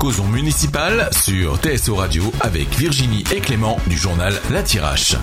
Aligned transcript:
Causons 0.00 0.28
municipal 0.28 1.10
sur 1.12 1.58
TSO 1.58 1.94
Radio 1.94 2.22
avec 2.40 2.74
Virginie 2.74 3.22
et 3.36 3.40
Clément 3.40 3.76
du 3.86 3.98
journal 3.98 4.32
La 4.50 4.62
Tirache. 4.62 5.14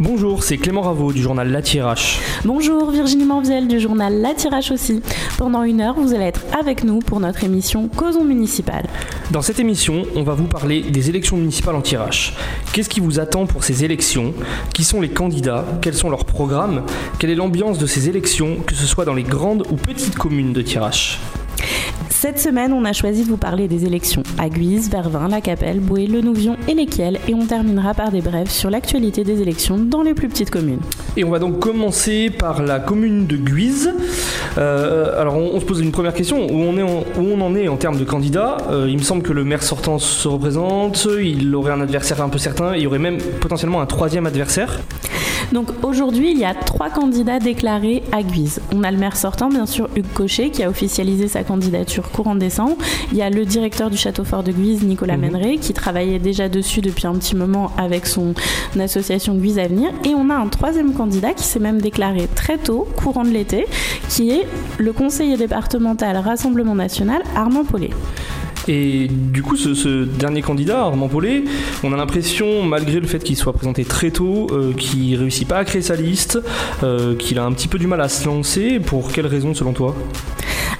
Bonjour, 0.00 0.42
c'est 0.42 0.56
Clément 0.56 0.80
Raveau 0.80 1.12
du 1.12 1.22
journal 1.22 1.48
La 1.52 1.62
Tirache. 1.62 2.18
Bonjour, 2.44 2.90
Virginie 2.90 3.24
Morviel 3.24 3.68
du 3.68 3.78
journal 3.78 4.20
La 4.20 4.34
Tirache 4.34 4.72
aussi. 4.72 5.00
Pendant 5.38 5.62
une 5.62 5.80
heure, 5.80 5.94
vous 5.94 6.12
allez 6.12 6.24
être 6.24 6.40
avec 6.58 6.82
nous 6.82 6.98
pour 6.98 7.20
notre 7.20 7.44
émission 7.44 7.86
Causons 7.86 8.24
municipal. 8.24 8.84
Dans 9.30 9.42
cette 9.42 9.60
émission, 9.60 10.02
on 10.16 10.24
va 10.24 10.34
vous 10.34 10.48
parler 10.48 10.82
des 10.82 11.08
élections 11.08 11.36
municipales 11.36 11.76
en 11.76 11.80
Tirache. 11.80 12.34
Qu'est-ce 12.72 12.88
qui 12.88 12.98
vous 12.98 13.20
attend 13.20 13.46
pour 13.46 13.62
ces 13.62 13.84
élections? 13.84 14.34
Qui 14.72 14.82
sont 14.82 15.02
les 15.02 15.10
candidats? 15.10 15.64
Quels 15.82 15.94
sont 15.94 16.10
leurs 16.10 16.24
programmes? 16.24 16.82
Quelle 17.20 17.30
est 17.30 17.36
l'ambiance 17.36 17.78
de 17.78 17.86
ces 17.86 18.08
élections, 18.08 18.56
que 18.66 18.74
ce 18.74 18.88
soit 18.88 19.04
dans 19.04 19.14
les 19.14 19.22
grandes 19.22 19.64
ou 19.70 19.76
petites 19.76 20.16
communes 20.16 20.52
de 20.52 20.62
Tirache? 20.62 21.20
Cette 22.10 22.38
semaine, 22.38 22.72
on 22.72 22.84
a 22.84 22.92
choisi 22.92 23.24
de 23.24 23.28
vous 23.28 23.36
parler 23.36 23.68
des 23.68 23.84
élections 23.84 24.22
à 24.38 24.48
Guise, 24.48 24.90
Vervins, 24.90 25.28
La 25.28 25.40
Capelle, 25.40 25.80
Boué, 25.80 26.06
Le 26.06 26.20
Nouvion 26.20 26.56
et 26.68 26.74
lesquelles, 26.74 27.18
et 27.28 27.34
on 27.34 27.46
terminera 27.46 27.94
par 27.94 28.10
des 28.10 28.20
brèves 28.20 28.50
sur 28.50 28.70
l'actualité 28.70 29.24
des 29.24 29.40
élections 29.40 29.78
dans 29.78 30.02
les 30.02 30.14
plus 30.14 30.28
petites 30.28 30.50
communes. 30.50 30.80
Et 31.16 31.24
on 31.24 31.30
va 31.30 31.38
donc 31.38 31.58
commencer 31.58 32.30
par 32.30 32.62
la 32.62 32.80
commune 32.80 33.26
de 33.26 33.36
Guise. 33.36 33.92
Euh, 34.58 35.20
alors 35.20 35.36
on, 35.36 35.58
se 35.60 35.64
pose 35.64 35.80
une 35.80 35.92
première 35.92 36.14
question, 36.14 36.46
où 36.46 36.54
on, 36.54 36.76
est 36.76 36.82
où 36.82 37.00
on 37.18 37.40
en 37.40 37.54
est 37.54 37.68
en 37.68 37.76
termes 37.76 37.98
de 37.98 38.04
candidats 38.04 38.56
euh, 38.70 38.86
Il 38.88 38.98
me 38.98 39.02
semble 39.02 39.22
que 39.22 39.32
le 39.32 39.44
maire 39.44 39.62
sortant 39.62 39.98
se 39.98 40.28
représente, 40.28 41.06
il 41.20 41.54
aurait 41.54 41.72
un 41.72 41.80
adversaire 41.80 42.22
un 42.22 42.28
peu 42.28 42.38
certain, 42.38 42.74
il 42.74 42.82
y 42.82 42.86
aurait 42.86 42.98
même 42.98 43.18
potentiellement 43.40 43.80
un 43.80 43.86
troisième 43.86 44.26
adversaire. 44.26 44.80
Donc 45.52 45.68
aujourd'hui, 45.82 46.32
il 46.32 46.38
y 46.38 46.44
a 46.44 46.54
trois 46.54 46.90
candidats 46.90 47.38
déclarés 47.38 48.02
à 48.12 48.22
Guise. 48.22 48.60
On 48.74 48.82
a 48.82 48.90
le 48.90 48.96
maire 48.96 49.16
sortant, 49.16 49.48
bien 49.48 49.66
sûr, 49.66 49.88
Hugues 49.94 50.12
Cochet, 50.14 50.50
qui 50.50 50.62
a 50.62 50.68
officialisé 50.68 51.28
sa 51.28 51.44
candidature 51.44 51.93
courant 52.02 52.34
décembre. 52.34 52.76
Il 53.12 53.18
y 53.18 53.22
a 53.22 53.30
le 53.30 53.44
directeur 53.44 53.90
du 53.90 53.96
château 53.96 54.24
fort 54.24 54.42
de 54.42 54.52
Guise, 54.52 54.82
Nicolas 54.82 55.16
mmh. 55.16 55.58
qui 55.60 55.72
travaillait 55.72 56.18
déjà 56.18 56.48
dessus 56.48 56.80
depuis 56.80 57.06
un 57.06 57.14
petit 57.14 57.36
moment 57.36 57.72
avec 57.76 58.06
son 58.06 58.34
association 58.78 59.34
Guise 59.34 59.58
Avenir. 59.58 59.90
Et 60.04 60.14
on 60.14 60.30
a 60.30 60.34
un 60.34 60.48
troisième 60.48 60.92
candidat 60.92 61.32
qui 61.32 61.44
s'est 61.44 61.60
même 61.60 61.80
déclaré 61.80 62.28
très 62.34 62.58
tôt, 62.58 62.86
courant 62.96 63.24
de 63.24 63.30
l'été, 63.30 63.66
qui 64.08 64.30
est 64.30 64.46
le 64.78 64.92
conseiller 64.92 65.36
départemental 65.36 66.16
Rassemblement 66.16 66.74
National, 66.74 67.22
Armand 67.34 67.64
Paulet. 67.64 67.90
Et 68.66 69.08
du 69.10 69.42
coup, 69.42 69.56
ce, 69.56 70.04
dernier 70.04 70.42
candidat, 70.42 70.80
Armand 70.80 71.08
Paulet, 71.08 71.44
on 71.82 71.92
a 71.92 71.96
l'impression, 71.96 72.62
malgré 72.62 73.00
le 73.00 73.06
fait 73.06 73.18
qu'il 73.18 73.36
soit 73.36 73.52
présenté 73.52 73.84
très 73.84 74.10
tôt, 74.10 74.46
euh, 74.52 74.72
qu'il 74.72 75.16
réussit 75.16 75.46
pas 75.46 75.58
à 75.58 75.64
créer 75.64 75.82
sa 75.82 75.96
liste, 75.96 76.38
euh, 76.82 77.14
qu'il 77.14 77.38
a 77.38 77.44
un 77.44 77.52
petit 77.52 77.68
peu 77.68 77.78
du 77.78 77.86
mal 77.86 78.00
à 78.00 78.08
se 78.08 78.24
lancer. 78.26 78.80
Pour 78.80 79.12
quelles 79.12 79.26
raisons, 79.26 79.52
selon 79.54 79.72
toi? 79.72 79.94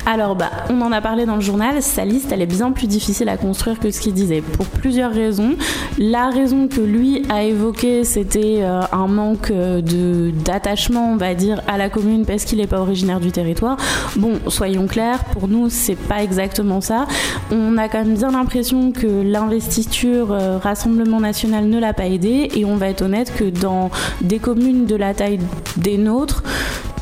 Alors, 0.07 0.37
bah, 0.37 0.51
on 0.69 0.83
en 0.83 0.93
a 0.93 1.01
parlé 1.01 1.25
dans 1.25 1.37
le 1.37 1.41
journal, 1.41 1.81
sa 1.83 2.05
liste, 2.05 2.31
elle 2.31 2.43
est 2.43 2.47
bien 2.47 2.73
plus 2.73 2.87
difficile 2.87 3.29
à 3.31 3.39
construire 3.39 3.81
que 3.81 3.91
ce 3.91 4.01
qu'il 4.01 4.13
disait, 4.13 4.43
pour 4.43 4.67
plusieurs 4.67 5.11
raisons. 5.13 5.57
La 5.99 6.29
raison 6.29 6.69
que 6.69 6.83
lui 6.83 7.23
a 7.31 7.45
évoquée, 7.45 8.05
c'était 8.05 8.59
euh, 8.61 8.83
un 8.93 9.07
manque 9.07 9.51
de, 9.51 10.31
d'attachement, 10.45 11.11
on 11.13 11.17
va 11.17 11.35
dire, 11.35 11.63
à 11.67 11.79
la 11.79 11.89
commune 11.89 12.27
parce 12.27 12.45
qu'il 12.45 12.59
n'est 12.59 12.67
pas 12.67 12.81
originaire 12.81 13.19
du 13.19 13.33
territoire. 13.33 13.79
Bon, 14.17 14.39
soyons 14.49 14.87
clairs, 14.87 15.25
pour 15.25 15.49
nous, 15.49 15.71
c'est 15.71 15.97
pas 15.97 16.23
exactement 16.23 16.83
ça. 16.83 17.07
On 17.51 17.79
a 17.79 17.89
quand 17.89 18.05
même 18.05 18.15
bien 18.15 18.31
l'impression 18.31 18.93
que 18.93 19.07
l'investiture 19.07 20.33
euh, 20.33 20.59
Rassemblement 20.59 21.21
National 21.21 21.65
ne 21.65 21.79
l'a 21.79 21.95
pas 21.95 22.07
aidé, 22.07 22.51
et 22.55 22.67
on 22.67 22.77
va 22.77 22.89
être 22.89 23.03
honnête 23.03 23.33
que 23.35 23.45
dans 23.45 23.91
des 24.21 24.39
communes 24.39 24.85
de 24.85 24.97
la 24.97 25.15
taille 25.15 25.39
des 25.79 25.97
nôtres, 25.97 26.43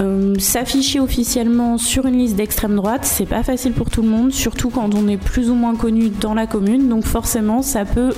euh, 0.00 0.34
s'afficher 0.38 1.00
officiellement 1.00 1.78
sur 1.78 2.06
une 2.06 2.18
liste 2.18 2.36
d'extrême 2.36 2.76
droite, 2.76 3.02
c'est 3.04 3.26
pas 3.26 3.42
facile 3.42 3.72
pour 3.72 3.90
tout 3.90 4.02
le 4.02 4.08
monde, 4.08 4.32
surtout 4.32 4.70
quand 4.70 4.94
on 4.94 5.06
est 5.08 5.16
plus 5.16 5.50
ou 5.50 5.54
moins 5.54 5.74
connu 5.74 6.08
dans 6.08 6.34
la 6.34 6.46
commune. 6.46 6.88
Donc 6.88 7.04
forcément, 7.04 7.62
ça 7.62 7.84
peut 7.84 8.12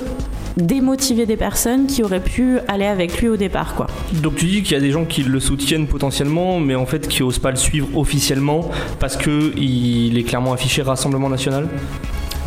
démotiver 0.56 1.26
des 1.26 1.36
personnes 1.36 1.86
qui 1.86 2.02
auraient 2.02 2.22
pu 2.22 2.58
aller 2.68 2.86
avec 2.86 3.20
lui 3.20 3.28
au 3.28 3.36
départ. 3.36 3.74
Quoi. 3.74 3.88
Donc 4.12 4.36
tu 4.36 4.46
dis 4.46 4.62
qu'il 4.62 4.74
y 4.74 4.76
a 4.76 4.80
des 4.80 4.92
gens 4.92 5.04
qui 5.04 5.22
le 5.22 5.40
soutiennent 5.40 5.86
potentiellement, 5.86 6.60
mais 6.60 6.74
en 6.74 6.86
fait 6.86 7.08
qui 7.08 7.22
n'osent 7.22 7.38
pas 7.38 7.50
le 7.50 7.56
suivre 7.56 7.88
officiellement 7.96 8.70
parce 9.00 9.16
qu'il 9.16 10.16
est 10.16 10.22
clairement 10.22 10.52
affiché 10.52 10.82
Rassemblement 10.82 11.28
National? 11.28 11.68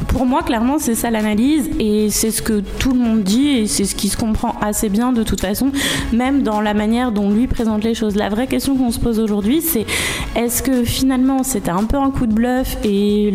Pour 0.07 0.25
moi, 0.25 0.43
clairement, 0.43 0.79
c'est 0.79 0.95
ça 0.95 1.09
l'analyse 1.09 1.69
et 1.79 2.09
c'est 2.09 2.31
ce 2.31 2.41
que 2.41 2.61
tout 2.79 2.93
le 2.93 2.99
monde 2.99 3.23
dit 3.23 3.47
et 3.49 3.67
c'est 3.67 3.85
ce 3.85 3.95
qui 3.95 4.09
se 4.09 4.17
comprend 4.17 4.55
assez 4.61 4.89
bien 4.89 5.11
de 5.11 5.23
toute 5.23 5.41
façon, 5.41 5.71
même 6.13 6.43
dans 6.43 6.61
la 6.61 6.73
manière 6.73 7.11
dont 7.11 7.29
lui 7.29 7.47
présente 7.47 7.83
les 7.83 7.93
choses. 7.93 8.15
La 8.15 8.29
vraie 8.29 8.47
question 8.47 8.75
qu'on 8.75 8.91
se 8.91 8.99
pose 8.99 9.19
aujourd'hui, 9.19 9.61
c'est 9.61 9.85
est-ce 10.35 10.61
que 10.63 10.83
finalement 10.83 11.43
c'était 11.43 11.71
un 11.71 11.83
peu 11.83 11.97
un 11.97 12.11
coup 12.11 12.27
de 12.27 12.33
bluff 12.33 12.77
et 12.83 13.33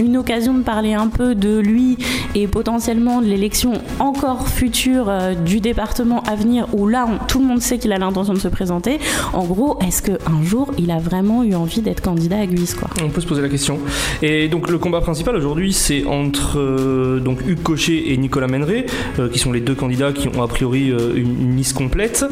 une 0.00 0.16
occasion 0.16 0.54
de 0.54 0.62
parler 0.62 0.94
un 0.94 1.08
peu 1.08 1.34
de 1.34 1.58
lui 1.58 1.98
et 2.34 2.46
potentiellement 2.46 3.20
de 3.20 3.26
l'élection 3.26 3.74
encore 3.98 4.48
future 4.48 5.08
euh, 5.08 5.34
du 5.34 5.60
département 5.60 6.22
à 6.22 6.34
venir 6.34 6.66
où 6.72 6.86
là 6.86 7.06
tout 7.28 7.38
le 7.38 7.46
monde 7.46 7.60
sait 7.60 7.78
qu'il 7.78 7.92
a 7.92 7.98
l'intention 7.98 8.32
de 8.34 8.38
se 8.38 8.48
présenter. 8.48 8.98
En 9.32 9.44
gros, 9.44 9.78
est-ce 9.80 10.02
qu'un 10.02 10.42
jour 10.42 10.72
il 10.78 10.90
a 10.90 10.98
vraiment 10.98 11.42
eu 11.42 11.54
envie 11.54 11.80
d'être 11.80 12.00
candidat 12.00 12.38
à 12.38 12.46
Guise 12.46 12.74
quoi? 12.74 12.88
On 13.02 13.08
peut 13.08 13.20
se 13.20 13.26
poser 13.26 13.42
la 13.42 13.48
question. 13.48 13.78
Et 14.22 14.48
donc 14.48 14.70
le 14.70 14.78
combat 14.78 15.00
principal 15.00 15.36
aujourd'hui, 15.36 15.72
c'est 15.72 16.04
entre 16.04 16.58
euh, 16.58 17.20
donc 17.20 17.40
Hugues 17.46 17.62
Cochet 17.62 18.04
et 18.08 18.16
Nicolas 18.16 18.46
Méneret, 18.46 18.86
euh, 19.18 19.28
qui 19.28 19.38
sont 19.38 19.52
les 19.52 19.60
deux 19.60 19.74
candidats 19.74 20.12
qui 20.12 20.28
ont 20.28 20.42
a 20.42 20.48
priori 20.48 20.92
une, 21.14 21.56
liste 21.56 21.76
complète. 21.76 22.24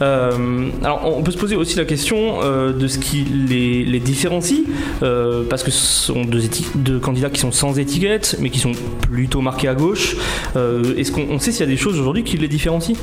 alors 0.00 1.16
on 1.16 1.22
peut 1.22 1.30
se 1.30 1.38
poser 1.38 1.56
aussi 1.56 1.76
la 1.76 1.84
question 1.84 2.38
de 2.40 2.86
ce 2.88 2.98
qui 2.98 3.24
les, 3.24 4.00
différencie, 4.00 4.62
parce 5.00 5.62
que 5.62 5.70
ce 5.70 6.06
sont 6.06 6.24
deux, 6.24 6.42
deux, 6.74 6.98
candidats 7.04 7.30
qui 7.30 7.40
sont 7.40 7.52
sans 7.52 7.78
étiquette, 7.78 8.36
mais 8.40 8.50
qui 8.50 8.58
sont 8.58 8.72
plutôt 9.02 9.40
marqués 9.40 9.68
à 9.68 9.74
gauche. 9.74 10.16
Est-ce 10.54 11.12
qu'on 11.12 11.38
sait 11.38 11.52
s'il 11.52 11.60
y 11.60 11.68
a 11.68 11.70
des 11.70 11.76
choses 11.76 11.98
aujourd'hui 11.98 12.24
qui 12.24 12.36
les 12.36 12.48
différencient? 12.48 12.96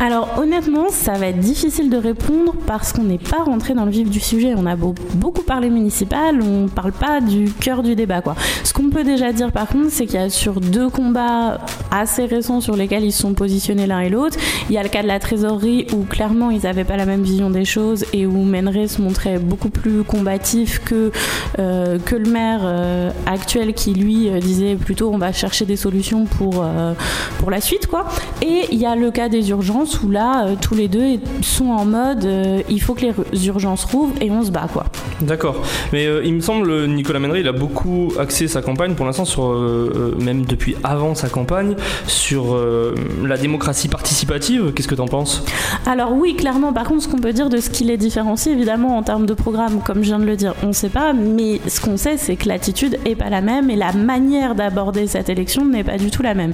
Alors 0.00 0.38
honnêtement, 0.38 0.88
ça 0.90 1.12
va 1.12 1.28
être 1.28 1.38
difficile 1.38 1.88
de 1.88 1.96
répondre 1.96 2.54
parce 2.66 2.92
qu'on 2.92 3.04
n'est 3.04 3.18
pas 3.18 3.44
rentré 3.44 3.74
dans 3.74 3.84
le 3.84 3.92
vif 3.92 4.10
du 4.10 4.18
sujet. 4.18 4.54
On 4.56 4.66
a 4.66 4.76
beaucoup 4.76 5.42
parlé 5.42 5.70
municipal, 5.70 6.40
on 6.42 6.66
parle 6.68 6.92
pas 6.92 7.20
du 7.20 7.52
cœur 7.52 7.82
du 7.82 7.94
débat. 7.94 8.22
Ce 8.64 8.72
qu'on 8.72 8.90
peut 8.90 9.04
déjà 9.04 9.32
dire 9.32 9.52
par 9.52 9.68
contre, 9.68 9.90
c'est 9.90 10.06
qu'il 10.06 10.16
y 10.16 10.22
a 10.22 10.30
sur 10.30 10.60
deux 10.60 10.88
combats 10.88 11.60
assez 11.90 12.24
récents 12.26 12.60
sur 12.60 12.76
lesquels 12.76 13.04
ils 13.04 13.12
se 13.12 13.22
sont 13.22 13.34
positionnés 13.34 13.86
l'un 13.86 14.00
et 14.00 14.08
l'autre. 14.08 14.36
Il 14.68 14.74
y 14.74 14.78
a 14.78 14.82
le 14.82 14.88
cas 14.88 15.02
de 15.02 15.08
la 15.08 15.20
trésorerie 15.20 15.86
où 15.92 16.02
clairement 16.02 16.50
ils 16.50 16.62
n'avaient 16.62 16.84
pas 16.84 16.96
la 16.96 17.06
même 17.06 17.22
vision 17.22 17.50
des 17.50 17.64
choses 17.64 18.04
et 18.12 18.26
où 18.26 18.42
Menrey 18.42 18.88
se 18.88 19.00
montrait 19.00 19.38
beaucoup 19.38 19.70
plus 19.70 20.02
combatif 20.02 20.80
que, 20.84 21.12
euh, 21.58 21.98
que 21.98 22.16
le 22.16 22.28
maire 22.28 22.60
euh, 22.64 23.03
actuel 23.26 23.74
qui 23.74 23.94
lui 23.94 24.28
euh, 24.28 24.40
disait 24.40 24.76
plutôt 24.76 25.10
on 25.12 25.18
va 25.18 25.32
chercher 25.32 25.64
des 25.64 25.76
solutions 25.76 26.24
pour, 26.24 26.64
pour 27.38 27.50
la 27.50 27.60
suite. 27.60 27.86
quoi. 27.86 28.06
Et 28.42 28.66
il 28.72 28.78
y 28.78 28.86
a 28.86 28.96
le 28.96 29.10
cas 29.10 29.28
des 29.28 29.50
urgences 29.50 30.02
où 30.02 30.10
là, 30.10 30.46
euh, 30.46 30.54
tous 30.60 30.74
les 30.74 30.88
deux 30.88 31.18
sont 31.42 31.66
en 31.66 31.84
mode 31.84 32.24
euh, 32.24 32.62
il 32.68 32.80
faut 32.80 32.94
que 32.94 33.06
les 33.32 33.46
urgences 33.46 33.84
rouvrent 33.84 34.14
et 34.20 34.30
on 34.30 34.42
se 34.42 34.50
bat 34.50 34.68
quoi. 34.72 34.84
D'accord. 35.20 35.62
Mais 35.92 36.06
euh, 36.06 36.22
il 36.24 36.34
me 36.34 36.40
semble 36.40 36.86
Nicolas 36.86 37.18
Ménry, 37.18 37.40
il 37.40 37.48
a 37.48 37.52
beaucoup 37.52 38.12
axé 38.18 38.48
sa 38.48 38.62
campagne 38.62 38.94
pour 38.94 39.06
l'instant 39.06 39.24
sur 39.24 39.54
même 40.18 40.44
depuis 40.44 40.76
avant 40.82 41.14
sa 41.14 41.28
campagne 41.28 41.76
sur 42.06 42.58
la 43.24 43.36
démocratie 43.36 43.88
participative. 43.88 44.72
Qu'est-ce 44.74 44.88
que 44.88 44.94
tu 44.94 45.00
en 45.00 45.06
penses? 45.06 45.42
Alors 45.86 46.12
oui, 46.12 46.34
clairement. 46.34 46.72
Par 46.72 46.84
contre, 46.84 47.02
ce 47.02 47.08
qu'on 47.08 47.18
peut 47.18 47.32
dire 47.32 47.48
de 47.48 47.58
ce 47.58 47.70
qui 47.70 47.84
les 47.84 47.96
différencie, 47.96 48.52
évidemment, 48.52 48.96
en 48.96 49.02
termes 49.02 49.26
de 49.26 49.34
programme, 49.34 49.80
comme 49.84 49.98
je 49.98 50.08
viens 50.08 50.18
de 50.18 50.24
le 50.24 50.36
dire, 50.36 50.54
on 50.62 50.68
ne 50.68 50.72
sait 50.72 50.88
pas. 50.88 51.12
Mais 51.12 51.60
ce 51.66 51.80
qu'on 51.80 51.96
sait, 51.96 52.16
c'est 52.16 52.36
que 52.36 52.48
l'attitude 52.48 52.93
est 53.04 53.14
pas 53.14 53.30
la 53.30 53.40
même 53.40 53.70
et 53.70 53.76
la 53.76 53.92
manière 53.92 54.54
d'aborder 54.54 55.06
cette 55.06 55.28
élection 55.28 55.64
n'est 55.64 55.84
pas 55.84 55.98
du 55.98 56.10
tout 56.10 56.22
la 56.22 56.34
même. 56.34 56.52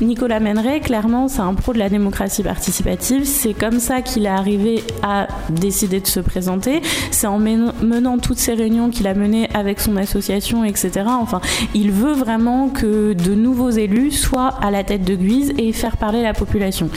Nicolas 0.00 0.40
Méneret, 0.40 0.80
clairement, 0.80 1.28
c'est 1.28 1.40
un 1.40 1.54
pro 1.54 1.72
de 1.72 1.78
la 1.78 1.88
démocratie 1.88 2.42
participative. 2.42 3.24
C'est 3.24 3.54
comme 3.54 3.80
ça 3.80 4.02
qu'il 4.02 4.26
est 4.26 4.28
arrivé 4.28 4.82
à 5.02 5.28
décider 5.50 6.00
de 6.00 6.06
se 6.06 6.20
présenter. 6.20 6.82
C'est 7.10 7.26
en 7.26 7.38
menant 7.38 8.18
toutes 8.18 8.38
ces 8.38 8.54
réunions 8.54 8.90
qu'il 8.90 9.06
a 9.06 9.14
menées 9.14 9.48
avec 9.54 9.80
son 9.80 9.96
association, 9.96 10.64
etc. 10.64 11.06
Enfin, 11.06 11.40
il 11.74 11.90
veut 11.90 12.12
vraiment 12.12 12.68
que 12.68 13.12
de 13.12 13.34
nouveaux 13.34 13.70
élus 13.70 14.12
soient 14.12 14.54
à 14.60 14.70
la 14.70 14.84
tête 14.84 15.04
de 15.04 15.14
Guise 15.14 15.52
et 15.58 15.72
faire 15.72 15.96
parler 15.96 16.22
la 16.22 16.34
population. 16.34 16.90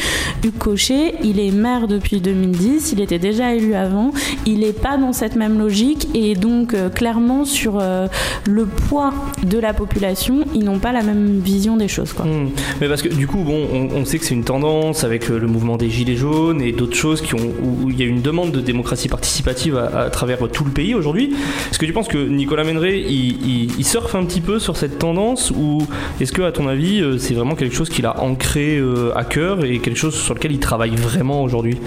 Hugues 0.44 0.58
Cochet, 0.58 1.16
il 1.24 1.40
est 1.40 1.52
maire 1.52 1.88
depuis 1.88 2.22
2010, 2.22 2.92
il 2.94 3.02
était 3.02 3.20
déjà 3.20 3.54
élu 3.54 3.74
avant, 3.76 4.12
il 4.46 4.60
n'est 4.60 4.74
pas 4.74 4.98
dans 4.98 5.14
cette 5.14 5.36
même 5.36 5.58
logique 5.58 6.08
et 6.14 6.36
donc 6.36 6.74
euh, 6.74 6.90
clairement 6.90 7.46
sur 7.46 7.80
euh, 7.80 8.08
le 8.46 8.66
poids 8.66 9.14
de 9.44 9.58
la 9.58 9.74
population, 9.74 10.46
ils 10.54 10.64
n'ont 10.64 10.80
pas 10.80 10.92
la 10.92 11.04
même 11.04 11.40
vision 11.40 11.78
des 11.78 11.88
choses. 11.88 12.14
Quoi. 12.14 12.26
Hmm. 12.26 12.50
Mais 12.82 12.88
parce 12.88 13.02
que 13.02 13.10
du 13.10 13.28
coup, 13.28 13.40
bon, 13.40 13.68
on, 13.74 13.96
on 13.96 14.06
sait 14.06 14.20
que 14.20 14.26
c'est 14.26 14.34
une 14.34 14.44
tendance 14.44 15.04
avec 15.04 15.30
le 15.30 15.48
mouvement 15.48 15.78
des 15.78 15.90
Gilets 15.90 16.16
jaunes 16.16 16.62
et 16.62 16.72
d'autres 16.72 16.96
choses 16.96 17.22
qui 17.22 17.36
ont, 17.36 17.54
où 17.62 17.90
il 17.90 18.00
y 18.00 18.04
a 18.04 18.06
une 18.06 18.22
demande 18.22 18.52
de 18.52 18.62
démocratie 18.62 19.08
participative 19.08 19.78
à, 19.78 20.10
travers 20.10 20.40
tout 20.50 20.66
le 20.66 20.72
pays 20.72 20.96
aujourd'hui. 20.96 21.36
Est-ce 21.70 21.80
que 21.80 21.86
tu 21.86 21.94
penses 21.94 22.08
que 22.08 22.18
Nicolas 22.18 22.64
Méneret, 22.64 23.00
il, 23.00 23.84
surfe 23.84 24.16
un 24.16 24.24
petit 24.26 24.42
peu 24.42 24.60
sur 24.60 24.78
cette 24.78 24.98
tendance 24.98 25.52
ou 25.52 25.86
est-ce 26.20 26.32
que, 26.32 26.42
à 26.42 26.52
ton 26.52 26.68
avis, 26.68 27.02
euh, 27.02 27.18
c'est 27.18 27.34
vraiment 27.34 27.54
quelque 27.54 27.76
chose 27.76 27.90
qu'il 27.90 28.06
a 28.06 28.24
ancré 28.24 28.78
euh, 28.78 29.12
à 29.16 29.24
cœur 29.26 29.66
et 29.66 29.80
quelque 29.80 29.98
chose 29.98 30.16
sur 30.16 30.34
lequel 30.34 30.54
il 30.54 30.60
travaille 30.60 30.96
vraiment 30.96 31.44
aujourd'hui? 31.44 31.78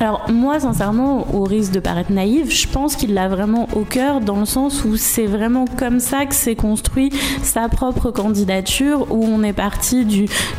Alors, 0.00 0.26
moi, 0.30 0.60
sincèrement, 0.60 1.34
au 1.34 1.44
risque 1.44 1.72
de 1.72 1.80
paraître 1.80 2.12
naïf, 2.12 2.50
je 2.50 2.68
pense 2.68 2.96
qu'il 2.96 3.14
l'a 3.14 3.28
vraiment 3.28 3.68
au 3.74 3.82
cœur 3.82 4.20
dans 4.20 4.40
le 4.40 4.44
sens 4.44 4.84
où 4.84 4.96
c'est 4.96 5.26
vraiment 5.26 5.64
comme 5.78 5.85
ça 6.00 6.26
que 6.26 6.34
s'est 6.34 6.54
construit 6.54 7.10
sa 7.42 7.68
propre 7.68 8.10
candidature, 8.10 9.06
où 9.10 9.24
on 9.24 9.42
est 9.42 9.52
parti 9.52 10.04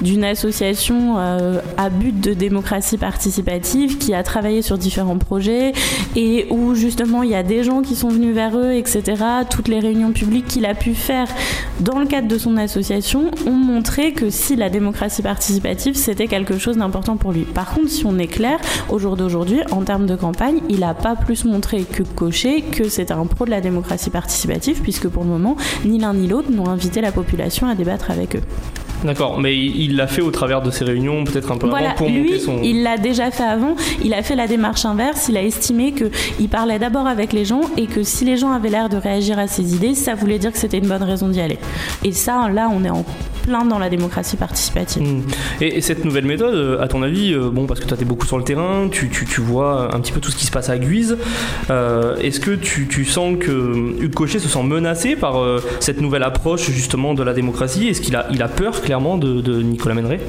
d'une 0.01 0.23
association 0.23 1.15
euh, 1.17 1.61
à 1.77 1.89
but 1.89 2.19
de 2.19 2.33
démocratie 2.33 2.97
participative 2.97 3.97
qui 3.97 4.13
a 4.13 4.23
travaillé 4.23 4.61
sur 4.61 4.77
différents 4.77 5.17
projets 5.17 5.73
et 6.15 6.47
où 6.49 6.75
justement 6.75 7.23
il 7.23 7.29
y 7.29 7.35
a 7.35 7.43
des 7.43 7.63
gens 7.63 7.81
qui 7.81 7.95
sont 7.95 8.09
venus 8.09 8.33
vers 8.33 8.57
eux, 8.57 8.73
etc. 8.73 9.23
Toutes 9.49 9.67
les 9.67 9.79
réunions 9.79 10.11
publiques 10.11 10.47
qu'il 10.47 10.65
a 10.65 10.73
pu 10.73 10.95
faire 10.95 11.27
dans 11.79 11.99
le 11.99 12.05
cadre 12.05 12.27
de 12.27 12.37
son 12.37 12.57
association 12.57 13.31
ont 13.45 13.51
montré 13.51 14.13
que 14.13 14.29
si 14.29 14.55
la 14.55 14.69
démocratie 14.69 15.21
participative 15.21 15.95
c'était 15.95 16.27
quelque 16.27 16.57
chose 16.57 16.77
d'important 16.77 17.17
pour 17.17 17.31
lui. 17.31 17.41
Par 17.41 17.73
contre, 17.73 17.89
si 17.89 18.05
on 18.05 18.17
est 18.17 18.27
clair, 18.27 18.59
au 18.89 18.99
jour 18.99 19.17
d'aujourd'hui, 19.17 19.59
en 19.71 19.83
termes 19.83 20.05
de 20.05 20.15
campagne, 20.15 20.61
il 20.69 20.79
n'a 20.79 20.93
pas 20.93 21.15
plus 21.15 21.45
montré 21.45 21.83
que 21.83 22.03
coché 22.03 22.61
que 22.61 22.89
c'est 22.89 23.11
un 23.11 23.25
pro 23.25 23.45
de 23.45 23.51
la 23.51 23.61
démocratie 23.61 24.09
participative, 24.09 24.81
puisque 24.81 25.07
pour 25.17 25.23
le 25.23 25.31
moment, 25.31 25.55
ni 25.83 25.97
l'un 25.97 26.13
ni 26.13 26.27
l'autre 26.27 26.51
n'ont 26.51 26.69
invité 26.69 27.01
la 27.01 27.11
population 27.11 27.67
à 27.67 27.73
débattre 27.73 28.11
avec 28.11 28.35
eux. 28.35 28.43
D'accord, 29.03 29.39
mais 29.39 29.55
il 29.55 29.95
l'a 29.95 30.07
fait 30.07 30.21
au 30.21 30.31
travers 30.31 30.61
de 30.61 30.71
ses 30.71 30.83
réunions, 30.83 31.23
peut-être 31.23 31.51
un 31.51 31.57
peu 31.57 31.67
avant 31.67 31.93
pour 31.95 32.07
lui, 32.07 32.21
monter 32.21 32.39
son. 32.39 32.61
Il 32.63 32.83
l'a 32.83 32.97
déjà 32.97 33.31
fait 33.31 33.43
avant. 33.43 33.75
Il 34.03 34.13
a 34.13 34.23
fait 34.23 34.35
la 34.35 34.47
démarche 34.47 34.85
inverse. 34.85 35.27
Il 35.29 35.37
a 35.37 35.43
estimé 35.43 35.91
que 35.91 36.05
il 36.39 36.49
parlait 36.49 36.79
d'abord 36.79 37.07
avec 37.07 37.33
les 37.33 37.45
gens 37.45 37.61
et 37.77 37.85
que 37.85 38.03
si 38.03 38.25
les 38.25 38.37
gens 38.37 38.51
avaient 38.51 38.69
l'air 38.69 38.89
de 38.89 38.97
réagir 38.97 39.37
à 39.37 39.47
ses 39.47 39.75
idées, 39.75 39.93
ça 39.93 40.15
voulait 40.15 40.39
dire 40.39 40.51
que 40.51 40.57
c'était 40.57 40.79
une 40.79 40.87
bonne 40.87 41.03
raison 41.03 41.27
d'y 41.27 41.41
aller. 41.41 41.59
Et 42.03 42.11
ça, 42.11 42.49
là, 42.49 42.69
on 42.73 42.83
est 42.83 42.89
en 42.89 43.05
plein 43.43 43.65
dans 43.65 43.79
la 43.79 43.89
démocratie 43.89 44.35
participative. 44.35 45.03
Hmm. 45.03 45.21
Et, 45.61 45.79
cette 45.81 46.03
nouvelle 46.03 46.25
méthode, 46.25 46.53
euh, 46.53 46.81
à 46.81 46.87
ton 46.87 47.01
avis, 47.01 47.33
euh, 47.33 47.49
bon, 47.49 47.65
parce 47.65 47.79
que 47.79 47.85
tu 47.85 47.93
as 47.93 47.95
été 47.95 48.03
beaucoup 48.03 48.25
sur 48.25 48.37
le 48.37 48.43
terrain, 48.43 48.89
tu, 48.91 49.09
tu, 49.09 49.41
vois 49.41 49.95
un 49.95 49.99
petit 50.01 50.11
peu 50.11 50.19
tout 50.19 50.31
ce 50.31 50.35
qui 50.35 50.45
se 50.45 50.51
passe 50.51 50.69
à 50.69 50.77
Guise, 50.77 51.17
euh, 51.69 52.17
est-ce 52.17 52.41
que 52.41 52.51
tu, 52.51 52.87
tu, 52.87 53.05
sens 53.05 53.37
que 53.39 53.95
Hugues 54.01 54.13
Cochet 54.13 54.39
se 54.39 54.49
sent 54.49 54.63
menacé 54.63 55.15
par 55.15 55.35
cette 55.79 56.01
nouvelle 56.01 56.23
approche 56.23 56.69
justement 56.71 57.13
de 57.13 57.23
la 57.23 57.33
démocratie? 57.33 57.87
Est-ce 57.87 58.01
qu'il 58.01 58.15
a, 58.15 58.27
il 58.31 58.41
a 58.41 58.47
peur? 58.47 58.81
Clairement 58.87 59.17
de, 59.17 59.61
Nicolas 59.63 59.95
Méneret 59.95 60.21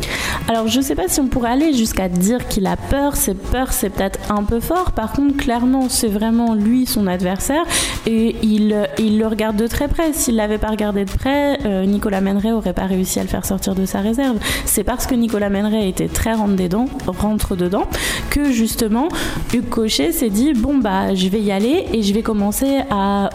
Alors 0.48 0.66
je 0.66 0.80
sais 0.80 0.96
pas 0.96 1.06
si 1.06 1.20
on 1.20 1.28
pourrait 1.28 1.52
aller 1.52 1.72
jusqu'à 1.74 2.08
dire 2.08 2.48
qu'il 2.48 2.66
a 2.66 2.76
peur, 2.76 3.14
c'est 3.14 3.40
peur 3.40 3.72
c'est 3.72 3.88
peut-être 3.88 4.18
un 4.32 4.42
peu 4.42 4.58
fort, 4.58 4.90
par 4.90 5.12
contre 5.12 5.36
clairement 5.36 5.88
c'est 5.88 6.08
vraiment 6.08 6.54
lui 6.54 6.84
son 6.84 7.06
adversaire 7.06 7.62
et 8.08 8.34
il, 8.42 8.70
le 8.98 9.26
regarde 9.26 9.56
de 9.56 9.66
très 9.68 9.86
près. 9.86 10.12
S'il 10.12 10.36
l'avait 10.36 10.58
pas 10.58 10.70
regardé 10.70 11.04
de 11.04 11.10
près, 11.10 11.58
Nicolas 11.86 12.20
Méneret 12.20 12.52
aurait 12.52 12.72
pas 12.72 12.86
réussi 12.86 13.20
à 13.20 13.22
le 13.22 13.28
faire 13.28 13.44
sortir 13.44 13.74
de 13.74 13.84
sa 13.84 14.00
réserve. 14.00 14.38
C'est 14.64 14.82
parce 14.82 15.06
que 15.06 15.14
Nicolas 15.14 15.50
Méneret 15.50 15.88
était 15.88 16.08
très 16.08 16.32
rentre 16.32 16.56
dedans, 16.56 16.86
rentre 17.06 17.54
dedans 17.54 17.84
que 18.30 18.50
justement 18.50 19.08
Hugues 19.54 19.68
Cochet 19.68 20.12
s'est 20.12 20.30
dit 20.30 20.52
bon 20.54 20.78
bah 20.78 21.14
je 21.14 21.28
vais 21.28 21.40
y 21.40 21.52
aller 21.52 21.84
et 21.92 22.02
je 22.02 22.14
vais 22.14 22.22
commencer 22.22 22.78
à 22.90 23.30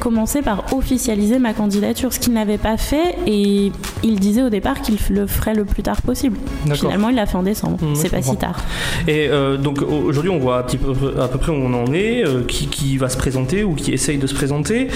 commencer 0.00 0.42
par 0.42 0.74
officialiser 0.74 1.38
ma 1.38 1.52
candidature, 1.52 2.12
ce 2.12 2.18
qu'il 2.18 2.32
n'avait 2.32 2.58
pas 2.58 2.78
fait 2.78 3.16
et 3.26 3.70
il 4.02 4.18
disait 4.18 4.39
au 4.42 4.50
départ 4.50 4.80
qu'il 4.80 4.96
le 5.10 5.26
ferait 5.26 5.54
le 5.54 5.64
plus 5.64 5.82
tard 5.82 6.02
possible. 6.02 6.36
Finalement 6.72 7.08
il 7.08 7.16
l'a 7.16 7.26
fait 7.26 7.36
en 7.36 7.42
décembre, 7.42 7.78
mmh, 7.80 7.94
c'est 7.94 8.08
pas 8.08 8.22
si 8.22 8.36
tard. 8.36 8.60
Et 9.08 9.28
euh, 9.28 9.56
donc 9.56 9.82
aujourd'hui 9.82 10.30
on 10.30 10.38
voit 10.38 10.58
à, 10.58 10.62
peu, 10.62 11.20
à 11.20 11.28
peu 11.28 11.38
près 11.38 11.52
où 11.52 11.56
on 11.56 11.74
en 11.74 11.92
est, 11.92 12.24
euh, 12.26 12.42
qui, 12.46 12.66
qui, 12.66 12.96
va 12.96 13.08
se 13.08 13.16
présenter 13.16 13.64
ou 13.64 13.74
qui 13.74 13.92
essaye 13.92 14.18
de 14.18 14.26
se 14.26 14.34
présenter, 14.34 14.88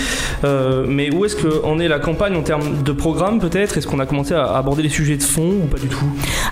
euh, 0.45 0.85
mais 0.89 1.15
où 1.15 1.25
est-ce 1.25 1.37
qu'en 1.37 1.79
est 1.79 1.89
la 1.89 1.99
campagne 1.99 2.37
en 2.37 2.43
termes 2.43 2.83
de 2.83 2.93
programme 2.93 3.41
peut-être? 3.41 3.79
Est-ce 3.79 3.87
qu'on 3.87 4.01
a 4.01 4.07
commencé 4.07 4.35
à 4.35 4.57
aborder 4.57 4.83
les 4.83 4.89
sujets 4.89 5.17
de 5.17 5.23
fond 5.23 5.53
ou 5.65 5.67
pas 5.67 5.79
du 5.79 5.89
tout? 5.89 6.05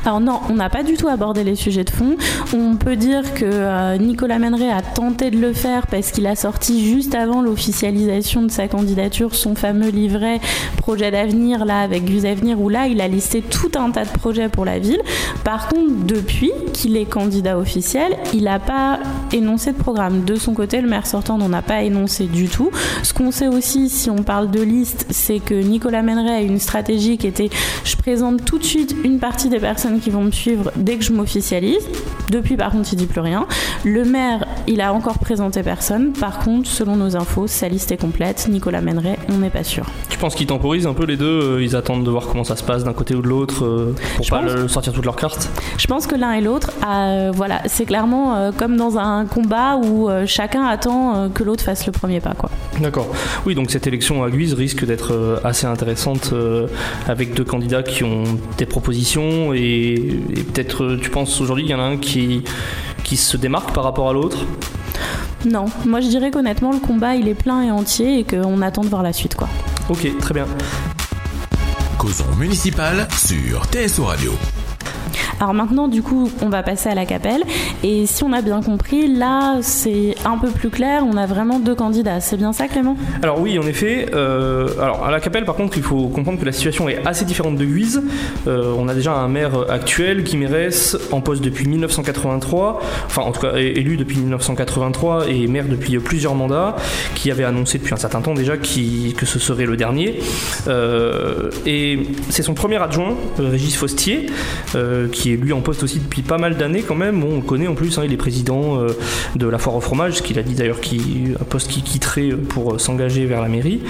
Alors 0.05 0.21
non, 0.21 0.41
on 0.49 0.55
n'a 0.55 0.71
pas 0.71 0.83
du 0.83 0.95
tout 0.95 1.09
abordé 1.09 1.45
les 1.45 1.57
sujets 1.57 1.85
de 1.85 1.91
fond. 1.91 2.17
On 2.55 2.77
peut 2.77 2.97
dire 2.97 3.35
que 3.35 3.97
Nicolas 3.99 4.39
Méneret 4.39 4.71
a 4.71 4.83
tenté 4.83 5.31
de 5.31 5.39
le 5.39 5.53
faire 5.53 5.87
parce 5.87 6.11
qu'il 6.11 6.27
a 6.27 6.37
sorti 6.37 6.89
juste 6.89 7.15
avant 7.15 7.43
l'officialisation 7.43 8.43
de 8.43 8.51
sa 8.51 8.69
candidature 8.69 9.35
son 9.35 9.55
fameux 9.55 9.91
livret 9.91 10.41
projet 10.77 11.11
d'avenir 11.11 11.65
là 11.65 11.81
avec 11.81 12.05
Gus 12.05 12.25
Avenir 12.25 12.61
où 12.61 12.69
là 12.69 12.82
il 12.87 13.01
a 13.01 13.09
listé 13.09 13.43
tout 13.43 13.71
un 13.77 13.91
tas 13.91 14.05
de 14.05 14.11
projets 14.11 14.49
pour 14.49 14.65
la 14.65 14.79
ville. 14.79 15.01
Par 15.45 15.69
contre, 15.69 16.07
depuis 16.07 16.53
qu'il 16.73 16.97
est 16.97 17.05
candidat 17.05 17.59
officiel, 17.59 18.17
il 18.35 18.45
n'a 18.45 18.59
pas 18.59 18.99
énoncé 19.33 19.73
de 19.73 19.79
programme. 19.79 20.25
De 20.25 20.37
son 20.37 20.55
côté, 20.55 20.81
le 20.81 20.89
maire 20.89 21.07
sortant 21.07 21.39
n'en 21.39 21.53
a 21.53 21.63
pas 21.63 21.83
énoncé 21.83 22.27
du 22.27 22.49
tout. 22.49 22.71
Ce 23.03 23.13
qu'on 23.13 23.31
sait 23.31 23.49
aussi, 23.49 23.89
si 23.89 24.11
on 24.11 24.23
parle 24.23 24.51
de 24.51 24.61
liste, 24.61 25.07
c'est 25.11 25.39
que 25.39 25.55
Nicolas 25.55 26.03
Méneret 26.03 26.33
a 26.33 26.41
une 26.41 26.59
stratégie 26.59 27.19
qui 27.19 27.27
était 27.27 27.51
je 27.85 27.97
présente 27.97 28.45
tout 28.45 28.59
de 28.59 28.65
suite 28.65 28.95
une 29.05 29.19
partie 29.19 29.49
des 29.49 29.59
personnes 29.59 30.01
qui 30.01 30.11
vont 30.11 30.25
me 30.25 30.31
suivre 30.31 30.71
dès 30.77 30.97
que 30.97 31.05
je 31.05 31.13
m'officialise. 31.13 31.87
Depuis, 32.31 32.57
par 32.57 32.73
contre, 32.73 32.89
il 32.93 32.97
dit 32.97 33.07
plus 33.07 33.21
rien. 33.21 33.47
Le 33.85 34.05
maire, 34.05 34.47
il 34.67 34.81
a 34.81 34.93
encore 34.93 35.19
présenté 35.19 35.63
personne. 35.63 36.13
Par 36.13 36.39
contre, 36.39 36.69
selon 36.69 36.97
nos 36.97 37.17
infos, 37.17 37.47
sa 37.47 37.69
liste 37.69 37.93
est 37.93 37.97
complète. 37.97 38.49
Nicolas 38.49 38.81
Méneret, 38.81 39.19
on 39.29 39.39
n'est 39.39 39.51
pas 39.51 39.65
sûr. 39.65 39.87
Tu 40.09 40.19
penses 40.19 40.35
qu'ils 40.35 40.47
temporisent 40.47 40.87
un 40.87 40.95
peu 40.95 41.05
les 41.05 41.17
deux 41.17 41.57
euh, 41.57 41.63
Ils 41.63 41.77
attendent 41.77 42.05
de 42.05 42.11
voir 42.11 42.27
comment 42.29 42.45
ça 42.45 42.57
se 42.57 42.63
passe 42.63 42.72
d'un 42.79 42.93
côté 42.93 43.15
ou 43.15 43.23
de 43.23 43.29
l'autre 43.29 43.65
euh, 43.65 43.95
pour 44.17 44.27
pas 44.27 44.69
sortir 44.69 44.93
toutes 44.93 45.05
leurs 45.05 45.17
cartes 45.17 45.49
Je 45.79 45.87
pense 45.87 46.07
que 46.07 46.15
l'un 46.15 46.33
et 46.33 46.41
l'autre, 46.41 46.73
euh, 46.87 47.31
voilà, 47.35 47.61
c'est 47.67 47.85
clairement 47.85 48.51
comme 48.57 48.77
dans 48.77 48.99
un 48.99 49.27
combat 49.27 49.77
où 49.77 50.09
chacun 50.27 50.65
attend 50.65 51.29
que 51.31 51.43
l'autre 51.45 51.65
fasse 51.65 51.87
le 51.87 51.93
premier 51.93 52.21
pas. 52.21 52.35
D'accord. 52.81 53.09
Oui, 53.47 53.55
donc 53.55 53.71
cette 53.71 53.87
élection 53.87 54.25
à 54.25 54.31
Guise 54.31 54.55
risque 54.55 54.85
d'être 54.85 55.41
assez 55.45 55.67
intéressante 55.67 56.33
avec 57.07 57.35
deux 57.35 57.45
candidats 57.45 57.83
qui 57.83 58.05
ont 58.05 58.25
des 58.57 58.67
propositions 58.67 59.53
et, 59.53 60.21
peut-être, 60.53 60.97
tu 60.97 61.11
penses 61.11 61.41
aujourd'hui, 61.41 61.65
il 61.65 61.71
y 61.71 61.75
en 61.75 61.81
a 61.81 61.83
un 61.83 61.97
qui, 61.99 62.43
qui 63.05 63.17
se 63.17 63.37
démarque 63.37 63.73
par 63.73 63.85
rapport 63.85 64.09
à 64.09 64.13
l'autre? 64.13 64.39
Non, 65.45 65.67
moi 65.87 66.01
je 66.01 66.09
dirais 66.09 66.31
qu'honnêtement, 66.31 66.73
le 66.73 66.79
combat 66.79 67.17
il 67.17 67.29
est 67.29 67.35
plein 67.35 67.63
et 67.63 67.71
entier 67.71 68.21
et 68.21 68.25
qu'on 68.25 68.63
attend 68.63 68.83
de 68.83 68.89
voir 68.89 69.03
la 69.03 69.13
suite. 69.13 69.35
quoi. 69.35 69.49
Ok, 69.89 70.07
très 70.19 70.35
bien. 70.35 70.47
Causons 72.03 72.35
municipal 72.37 73.07
sur 73.17 73.65
TSO 73.67 74.07
Radio. 74.07 74.33
Alors 75.41 75.55
maintenant, 75.55 75.89
du 75.89 76.03
coup, 76.03 76.31
on 76.43 76.49
va 76.49 76.63
passer 76.63 76.89
à 76.89 76.95
la 76.95 77.07
capelle. 77.07 77.43
Et 77.83 78.07
si 78.07 78.23
on 78.25 78.33
a 78.33 78.43
bien 78.43 78.63
compris, 78.63 79.09
là, 79.09 79.59
c'est 79.61 80.15
un 80.25 80.39
peu 80.39 80.49
plus 80.49 80.71
clair. 80.71 81.05
On 81.05 81.17
a 81.17 81.27
vraiment 81.27 81.59
deux 81.59 81.75
candidats. 81.75 82.21
C'est 82.21 82.37
bien 82.37 82.53
ça, 82.53 82.69
Clément? 82.69 82.97
Alors 83.23 83.41
oui, 83.41 83.59
en 83.59 83.67
effet. 83.67 84.07
Euh, 84.15 84.69
alors 84.81 85.05
à 85.05 85.11
la 85.11 85.21
capelle, 85.21 85.45
par 85.45 85.55
contre, 85.55 85.77
il 85.77 85.83
faut 85.83 86.09
comprendre 86.09 86.39
que 86.39 86.45
la 86.45 86.53
situation 86.53 86.89
est 86.89 87.05
assez 87.07 87.25
différente 87.25 87.57
de 87.57 87.65
Guise. 87.65 88.03
Euh, 88.47 88.75
on 88.77 88.89
a 88.89 88.95
déjà 88.95 89.15
un 89.15 89.29
maire 89.29 89.71
actuel, 89.71 90.25
qui 90.25 90.37
Mérès, 90.37 90.97
en 91.11 91.21
poste 91.21 91.43
depuis 91.43 91.67
1983. 91.67 92.81
Enfin, 93.07 93.23
en 93.23 93.33
tout 93.33 93.41
cas, 93.41 93.55
élu 93.57 93.97
depuis 93.97 94.19
1983 94.19 95.29
et 95.29 95.47
maire 95.47 95.67
depuis 95.69 95.99
plusieurs 95.99 96.35
mandats, 96.35 96.77
qui 97.15 97.31
avait 97.31 97.45
annoncé 97.45 97.79
depuis 97.79 97.95
un 97.95 97.99
certain 97.99 98.21
temps 98.21 98.35
déjà 98.35 98.57
que 98.57 99.27
ce 99.27 99.39
serait 99.39 99.67
le 99.67 99.77
dernier. 99.77 100.21
Euh, 100.69 101.51
et 101.67 102.01
c'est 102.29 102.43
son 102.43 102.55
premier 102.55 102.77
adjoint, 102.77 103.15
Régis 103.39 103.77
Fostier, 105.03 105.23
qui 105.23 105.33
est 105.33 105.37
lui 105.37 105.53
en 105.53 105.61
poste 105.61 105.83
aussi 105.83 105.99
depuis 105.99 106.23
pas 106.23 106.39
mal 106.39 106.57
d'années 106.57 106.83
quand 106.83 106.95
même. 106.95 107.23
on 107.23 107.37
le 107.37 107.43
connaît 107.43 107.67
en 107.67 107.75
plus, 107.75 107.99
hein, 107.99 108.03
il 108.05 108.13
est 108.13 108.17
président 108.17 108.81
euh, 108.81 108.89
de 109.37 109.47
la 109.47 109.59
foire 109.59 109.77
au 109.77 109.81
fromage, 109.81 110.15
ce 110.15 110.23
qu'il 110.23 110.39
a 110.39 110.43
dit 110.43 110.55
d'ailleurs, 110.55 110.81
un 110.81 111.45
poste 111.45 111.71
qu'il 111.71 111.83
quitterait 111.83 112.31
pour 112.31 112.81
s'engager 112.81 113.27
vers 113.27 113.41
la 113.41 113.49
mairie. 113.49 113.81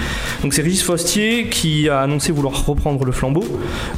Donc 0.41 0.53
c'est 0.53 0.61
Régis 0.61 0.83
Fostier 0.83 1.47
qui 1.49 1.89
a 1.89 1.99
annoncé 1.99 2.31
vouloir 2.31 2.65
reprendre 2.65 3.03
le 3.05 3.11
flambeau. 3.11 3.43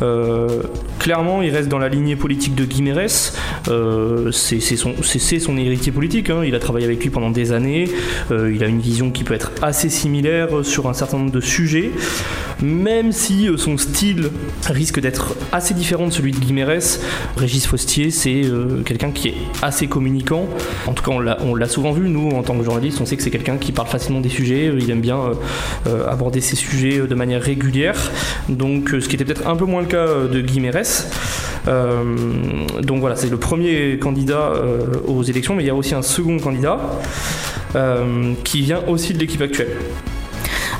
Euh, 0.01 0.63
clairement, 0.99 1.41
il 1.41 1.51
reste 1.51 1.69
dans 1.69 1.77
la 1.77 1.89
lignée 1.89 2.15
politique 2.15 2.55
de 2.55 2.65
euh, 3.69 4.31
c'est 4.31 4.59
son, 4.59 5.57
héritier 5.57 5.91
politique. 5.91 6.29
Hein. 6.29 6.43
Il 6.45 6.55
a 6.55 6.59
travaillé 6.59 6.85
avec 6.85 7.01
lui 7.01 7.09
pendant 7.09 7.29
des 7.29 7.51
années. 7.51 7.87
il 8.31 8.63
a 8.63 8.67
une 8.67 8.79
vision 8.79 9.11
qui 9.11 9.23
peut 9.23 9.33
être 9.33 9.51
assez 9.61 9.89
similaire 9.89 10.49
sur 10.63 10.87
un 10.87 10.93
certain 10.93 11.17
nombre 11.17 11.31
de 11.31 11.41
sujets, 11.41 11.91
même 12.61 13.11
si 13.11 13.47
son 13.57 13.77
style 13.77 14.29
risque 14.67 14.99
d'être 14.99 15.35
assez 15.51 15.73
différent 15.73 16.07
de 16.07 16.11
celui 16.11 16.31
de 16.31 16.39
Guy 16.39 16.53
Régis 17.37 17.65
Fostier, 17.65 18.11
c'est 18.11 18.43
euh, 18.43 18.81
quelqu'un 18.83 19.11
qui 19.11 19.29
est 19.29 19.35
assez 19.61 19.87
communicant. 19.87 20.47
En 20.87 20.93
tout 20.93 21.03
cas, 21.03 21.11
on 21.11 21.55
l'a 21.55 21.67
souvent 21.67 21.91
vu, 21.91 22.09
nous, 22.09 22.29
en 22.29 22.43
tant 22.43 22.57
que 22.57 22.63
journaliste, 22.63 22.99
on 23.01 23.05
sait 23.05 23.17
que 23.17 23.23
c'est 23.23 23.31
quelqu'un 23.31 23.57
qui 23.57 23.71
parle 23.71 23.87
facilement 23.87 24.21
des 24.21 24.29
sujets, 24.29 24.71
il 24.77 24.89
aime 24.89 25.01
bien 25.01 25.17
euh, 25.17 25.33
euh, 25.87 26.09
aborder 26.09 26.41
ces 26.41 26.55
sujets 26.55 26.99
de 26.99 27.15
manière 27.15 27.41
régulière. 27.41 28.11
Donc, 28.49 28.89
ce 28.89 29.07
qui 29.07 29.15
était 29.15 29.25
peut-être 29.25 29.47
un 29.47 29.55
peu 29.55 29.65
moins 29.65 29.81
le 29.81 29.87
cas 29.87 30.07
de 30.31 30.41
Guy 30.41 30.59
Mérès. 30.59 31.09
donc 31.65 32.99
voilà, 32.99 33.15
c'est 33.15 33.29
le 33.29 33.37
premier 33.37 33.97
candidat 33.99 34.53
aux 35.07 35.23
élections, 35.23 35.55
mais 35.55 35.63
il 35.63 35.67
y 35.67 35.71
a 35.71 35.75
aussi 35.75 35.95
un 35.95 36.01
second 36.01 36.37
candidat 36.39 36.79
qui 38.43 38.61
vient 38.61 38.81
aussi 38.87 39.13
de 39.13 39.19
l'équipe 39.19 39.41
actuelle. 39.41 39.71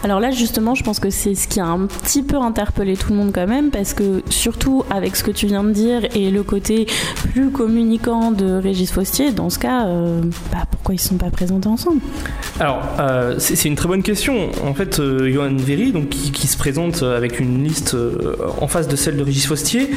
Alors 0.04 0.20
là, 0.20 0.32
justement, 0.32 0.76
je 0.76 0.84
pense 0.84 1.00
que 1.00 1.10
c'est 1.10 1.36
ce 1.36 1.48
qui 1.48 1.60
a 1.60 1.66
un 1.66 1.88
petit 1.88 2.24
peu 2.24 2.38
interpellé 2.38 2.96
tout 2.96 3.12
le 3.12 3.18
monde 3.18 3.32
quand 3.34 3.48
même, 3.48 3.72
parce 3.72 3.94
que 3.94 4.24
surtout 4.30 4.84
avec 4.90 5.16
ce 5.16 5.24
que 5.24 5.32
tu 5.32 5.48
viens 5.48 5.64
de 5.64 5.72
dire 5.72 6.02
et 6.16 6.32
le 6.32 6.44
côté 6.44 6.86
plus 7.32 7.50
communicant 7.50 8.32
de 8.32 8.54
Régis 8.54 8.92
Faustier, 8.92 9.32
dans 9.32 9.50
ce 9.50 9.60
cas, 9.60 9.88
euh, 9.88 10.22
bah, 10.52 10.66
pourquoi 10.70 10.94
ils 10.96 10.98
ne 10.98 11.02
sont 11.02 11.16
pas 11.16 11.30
présentés 11.30 11.68
ensemble? 11.68 12.02
Alors, 12.60 12.82
euh, 13.00 13.36
c'est 13.40 13.68
une 13.68 13.76
très 13.76 13.88
bonne 13.88 14.04
question. 14.04 14.50
En 14.66 14.74
fait, 14.74 15.00
euh, 15.00 15.32
Johan 15.32 15.56
Véry, 15.56 15.92
donc, 15.92 16.10
qui, 16.10 16.46
se 16.46 16.58
présente 16.58 17.02
avec 17.02 17.40
une 17.40 17.64
liste 17.64 17.98
en 18.62 18.68
face 18.68 18.88
de 18.88 18.96
celle 18.96 19.18
de 19.18 19.24
Régis 19.24 19.48
Faustier, 19.48 19.90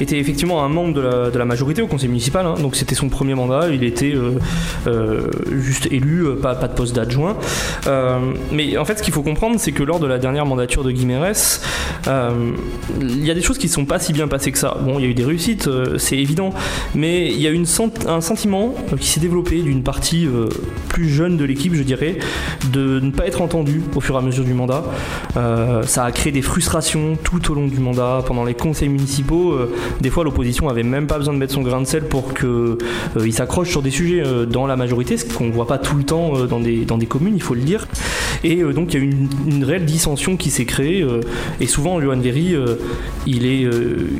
était 0.00 0.18
effectivement 0.18 0.62
un 0.62 0.68
membre 0.68 0.94
de 1.30 1.36
la, 1.38 1.44
majorité 1.44 1.82
au 1.82 1.88
conseil 1.88 2.08
municipal, 2.08 2.46
hein. 2.46 2.54
donc 2.60 2.76
c'était 2.76 2.94
son 2.94 3.08
premier 3.08 3.34
mandat, 3.34 3.68
il 3.70 3.82
était 3.82 4.14
juste 5.50 5.88
élu, 5.90 6.24
pas, 6.40 6.54
pas 6.54 6.68
de 6.68 6.74
poste 6.74 6.94
d'adjoint. 6.94 7.36
mais 8.52 8.76
en 8.78 8.84
fait, 8.84 8.98
ce 8.98 9.02
qu'il 9.02 9.12
faut 9.12 9.22
comprendre, 9.22 9.55
c'est 9.58 9.72
que 9.72 9.82
lors 9.82 10.00
de 10.00 10.06
la 10.06 10.18
dernière 10.18 10.46
mandature 10.46 10.84
de 10.84 10.90
Guimérès, 10.90 11.62
il 12.06 13.24
y 13.24 13.30
a 13.30 13.34
des 13.34 13.42
choses 13.42 13.58
qui 13.58 13.66
ne 13.66 13.72
sont 13.72 13.84
pas 13.84 13.98
si 13.98 14.12
bien 14.12 14.28
passées 14.28 14.52
que 14.52 14.58
ça. 14.58 14.76
Bon, 14.80 14.98
il 14.98 15.04
y 15.04 15.06
a 15.06 15.10
eu 15.10 15.14
des 15.14 15.24
réussites, 15.24 15.68
c'est 15.98 16.16
évident, 16.16 16.50
mais 16.94 17.32
il 17.32 17.40
y 17.40 17.46
a 17.46 17.50
eu 17.50 17.62
un 18.06 18.20
sentiment 18.20 18.74
qui 18.98 19.08
s'est 19.08 19.20
développé 19.20 19.62
d'une 19.62 19.82
partie 19.82 20.26
euh, 20.26 20.48
plus 20.88 21.08
jeune 21.08 21.36
de 21.36 21.44
l'équipe, 21.44 21.74
je 21.74 21.82
dirais, 21.82 22.18
de 22.72 23.00
ne 23.00 23.10
pas 23.10 23.26
être 23.26 23.42
entendu 23.42 23.82
au 23.94 24.00
fur 24.00 24.14
et 24.14 24.18
à 24.18 24.20
mesure 24.20 24.44
du 24.44 24.54
mandat. 24.54 24.84
Euh, 25.36 25.82
ça 25.82 26.04
a 26.04 26.12
créé 26.12 26.32
des 26.32 26.42
frustrations 26.42 27.16
tout 27.22 27.50
au 27.50 27.54
long 27.54 27.66
du 27.66 27.78
mandat. 27.78 28.22
Pendant 28.26 28.44
les 28.44 28.54
conseils 28.54 28.88
municipaux, 28.88 29.52
euh, 29.52 29.74
des 30.00 30.10
fois 30.10 30.24
l'opposition 30.24 30.68
avait 30.68 30.82
même 30.82 31.06
pas 31.06 31.18
besoin 31.18 31.34
de 31.34 31.38
mettre 31.38 31.54
son 31.54 31.62
grain 31.62 31.80
de 31.80 31.86
sel 31.86 32.04
pour 32.04 32.34
qu'il 32.34 33.32
s'accroche 33.32 33.70
sur 33.70 33.82
des 33.82 33.90
sujets 33.90 34.22
dans 34.46 34.66
la 34.66 34.76
majorité, 34.76 35.16
ce 35.16 35.24
qu'on 35.24 35.46
ne 35.46 35.52
voit 35.52 35.66
pas 35.66 35.78
tout 35.78 35.96
le 35.96 36.04
temps 36.04 36.46
dans 36.46 36.60
des, 36.60 36.84
dans 36.84 36.98
des 36.98 37.06
communes, 37.06 37.34
il 37.34 37.42
faut 37.42 37.54
le 37.54 37.60
dire. 37.60 37.86
Et 38.44 38.62
donc 38.62 38.94
il 38.94 39.00
y 39.00 39.02
a 39.02 39.04
eu 39.04 39.10
une, 39.10 39.28
réelle 39.62 39.84
dissension 39.84 40.36
qui 40.36 40.50
s'est 40.50 40.64
créée. 40.64 41.06
et 41.60 41.66
souvent, 41.66 42.00
Johan 42.00 42.18
Véry, 42.18 42.54
il, 43.26 43.46
est, 43.46 43.68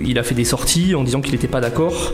il 0.05 0.19
a 0.19 0.23
fait 0.23 0.35
des 0.35 0.45
sorties 0.45 0.95
en 0.95 1.05
disant 1.05 1.21
qu'il 1.21 1.33
n'était 1.33 1.49
pas 1.49 1.61
d'accord 1.61 2.13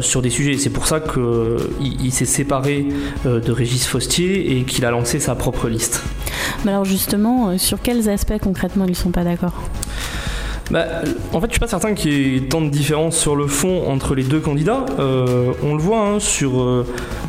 sur 0.00 0.22
des 0.22 0.30
sujets. 0.30 0.56
C'est 0.58 0.70
pour 0.70 0.86
ça 0.86 1.00
qu'il 1.00 2.04
il, 2.04 2.12
s'est 2.12 2.24
séparé 2.24 2.86
euh, 3.24 3.40
de 3.40 3.52
Régis 3.52 3.86
Faustier 3.86 4.58
et 4.58 4.64
qu'il 4.64 4.84
a 4.84 4.90
lancé 4.90 5.20
sa 5.20 5.34
propre 5.34 5.68
liste. 5.68 6.02
Mais 6.64 6.72
alors 6.72 6.84
justement, 6.84 7.50
euh, 7.50 7.58
sur 7.58 7.80
quels 7.80 8.08
aspects 8.08 8.38
concrètement 8.40 8.84
ils 8.84 8.90
ne 8.90 8.94
sont 8.94 9.10
pas 9.10 9.24
d'accord? 9.24 9.54
Bah, 10.70 10.86
en 11.32 11.40
fait, 11.40 11.46
je 11.46 11.52
suis 11.52 11.60
pas 11.60 11.68
certain 11.68 11.94
qu'il 11.94 12.12
y 12.12 12.36
ait 12.36 12.40
tant 12.40 12.60
de 12.60 12.68
différence 12.68 13.16
sur 13.16 13.36
le 13.36 13.46
fond 13.46 13.88
entre 13.88 14.14
les 14.14 14.24
deux 14.24 14.40
candidats. 14.40 14.86
Euh, 14.98 15.52
on 15.62 15.74
le 15.74 15.82
voit 15.82 16.00
hein, 16.00 16.20
sur 16.20 16.84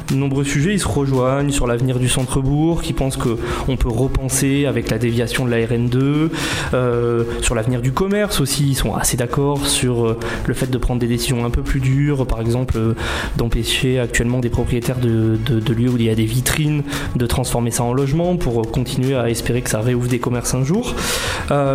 de 0.10 0.16
nombreux 0.16 0.44
sujets, 0.44 0.74
ils 0.74 0.80
se 0.80 0.88
rejoignent 0.88 1.52
sur 1.52 1.68
l'avenir 1.68 2.00
du 2.00 2.08
centre-bourg, 2.08 2.82
qui 2.82 2.94
pensent 2.94 3.18
qu'on 3.18 3.78
peut 3.78 3.90
repenser 3.90 4.66
avec 4.66 4.90
la 4.90 4.98
déviation 4.98 5.46
de 5.46 5.52
la 5.52 5.58
RN2, 5.58 6.30
euh, 6.74 7.24
sur 7.42 7.56
l'avenir 7.56 7.82
du 7.82 7.92
commerce 7.92 8.40
aussi, 8.40 8.70
ils 8.70 8.76
sont 8.76 8.96
assez 8.96 9.18
d'accord 9.18 9.66
sur 9.66 10.06
euh, 10.06 10.20
le 10.46 10.54
fait 10.54 10.68
de 10.68 10.78
prendre 10.78 11.00
des 11.00 11.08
décisions 11.08 11.46
un 11.46 11.50
peu 11.50 11.62
plus 11.62 11.80
dures, 11.80 12.26
par 12.26 12.42
exemple 12.42 12.78
euh, 12.78 12.94
d'empêcher 13.36 14.00
actuellement 14.00 14.40
des 14.40 14.50
propriétaires 14.50 15.00
de, 15.00 15.38
lieux 15.74 15.90
où 15.90 15.98
il 15.98 16.04
y 16.04 16.10
a 16.10 16.16
des 16.16 16.26
vitrines 16.26 16.84
de 17.16 17.26
transformer 17.26 17.72
ça 17.72 17.84
en 17.84 17.94
logement 17.94 18.38
pour 18.38 18.72
continuer 18.72 19.16
à 19.16 19.30
espérer 19.30 19.62
que 19.62 19.70
ça 19.70 19.82
réouvre 19.82 20.08
des 20.08 20.20
commerces 20.20 20.54
un 20.54 20.64
jour. 20.64 20.96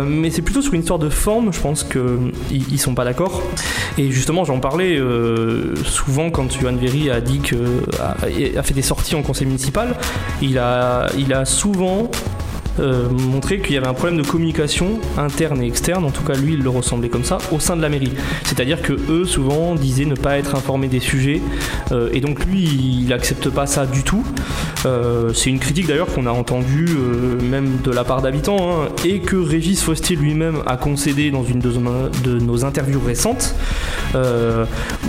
mais 0.05 0.29
c'est 0.31 0.41
plutôt 0.41 0.61
sur 0.61 0.73
une 0.73 0.81
histoire 0.81 0.99
de 0.99 1.09
forme, 1.09 1.52
je 1.53 1.59
pense 1.59 1.83
qu'ils 1.83 2.31
ne 2.71 2.77
sont 2.77 2.95
pas 2.95 3.05
d'accord. 3.05 3.41
Et 3.97 4.11
justement, 4.11 4.43
j'en 4.43 4.59
parlais 4.59 4.99
souvent 5.85 6.29
quand 6.29 6.51
Johan 6.59 6.75
Véry 6.75 7.09
a 7.09 7.21
fait 8.63 8.73
des 8.73 8.81
sorties 8.81 9.15
en 9.15 9.21
conseil 9.21 9.47
municipal, 9.47 9.95
il 10.41 10.57
a 10.57 11.45
souvent 11.45 12.09
euh, 12.79 13.07
montrer 13.09 13.59
qu'il 13.59 13.75
y 13.75 13.77
avait 13.77 13.87
un 13.87 13.93
problème 13.93 14.17
de 14.17 14.27
communication 14.27 14.99
interne 15.17 15.61
et 15.61 15.67
externe, 15.67 16.03
en 16.05 16.09
tout 16.09 16.23
cas 16.23 16.33
lui 16.33 16.53
il 16.53 16.63
le 16.63 16.69
ressemblait 16.69 17.09
comme 17.09 17.23
ça, 17.23 17.37
au 17.51 17.59
sein 17.59 17.75
de 17.75 17.81
la 17.81 17.89
mairie. 17.89 18.13
C'est-à-dire 18.45 18.81
que 18.81 18.93
eux 19.09 19.25
souvent 19.25 19.75
disaient 19.75 20.05
ne 20.05 20.15
pas 20.15 20.37
être 20.37 20.55
informés 20.55 20.87
des 20.87 20.99
sujets, 20.99 21.41
euh, 21.91 22.09
et 22.13 22.19
donc 22.19 22.45
lui 22.45 22.63
il 22.63 23.07
n'accepte 23.07 23.49
pas 23.49 23.67
ça 23.67 23.85
du 23.85 24.03
tout. 24.03 24.23
Euh, 24.85 25.31
c'est 25.33 25.49
une 25.49 25.59
critique 25.59 25.87
d'ailleurs 25.87 26.07
qu'on 26.07 26.25
a 26.25 26.31
entendue 26.31 26.89
même 27.41 27.77
de 27.83 27.91
la 27.91 28.03
part 28.03 28.21
d'habitants, 28.21 28.71
hein, 28.71 28.89
et 29.05 29.19
que 29.19 29.35
Régis 29.35 29.81
Faustier 29.81 30.15
lui-même 30.15 30.63
a 30.65 30.77
concédé 30.77 31.29
dans 31.29 31.43
une 31.43 31.59
de, 31.59 32.39
nos 32.39 32.65
interviews 32.65 33.01
récentes, 33.05 33.55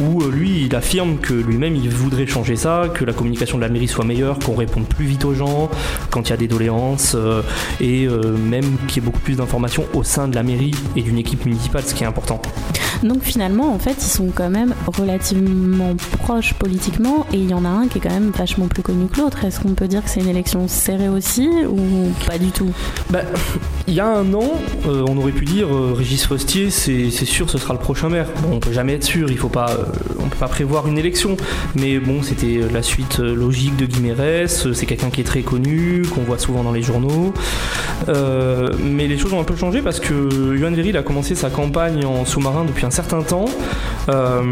où 0.00 0.22
lui 0.24 0.66
il 0.66 0.76
affirme 0.76 1.16
que 1.16 1.34
lui-même 1.34 1.76
il 1.76 1.88
voudrait 1.88 2.26
changer 2.26 2.56
ça, 2.56 2.84
que 2.92 3.04
la 3.04 3.12
communication 3.12 3.58
de 3.58 3.62
la 3.62 3.68
mairie 3.68 3.88
soit 3.88 4.04
meilleure, 4.04 4.38
qu'on 4.38 4.54
réponde 4.54 4.86
plus 4.86 5.06
vite 5.06 5.24
aux 5.24 5.34
gens 5.34 5.70
quand 6.10 6.28
il 6.28 6.30
y 6.30 6.32
a 6.34 6.36
des 6.36 6.48
doléances, 6.48 7.16
et 7.80 8.06
euh, 8.06 8.36
même 8.36 8.76
qu'il 8.88 9.02
y 9.02 9.04
ait 9.04 9.06
beaucoup 9.06 9.20
plus 9.20 9.36
d'informations 9.36 9.84
au 9.94 10.02
sein 10.02 10.28
de 10.28 10.34
la 10.34 10.42
mairie 10.42 10.74
et 10.96 11.02
d'une 11.02 11.18
équipe 11.18 11.44
municipale, 11.44 11.82
ce 11.86 11.94
qui 11.94 12.04
est 12.04 12.06
important. 12.06 12.40
Donc 13.02 13.22
finalement, 13.22 13.74
en 13.74 13.78
fait, 13.78 13.96
ils 13.98 14.10
sont 14.10 14.28
quand 14.34 14.50
même 14.50 14.74
relativement 14.86 15.94
proches 16.20 16.54
politiquement 16.54 17.26
et 17.32 17.36
il 17.36 17.50
y 17.50 17.54
en 17.54 17.64
a 17.64 17.68
un 17.68 17.88
qui 17.88 17.98
est 17.98 18.00
quand 18.00 18.10
même 18.10 18.30
vachement 18.30 18.66
plus 18.66 18.82
connu 18.82 19.06
que 19.06 19.20
l'autre. 19.20 19.44
Est-ce 19.44 19.60
qu'on 19.60 19.74
peut 19.74 19.88
dire 19.88 20.02
que 20.02 20.10
c'est 20.10 20.20
une 20.20 20.28
élection 20.28 20.68
serrée 20.68 21.08
aussi 21.08 21.48
ou 21.68 22.12
pas 22.26 22.38
du 22.38 22.50
tout? 22.50 22.70
Bah, 23.10 23.22
Il 23.86 23.94
y 23.94 24.00
a 24.00 24.06
un 24.06 24.32
an, 24.32 24.52
euh, 24.86 25.04
on 25.08 25.18
aurait 25.18 25.32
pu 25.32 25.44
dire 25.44 25.66
euh, 25.68 25.92
Régis 25.94 26.26
Fostier, 26.26 26.70
c'est 26.70 27.10
sûr, 27.10 27.50
ce 27.50 27.58
sera 27.58 27.74
le 27.74 27.80
prochain 27.80 28.08
maire. 28.08 28.28
Bon, 28.42 28.56
on 28.56 28.60
peut 28.60 28.72
jamais 28.72 28.94
être 28.94 29.04
sûr, 29.04 29.30
il 29.30 29.38
faut 29.38 29.48
pas, 29.48 29.70
on 30.18 30.28
peut 30.28 30.38
pas 30.38 30.48
prévoir 30.48 30.86
une 30.86 30.96
élection, 30.96 31.36
mais 31.74 31.98
bon, 31.98 32.22
c'était 32.22 32.60
la 32.72 32.82
suite 32.82 33.18
logique 33.18 33.76
de 33.76 33.86
Guimérès. 33.86 34.72
C'est 34.72 34.86
quelqu'un 34.86 35.10
qui 35.10 35.20
est 35.20 35.24
très 35.24 35.42
connu, 35.42 36.02
qu'on 36.14 36.22
voit 36.22 36.38
souvent 36.38 36.62
dans 36.62 36.72
les 36.72 36.82
journaux. 36.82 37.34
Euh, 38.08 38.70
mais 38.78 39.06
les 39.06 39.16
choses 39.18 39.32
ont 39.32 39.40
un 39.40 39.44
peu 39.44 39.56
changé 39.56 39.80
parce 39.82 40.00
que 40.00 40.56
Yohan 40.56 40.72
Veril 40.72 40.96
a 40.96 41.02
commencé 41.02 41.34
sa 41.34 41.50
campagne 41.50 42.04
en 42.04 42.24
sous-marin 42.24 42.64
depuis 42.64 42.86
un 42.86 42.90
certain 42.90 43.22
temps. 43.22 43.46
Euh, 44.08 44.42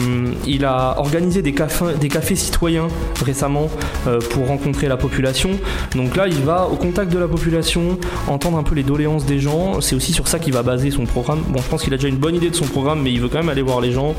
il 0.47 0.65
a 0.65 0.95
organisé 0.99 1.43
des 1.43 1.53
cafés, 1.53 1.95
des 2.01 2.09
cafés 2.09 2.37
citoyens 2.37 2.89
récemment 3.23 3.69
euh, 4.07 4.19
pour 4.31 4.47
rencontrer 4.47 4.89
la 4.89 4.97
population. 4.97 5.51
Donc 5.95 6.17
là, 6.17 6.27
il 6.27 6.43
va 6.43 6.69
au 6.69 6.77
contact 6.77 7.13
de 7.13 7.19
la 7.19 7.29
population, 7.29 7.99
entendre 8.29 8.59
un 8.59 8.63
peu 8.63 8.75
les 8.75 8.83
doléances 8.83 9.27
des 9.27 9.39
gens. 9.39 9.81
C'est 9.81 9.95
aussi 9.95 10.13
sur 10.13 10.29
ça 10.29 10.39
qu'il 10.39 10.53
va 10.53 10.63
baser 10.63 10.91
son 10.91 11.05
programme. 11.05 11.43
Bon, 11.49 11.61
je 11.61 11.69
pense 11.69 11.83
qu'il 11.83 11.93
a 11.93 11.97
déjà 11.97 12.09
une 12.09 12.17
bonne 12.17 12.35
idée 12.35 12.51
de 12.51 12.57
son 12.57 12.67
programme, 12.67 13.03
mais 13.03 13.13
il 13.13 13.21
veut 13.21 13.29
quand 13.29 13.39
même 13.39 13.49
aller 13.49 13.63
voir 13.63 13.81
les 13.81 13.93
gens, 13.93 14.15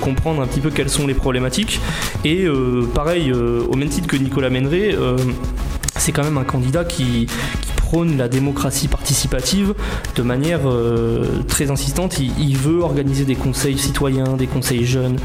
comprendre 0.00 0.42
un 0.42 0.46
petit 0.46 0.60
peu 0.60 0.70
quelles 0.70 0.90
sont 0.90 1.06
les 1.06 1.14
problématiques. 1.14 1.80
Et 2.24 2.46
pareil, 2.94 3.32
au 3.32 3.76
même 3.76 3.88
titre 3.88 4.06
que 4.06 4.16
Nicolas 4.16 4.50
Méneret, 4.50 4.94
c'est 5.96 6.12
quand 6.12 6.24
même 6.24 6.38
un 6.38 6.44
candidat 6.44 6.84
qui, 6.84 7.26
la 7.98 8.28
démocratie 8.28 8.88
participative 8.88 9.74
de 10.16 10.22
manière 10.22 10.60
euh, 10.66 11.24
très 11.48 11.70
insistante. 11.70 12.18
Il, 12.18 12.56
veut 12.56 12.80
organiser 12.82 13.24
des 13.24 13.34
conseils 13.34 13.78
citoyens, 13.78 14.36
des 14.36 14.46
conseils 14.46 14.84
jeunes, 14.84 15.16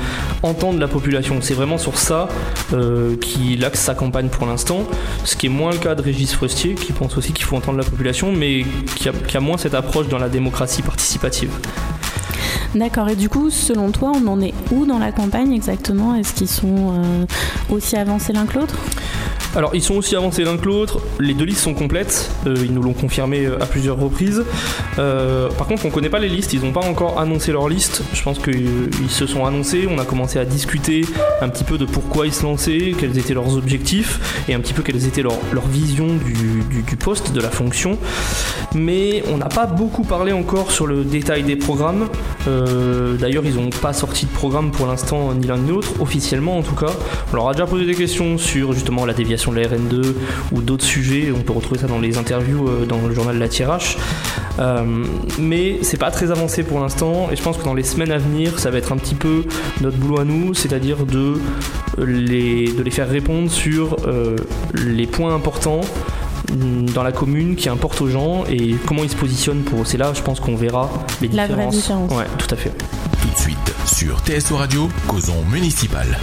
entendre 0.41 0.79
la 0.79 0.87
population. 0.87 1.37
C'est 1.41 1.53
vraiment 1.53 1.77
sur 1.77 1.97
ça 1.97 2.27
euh, 2.73 3.17
qu'il 3.17 3.63
axe 3.65 3.81
sa 3.81 3.93
campagne 3.93 4.29
pour 4.29 4.47
l'instant, 4.47 4.83
ce 5.23 5.35
qui 5.35 5.47
est 5.47 5.49
moins 5.49 5.71
le 5.71 5.77
cas 5.77 5.95
de 5.95 6.01
Régis 6.01 6.33
Frostier, 6.33 6.75
qui 6.75 6.93
pense 6.93 7.17
aussi 7.17 7.33
qu'il 7.33 7.45
faut 7.45 7.55
entendre 7.55 7.77
la 7.77 7.83
population, 7.83 8.31
mais 8.31 8.65
qui 8.95 9.09
a, 9.09 9.39
moins 9.39 9.57
cette 9.57 9.75
approche 9.75 10.07
dans 10.07 10.19
la 10.19 10.29
démocratie 10.29 10.81
participative. 10.81 11.51
D'accord, 12.73 13.09
et 13.09 13.15
du 13.15 13.29
coup, 13.29 13.49
selon 13.49 13.91
toi, 13.91 14.11
on 14.15 14.27
en 14.27 14.41
est 14.41 14.53
où 14.71 14.85
dans 14.85 14.99
la 14.99 15.11
campagne 15.11 15.53
exactement? 15.53 16.15
Est-ce 16.15 16.33
qu'ils 16.33 16.49
sont 16.49 16.93
euh, 16.93 17.25
aussi 17.69 17.95
avancés 17.95 18.33
l'un 18.33 18.45
que 18.45 18.59
l'autre? 18.59 18.75
Alors 19.55 19.73
ils 19.73 19.81
sont 19.81 19.95
aussi 19.95 20.15
avancés 20.15 20.43
l'un 20.43 20.57
que 20.57 20.65
l'autre, 20.65 20.99
les 21.19 21.33
deux 21.33 21.45
listes 21.45 21.61
sont 21.61 21.73
complètes, 21.73 22.29
euh, 22.45 22.55
ils 22.61 22.73
nous 22.73 22.81
l'ont 22.81 22.93
confirmé 22.93 23.45
euh, 23.45 23.61
à 23.61 23.65
plusieurs 23.65 23.97
reprises. 23.97 24.43
Euh, 24.99 25.49
par 25.49 25.67
contre 25.67 25.85
on 25.85 25.89
connaît 25.89 26.09
pas 26.09 26.19
les 26.19 26.27
listes, 26.27 26.51
ils 26.51 26.61
n'ont 26.61 26.73
pas 26.73 26.85
encore 26.85 27.19
annoncé 27.19 27.53
leur 27.53 27.69
liste, 27.69 28.03
je 28.13 28.21
pense 28.21 28.37
qu'ils 28.39 28.89
se 29.09 29.25
sont 29.25 29.45
annoncés, 29.45 29.87
on 29.89 29.97
a 29.97 30.03
commencé 30.03 30.39
à 30.39 30.45
discuter 30.45 31.05
un 31.41 31.47
petit 31.47 31.63
peu 31.63 31.77
de 31.77 31.85
pourquoi 31.85 32.27
ils 32.27 32.33
se 32.33 32.43
lançaient, 32.43 32.93
quels 32.99 33.17
étaient 33.17 33.33
leurs 33.33 33.55
objectifs 33.55 34.43
et 34.49 34.53
un 34.53 34.59
petit 34.59 34.73
peu 34.73 34.83
quelles 34.83 35.07
étaient 35.07 35.21
leurs 35.23 35.39
leur 35.53 35.67
visions 35.67 36.07
du, 36.07 36.81
du, 36.83 36.95
poste, 36.97 37.31
de 37.31 37.39
la 37.39 37.49
fonction. 37.49 37.97
Mais 38.73 39.23
on 39.31 39.37
n'a 39.37 39.47
pas 39.47 39.67
beaucoup 39.67 40.03
parlé 40.03 40.33
encore 40.33 40.71
sur 40.71 40.85
le 40.85 41.03
détail 41.03 41.43
des 41.43 41.55
programmes. 41.55 42.07
D'ailleurs 42.45 43.45
ils 43.45 43.55
n'ont 43.55 43.69
pas 43.69 43.93
sorti 43.93 44.25
de 44.25 44.31
programme 44.31 44.71
pour 44.71 44.85
l'instant 44.87 45.33
ni 45.33 45.47
l'un 45.47 45.57
ni 45.57 45.69
l'autre, 45.69 46.01
officiellement 46.01 46.57
en 46.57 46.61
tout 46.61 46.75
cas. 46.75 46.91
On 47.31 47.35
leur 47.35 47.49
a 47.49 47.53
déjà 47.53 47.65
posé 47.65 47.85
des 47.85 47.95
questions 47.95 48.37
sur 48.37 48.73
justement 48.73 49.05
la 49.05 49.13
déviation 49.13 49.44
de 49.51 49.59
la 49.59 49.67
RN2 49.67 50.13
ou 50.51 50.61
d'autres 50.61 50.85
sujets. 50.85 51.31
On 51.35 51.41
peut 51.41 51.53
retrouver 51.53 51.79
ça 51.79 51.87
dans 51.87 51.99
les 51.99 52.17
interviews 52.17 52.67
euh, 52.67 52.85
dans 52.85 53.05
le 53.07 53.13
journal 53.13 53.37
La 53.37 53.47
Tirage. 53.47 53.97
Euh, 54.59 55.05
mais 55.39 55.79
c'est 55.81 55.97
pas 55.97 56.11
très 56.11 56.31
avancé 56.31 56.63
pour 56.63 56.79
l'instant 56.79 57.29
et 57.31 57.35
je 57.35 57.41
pense 57.41 57.57
que 57.57 57.63
dans 57.63 57.73
les 57.73 57.83
semaines 57.83 58.11
à 58.11 58.17
venir, 58.17 58.57
ça 58.59 58.69
va 58.69 58.77
être 58.77 58.93
un 58.93 58.97
petit 58.97 59.15
peu 59.15 59.43
notre 59.81 59.97
boulot 59.97 60.21
à 60.21 60.23
nous, 60.23 60.53
c'est-à-dire 60.53 61.05
de 61.05 61.35
les, 61.97 62.71
de 62.71 62.81
les 62.81 62.91
faire 62.91 63.09
répondre 63.09 63.49
sur 63.51 63.97
euh, 64.07 64.35
les 64.73 65.07
points 65.07 65.33
importants 65.33 65.81
dans 66.53 67.03
la 67.03 67.11
commune 67.11 67.55
qui 67.55 67.69
importent 67.69 68.01
aux 68.01 68.09
gens 68.09 68.43
et 68.49 68.75
comment 68.85 69.03
ils 69.03 69.09
se 69.09 69.15
positionnent 69.15 69.63
pour. 69.63 69.85
C'est 69.87 69.97
là, 69.97 70.11
je 70.13 70.21
pense 70.21 70.39
qu'on 70.39 70.55
verra 70.55 70.89
les 71.21 71.27
différences. 71.27 71.49
La 71.49 71.55
vraie 71.55 71.67
différence. 71.69 72.11
Ouais, 72.11 72.25
tout 72.37 72.53
à 72.53 72.55
fait. 72.55 72.71
Tout 73.21 73.27
de 73.33 73.37
suite 73.37 73.75
sur 73.85 74.19
TSO 74.19 74.57
Radio, 74.57 74.89
causons 75.07 75.43
municipal. 75.51 76.17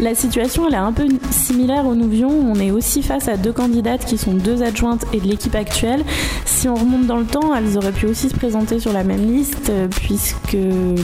La 0.00 0.14
situation 0.14 0.66
elle 0.66 0.74
est 0.74 0.76
un 0.76 0.92
peu 0.92 1.06
similaire 1.30 1.86
au 1.86 1.94
Nouvion. 1.94 2.28
On 2.28 2.56
est 2.56 2.70
aussi 2.72 3.02
face 3.02 3.28
à 3.28 3.36
deux 3.36 3.52
candidates 3.52 4.04
qui 4.04 4.18
sont 4.18 4.34
deux 4.34 4.62
adjointes 4.62 5.04
et 5.12 5.20
de 5.20 5.26
l'équipe 5.26 5.54
actuelle. 5.54 6.04
Si 6.44 6.68
on 6.68 6.74
remonte 6.74 7.06
dans 7.06 7.18
le 7.18 7.24
temps, 7.26 7.54
elles 7.54 7.78
auraient 7.78 7.92
pu 7.92 8.06
aussi 8.06 8.28
se 8.28 8.34
présenter 8.34 8.80
sur 8.80 8.92
la 8.92 9.04
même 9.04 9.24
liste, 9.24 9.70
euh, 9.70 9.86
puisque 9.88 10.56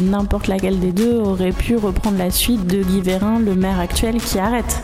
n'importe 0.02 0.48
laquelle 0.48 0.80
des 0.80 0.92
deux 0.92 1.16
aurait 1.18 1.52
pu 1.52 1.76
reprendre 1.76 2.18
la 2.18 2.30
suite 2.30 2.66
de 2.66 2.82
Guy 2.82 3.00
Vérin, 3.00 3.38
le 3.38 3.54
maire 3.54 3.78
actuel, 3.78 4.16
qui 4.20 4.38
arrête. 4.38 4.82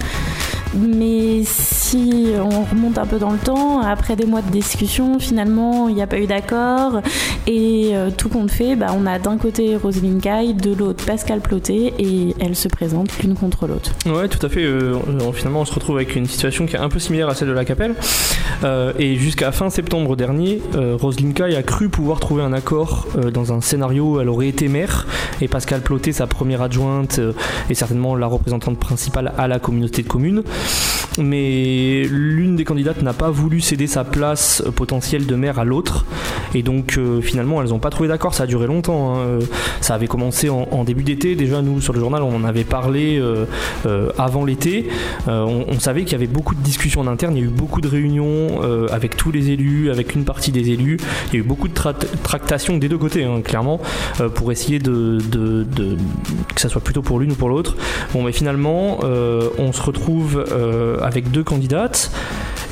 Mais 0.79 1.43
si 1.45 2.33
on 2.39 2.65
remonte 2.65 2.99
un 2.99 3.07
peu 3.07 3.19
dans 3.19 3.31
le 3.31 3.39
temps, 3.39 3.81
après 3.81 4.17
des 4.17 4.27
mois 4.27 4.43
de 4.43 4.51
discussion, 4.51 5.19
finalement, 5.19 5.89
il 5.89 5.95
n'y 5.95 6.03
a 6.03 6.07
pas 6.07 6.19
eu 6.19 6.27
d'accord. 6.27 7.01
Et 7.47 7.91
euh, 7.93 8.11
tout 8.11 8.29
compte 8.29 8.51
fait, 8.51 8.77
bah, 8.77 8.89
on 8.97 9.07
a 9.07 9.19
d'un 9.19 9.39
côté 9.39 9.77
Roselyne 9.77 10.21
Caille, 10.21 10.55
de 10.55 10.75
l'autre 10.75 11.05
Pascal 11.05 11.41
Ploté, 11.41 11.95
et 11.99 12.35
elles 12.41 12.57
se 12.57 12.69
présentent 12.69 13.19
l'une 13.23 13.35
contre 13.35 13.67
l'autre. 13.67 13.93
Ouais, 14.07 14.29
tout 14.29 14.45
à 14.45 14.49
fait. 14.49 14.65
Euh, 14.65 14.99
finalement, 15.33 15.61
on 15.61 15.65
se 15.65 15.73
retrouve 15.73 15.97
avec 15.97 16.17
une 16.17 16.27
situation 16.27 16.67
qui 16.67 16.77
est 16.77 16.81
un 16.81 16.89
peu 16.89 16.99
similaire 16.99 17.29
à 17.29 17.35
celle 17.35 17.49
de 17.49 17.53
la 17.53 17.65
Capelle. 17.65 17.95
Euh, 18.65 18.93
et 18.99 19.17
jusqu'à 19.17 19.53
fin 19.53 19.71
septembre 19.71 20.17
dernier, 20.17 20.61
Roselyne 20.75 21.35
Caille 21.35 21.57
a 21.57 21.63
cru 21.63 21.89
pouvoir 21.89 22.21
trouver 22.21 22.43
un 22.43 22.53
accord 22.53 23.07
dans 23.33 23.53
un 23.53 23.61
scénario. 23.61 24.21
Elle 24.21 24.29
aurait 24.29 24.49
été 24.49 24.69
maire, 24.69 25.07
et 25.41 25.49
Pascal 25.49 25.81
Ploté, 25.81 26.13
sa 26.13 26.27
première 26.27 26.63
adjointe, 26.63 27.21
et 27.71 27.75
certainement 27.75 28.15
la 28.17 28.27
représentante 28.27 28.79
principale 28.79 29.33
à 29.39 29.49
la 29.49 29.59
communauté 29.59 30.03
de 30.03 30.09
communes 30.09 30.43
mais 31.19 32.05
l'une 32.11 32.57
des 32.57 32.65
candidates 32.65 33.03
n'a 33.03 33.13
pas 33.13 33.31
voulu 33.31 33.61
céder 33.61 33.87
sa 33.87 34.05
place 34.05 34.63
potentielle 34.75 35.27
de 35.27 35.35
maire 35.35 35.59
à 35.59 35.65
l'autre. 35.65 36.05
Et 36.55 36.63
donc 36.63 36.97
euh, 36.97 37.21
finalement, 37.21 37.63
elles 37.63 37.69
n'ont 37.69 37.79
pas 37.79 37.91
trouvé 37.91 38.09
d'accord. 38.09 38.35
Ça 38.35 38.45
a 38.45 38.47
duré 38.47 38.67
longtemps. 38.67 39.15
Hein. 39.15 39.19
Euh, 39.19 39.41
ça 39.81 39.95
avait 39.95 40.07
commencé 40.07 40.49
en, 40.49 40.85
début 40.85 41.03
d'été. 41.03 41.35
Déjà, 41.35 41.63
nous, 41.63 41.81
sur 41.81 41.93
le 41.93 42.01
journal, 42.01 42.23
on 42.23 42.35
en 42.35 42.45
avait 42.45 42.65
parlé 42.65 43.19
euh, 43.19 43.47
avant 44.19 44.45
l'été. 44.45 44.89
On, 45.27 45.79
savait 45.81 46.05
qu'il 46.05 46.13
y 46.13 46.15
avait 46.15 46.27
beaucoup 46.27 46.55
de 46.55 46.61
discussions 46.61 47.01
en 47.01 47.07
interne. 47.07 47.37
Il 47.37 47.41
y 47.41 47.43
a 47.43 47.47
eu 47.47 47.51
beaucoup 47.51 47.81
de 47.81 47.89
réunions 47.89 48.61
avec 48.91 49.17
tous 49.17 49.31
les 49.31 49.51
élus, 49.51 49.91
avec 49.91 50.15
une 50.15 50.25
partie 50.25 50.53
des 50.53 50.71
élus. 50.71 50.99
Il 51.29 51.35
y 51.35 51.37
a 51.37 51.41
eu 51.41 51.47
beaucoup 51.47 51.69
de 51.69 51.75
tractations 51.75 52.77
des 52.77 52.89
deux 52.89 52.99
côtés, 52.99 53.25
hein, 53.25 53.41
clairement, 53.43 53.81
pour 54.35 54.53
essayer 54.53 54.79
de, 54.79 55.19
que 56.55 56.61
ça 56.61 56.69
soit 56.69 56.81
plutôt 56.81 57.03
pour 57.03 57.19
l'une 57.19 57.33
ou 57.33 57.35
pour 57.35 57.49
l'autre. 57.49 57.77
Bon, 58.13 58.23
mais 58.23 58.33
finalement, 58.33 59.01
on 59.03 59.73
se 59.73 59.83
retrouve 59.83 60.45
avec 61.07 61.31
deux 61.31 61.45
candidates. 61.45 62.11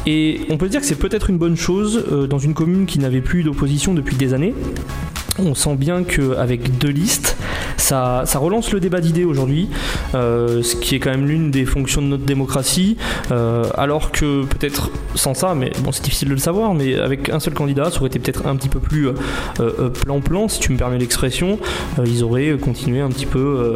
Et 0.07 0.41
on 0.51 0.59
peut 0.59 0.69
dire 0.69 0.81
que 0.81 0.87
c'est 0.87 0.99
peut-être 0.99 1.31
une 1.31 1.39
bonne 1.39 1.57
chose 1.57 2.05
euh, 2.13 2.27
dans 2.27 2.39
une 2.39 2.53
commune 2.53 2.85
qui 2.85 2.99
n'avait 2.99 3.23
plus 3.23 3.43
d'opposition 3.43 3.95
depuis 3.95 4.17
des 4.17 4.35
années. 4.35 4.55
On 5.39 5.55
sent 5.55 5.77
bien 5.77 6.05
qu'avec 6.05 6.79
deux 6.79 6.91
listes, 6.91 7.37
ça, 7.77 8.25
relance 8.35 8.73
le 8.73 8.81
débat 8.81 9.01
d'idées 9.01 9.25
aujourd'hui, 9.25 9.69
euh, 10.15 10.63
ce 10.63 10.77
qui 10.77 10.95
est 10.95 10.99
quand 11.01 11.11
même 11.11 11.27
l'une 11.27 11.51
des 11.51 11.65
fonctions 11.65 12.03
de 12.03 12.07
notre 12.07 12.25
démocratie, 12.25 12.97
alors 13.31 14.13
que 14.13 14.45
peut-être 14.45 14.91
sans 15.15 15.35
ça, 15.35 15.55
mais 15.55 15.73
bon 15.81 15.93
c'est 15.93 16.05
difficile 16.05 16.29
de 16.29 16.35
le 16.35 16.41
savoir, 16.41 16.75
mais 16.75 16.95
avec 16.97 17.29
un 17.29 17.41
seul 17.41 17.55
candidat, 17.55 17.91
ça 17.91 17.99
aurait 17.99 18.09
été 18.09 18.19
peut-être 18.19 18.47
un 18.47 18.57
petit 18.57 18.69
peu 18.69 18.81
plus 18.81 19.09
plan-plan, 20.03 20.49
si 20.49 20.61
tu 20.61 20.73
me 20.73 20.79
permets 20.79 20.99
l'expression, 20.99 21.59
ils 22.05 22.23
auraient 22.23 22.57
continué 22.59 23.01
un 23.01 23.09
petit 23.09 23.27
peu 23.27 23.75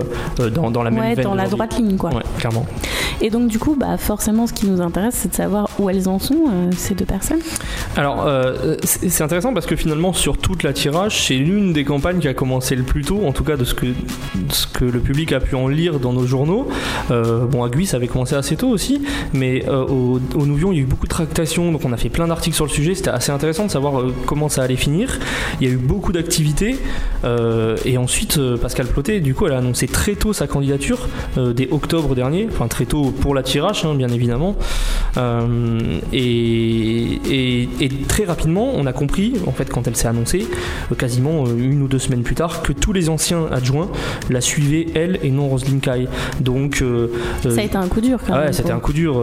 dans, 0.55 0.71
dans, 0.71 0.83
la 0.83 0.91
même 0.91 1.01
ouais, 1.01 1.17
dans 1.17 1.35
la 1.35 1.49
droite 1.49 1.77
ligne, 1.77 1.97
quoi. 1.97 2.15
Ouais, 2.15 2.23
clairement. 2.39 2.67
Et 3.21 3.31
donc 3.31 3.49
du 3.49 3.59
coup, 3.59 3.77
bah, 3.77 3.97
forcément, 3.97 4.47
ce 4.47 4.53
qui 4.53 4.67
nous 4.67 4.81
intéresse, 4.81 5.15
c'est 5.15 5.31
de 5.31 5.35
savoir 5.35 5.69
où 5.79 5.91
elles 5.91 6.09
en 6.09 6.19
sont, 6.19 6.45
euh, 6.49 6.71
ces 6.77 6.95
deux 6.95 7.05
personnes. 7.05 7.41
Alors, 7.97 8.25
euh, 8.27 8.77
c'est 8.85 9.23
intéressant 9.23 9.53
parce 9.53 9.67
que 9.67 9.77
finalement, 9.77 10.13
sur 10.13 10.39
toute 10.39 10.63
la 10.63 10.73
tirage, 10.73 11.27
c'est 11.27 11.37
l'une 11.49 11.73
des 11.73 11.85
campagnes 11.85 12.19
qui 12.19 12.29
a 12.29 12.35
commencé 12.35 12.77
le 12.77 12.83
plus 12.83 13.03
tôt, 13.03 13.23
en 13.27 13.33
tout 13.33 13.45
cas 13.45 13.57
de 13.57 13.65
ce 13.65 13.75
que, 13.75 13.87
ce 14.51 14.67
que 14.67 14.85
le 14.85 15.01
public 15.01 15.33
a 15.33 15.41
pu 15.41 15.55
en 15.55 15.69
lire 15.69 15.99
dans 15.99 16.13
nos 16.13 16.27
journaux. 16.27 16.69
Euh, 17.11 17.47
bon, 17.47 17.65
à 17.65 17.69
Guy, 17.69 17.87
ça 17.87 17.97
avait 17.97 18.09
commencé 18.09 18.35
assez 18.35 18.57
tôt 18.57 18.69
aussi, 18.69 19.03
mais 19.33 19.69
au, 19.69 20.21
au, 20.35 20.47
Nouvion, 20.47 20.73
il 20.73 20.77
y 20.77 20.79
a 20.81 20.83
eu 20.83 20.87
beaucoup 20.87 21.07
de 21.07 21.11
tractations, 21.11 21.73
donc 21.73 21.85
on 21.85 21.93
a 21.93 21.97
fait 21.97 22.09
plein 22.09 22.29
d'articles 22.29 22.57
sur 22.57 22.65
le 22.65 22.71
sujet. 22.71 22.95
C'était 22.95 23.11
assez 23.11 23.33
intéressant 23.33 23.67
de 23.67 23.71
savoir 23.71 24.03
comment 24.27 24.49
ça 24.49 24.63
allait 24.63 24.77
finir. 24.77 25.19
Il 25.61 25.67
y 25.67 25.71
a 25.71 25.73
eu 25.73 25.79
beaucoup 25.79 26.13
d'activités, 26.13 26.79
et 27.85 27.99
ensuite, 27.99 28.39
Pascal 28.61 28.87
Ploté, 28.87 29.21
du 29.21 29.35
coup, 29.35 29.47
elle 29.47 29.53
a 29.53 29.59
annoncé 29.59 29.87
très 29.89 30.15
tôt 30.15 30.33
sa 30.33 30.47
candidature, 30.47 31.09
dès 31.37 31.69
octobre 31.71 32.15
dernier, 32.15 32.49
enfin 32.51 32.69
très 32.69 32.87
tôt 32.87 33.13
pour 33.21 33.35
la 33.35 33.43
tirage, 33.43 33.85
hein, 33.85 33.95
bien 33.95 34.09
évidemment. 34.09 34.57
Euh, 35.17 36.01
et, 36.13 37.69
très 38.09 38.25
rapidement, 38.25 38.71
on 38.75 38.87
a 38.87 38.93
compris, 38.93 39.35
en 39.47 39.53
fait, 39.53 39.71
quand 39.71 39.87
elle 39.87 39.97
s'est 39.97 40.09
annoncée, 40.09 40.47
euh, 40.91 40.95
quasiment 40.95 41.38
euh, 41.47 41.57
une 41.59 41.83
ou 41.83 41.89
deux 41.89 41.99
semaines 41.99 42.23
plus 42.23 42.35
tard, 42.35 42.63
que 42.63 42.73
tous 42.73 42.93
les 42.93 43.09
anciens 43.09 43.47
adjoints 43.51 43.89
la 44.31 44.41
suivaient, 44.41 44.87
elle 44.95 45.19
et 45.23 45.31
non 45.31 45.49
Roselyne 45.49 45.81
Kai. 45.81 46.07
Donc, 46.41 46.83
ça 47.43 47.61
a 47.61 47.63
été 47.63 47.77
un 47.77 47.89
coup 47.89 48.01
dur 48.01 48.19
quand 48.27 48.35
même. 48.35 48.47
Ouais, 48.47 48.53
c'était 48.53 48.73
un 48.73 48.81
coup 48.81 48.93
dur. 48.93 49.21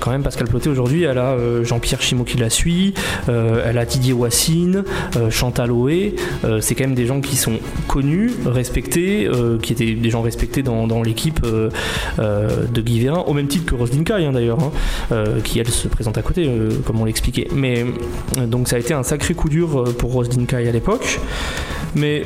quand 0.00 0.10
même, 0.10 0.22
Pascal 0.22 0.48
Ploté, 0.48 0.68
aujourd'hui, 0.68 1.04
elle 1.04 1.18
a 1.18 1.36
Jean-Pierre 1.62 2.02
Chimot 2.02 2.24
qui 2.24 2.38
la 2.38 2.50
suit, 2.50 2.94
elle 3.28 3.78
a 3.78 3.84
Didier 3.84 4.12
Wassine, 4.12 4.84
Chantal 5.30 5.70
Oé. 5.70 6.16
c'est 6.60 6.74
quand 6.74 6.84
même 6.84 6.94
des 6.94 7.06
gens 7.06 7.20
qui 7.20 7.36
sont 7.36 7.58
connus, 7.88 8.32
respectés, 8.44 9.28
qui 9.62 9.72
étaient 9.72 9.94
des 9.94 10.10
gens 10.10 10.22
respectés 10.22 10.62
dans, 10.62 10.86
dans 10.86 11.02
l'équipe 11.02 11.40
de 11.44 12.80
Guy 12.80 13.00
Vérin, 13.00 13.24
au 13.26 13.34
même 13.34 13.48
titre 13.48 13.66
que 13.66 13.74
Roselyne 13.74 14.04
Kai 14.04 14.24
hein, 14.24 14.32
d'ailleurs, 14.32 14.58
hein, 14.60 14.72
euh, 15.12 15.40
qui 15.40 15.58
elle 15.58 15.68
se 15.68 15.88
présente 15.88 16.18
à 16.18 16.22
côté, 16.22 16.46
euh, 16.46 16.70
comme 16.84 17.00
on 17.00 17.04
l'expliquait. 17.04 17.48
Mais 17.52 17.84
euh, 18.38 18.46
donc 18.46 18.68
ça 18.68 18.76
a 18.76 18.78
été 18.78 18.94
un 18.94 19.02
sacré 19.02 19.34
coup 19.34 19.48
dur 19.48 19.84
pour 19.98 20.12
Roselyne 20.12 20.46
Kai 20.46 20.68
à 20.68 20.72
l'époque. 20.72 21.15
Mais 21.94 22.24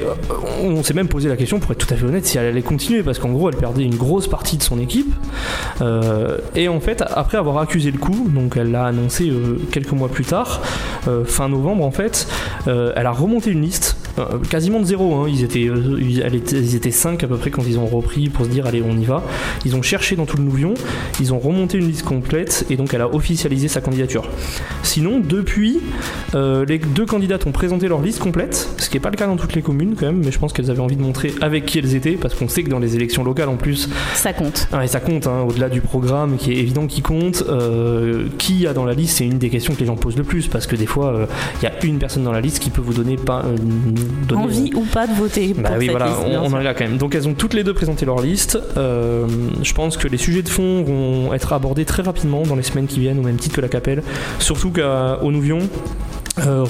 on 0.62 0.82
s'est 0.82 0.94
même 0.94 1.06
posé 1.06 1.28
la 1.28 1.36
question, 1.36 1.60
pour 1.60 1.70
être 1.70 1.86
tout 1.86 1.94
à 1.94 1.96
fait 1.96 2.04
honnête, 2.04 2.26
si 2.26 2.38
elle 2.38 2.46
allait 2.46 2.62
continuer, 2.62 3.04
parce 3.04 3.20
qu'en 3.20 3.30
gros, 3.30 3.48
elle 3.48 3.56
perdait 3.56 3.84
une 3.84 3.94
grosse 3.94 4.26
partie 4.26 4.56
de 4.56 4.62
son 4.62 4.80
équipe. 4.80 5.14
et 6.56 6.68
en 6.68 6.80
fait, 6.80 7.04
après 7.06 7.38
avoir 7.38 7.58
accusé 7.58 7.92
le 7.92 7.98
coup, 7.98 8.28
donc 8.30 8.56
elle 8.56 8.72
l'a 8.72 8.86
annoncé 8.86 9.32
quelques 9.70 9.92
mois 9.92 10.08
plus 10.08 10.24
tard, 10.24 10.60
fin 11.24 11.48
novembre 11.48 11.84
en 11.84 11.92
fait, 11.92 12.26
elle 12.66 13.06
a 13.06 13.12
remonté 13.12 13.50
une 13.50 13.62
liste 13.62 13.89
euh, 14.18 14.38
quasiment 14.50 14.80
de 14.80 14.84
zéro. 14.84 15.14
Hein. 15.14 15.26
Ils, 15.28 15.44
étaient, 15.44 15.68
euh, 15.68 15.98
ils 16.00 16.74
étaient 16.74 16.90
5 16.90 17.22
à 17.22 17.26
peu 17.26 17.36
près 17.36 17.50
quand 17.50 17.62
ils 17.66 17.78
ont 17.78 17.86
repris 17.86 18.28
pour 18.28 18.44
se 18.44 18.50
dire 18.50 18.66
allez 18.66 18.82
on 18.86 18.96
y 18.96 19.04
va. 19.04 19.22
Ils 19.64 19.76
ont 19.76 19.82
cherché 19.82 20.16
dans 20.16 20.26
tout 20.26 20.36
le 20.36 20.42
Nouvion, 20.42 20.74
ils 21.20 21.32
ont 21.32 21.38
remonté 21.38 21.78
une 21.78 21.86
liste 21.86 22.04
complète 22.04 22.66
et 22.70 22.76
donc 22.76 22.94
elle 22.94 23.00
a 23.00 23.14
officialisé 23.14 23.68
sa 23.68 23.80
candidature. 23.80 24.28
Sinon, 24.82 25.20
depuis, 25.20 25.80
euh, 26.34 26.64
les 26.64 26.78
deux 26.78 27.06
candidates 27.06 27.46
ont 27.46 27.52
présenté 27.52 27.88
leur 27.88 28.00
liste 28.00 28.18
complète, 28.18 28.68
ce 28.78 28.88
qui 28.88 28.96
n'est 28.96 29.00
pas 29.00 29.10
le 29.10 29.16
cas 29.16 29.26
dans 29.26 29.36
toutes 29.36 29.54
les 29.54 29.62
communes 29.62 29.94
quand 29.98 30.06
même, 30.06 30.22
mais 30.24 30.32
je 30.32 30.38
pense 30.38 30.52
qu'elles 30.52 30.70
avaient 30.70 30.80
envie 30.80 30.96
de 30.96 31.02
montrer 31.02 31.32
avec 31.40 31.66
qui 31.66 31.78
elles 31.78 31.94
étaient, 31.94 32.12
parce 32.12 32.34
qu'on 32.34 32.48
sait 32.48 32.62
que 32.62 32.70
dans 32.70 32.78
les 32.78 32.96
élections 32.96 33.24
locales 33.24 33.48
en 33.48 33.56
plus... 33.56 33.88
Ça 34.14 34.32
compte. 34.32 34.68
et 34.82 34.86
ça 34.86 35.00
compte, 35.00 35.26
hein, 35.26 35.44
au-delà 35.46 35.68
du 35.68 35.80
programme 35.80 36.36
qui 36.36 36.52
est 36.52 36.56
évident 36.56 36.86
qui 36.86 37.02
compte, 37.02 37.44
qui 38.38 38.66
a 38.66 38.72
dans 38.72 38.84
la 38.84 38.94
liste, 38.94 39.18
c'est 39.18 39.26
une 39.26 39.38
des 39.38 39.50
questions 39.50 39.74
que 39.74 39.80
les 39.80 39.86
gens 39.86 39.96
posent 39.96 40.16
le 40.16 40.24
plus, 40.24 40.48
parce 40.48 40.66
que 40.66 40.76
des 40.76 40.86
fois, 40.86 41.28
il 41.60 41.64
y 41.64 41.66
a 41.66 41.72
une 41.84 41.98
personne 41.98 42.24
dans 42.24 42.32
la 42.32 42.40
liste 42.40 42.58
qui 42.58 42.70
peut 42.70 42.82
vous 42.82 42.94
donner 42.94 43.16
pas, 43.16 43.44
envie 44.34 44.72
ou 44.74 44.84
pas 44.84 45.06
de 45.06 45.12
voter. 45.12 45.54
Bah 45.56 45.70
oui, 45.78 45.88
voilà, 45.88 46.10
on, 46.26 46.52
en 46.52 46.60
est 46.60 46.64
là 46.64 46.74
quand 46.74 46.84
même. 46.84 46.98
Donc 46.98 47.14
elles 47.14 47.28
ont 47.28 47.34
toutes 47.34 47.54
les 47.54 47.64
deux 47.64 47.74
présenté 47.74 48.06
leur 48.06 48.20
liste. 48.20 48.58
Euh, 48.76 49.26
je 49.62 49.72
pense 49.72 49.96
que 49.96 50.08
les 50.08 50.18
sujets 50.18 50.42
de 50.42 50.48
fond 50.48 50.82
vont 50.82 51.32
être 51.34 51.52
abordés 51.52 51.84
très 51.84 52.02
rapidement 52.02 52.42
dans 52.42 52.56
les 52.56 52.62
semaines 52.62 52.86
qui 52.86 53.00
viennent, 53.00 53.18
au 53.18 53.22
même 53.22 53.36
titre 53.36 53.56
que 53.56 53.60
la 53.60 53.68
Capelle. 53.68 54.02
Surtout 54.38 54.70
qu'au 54.70 55.30
Nouvion, 55.30 55.60
euh, 56.38 56.64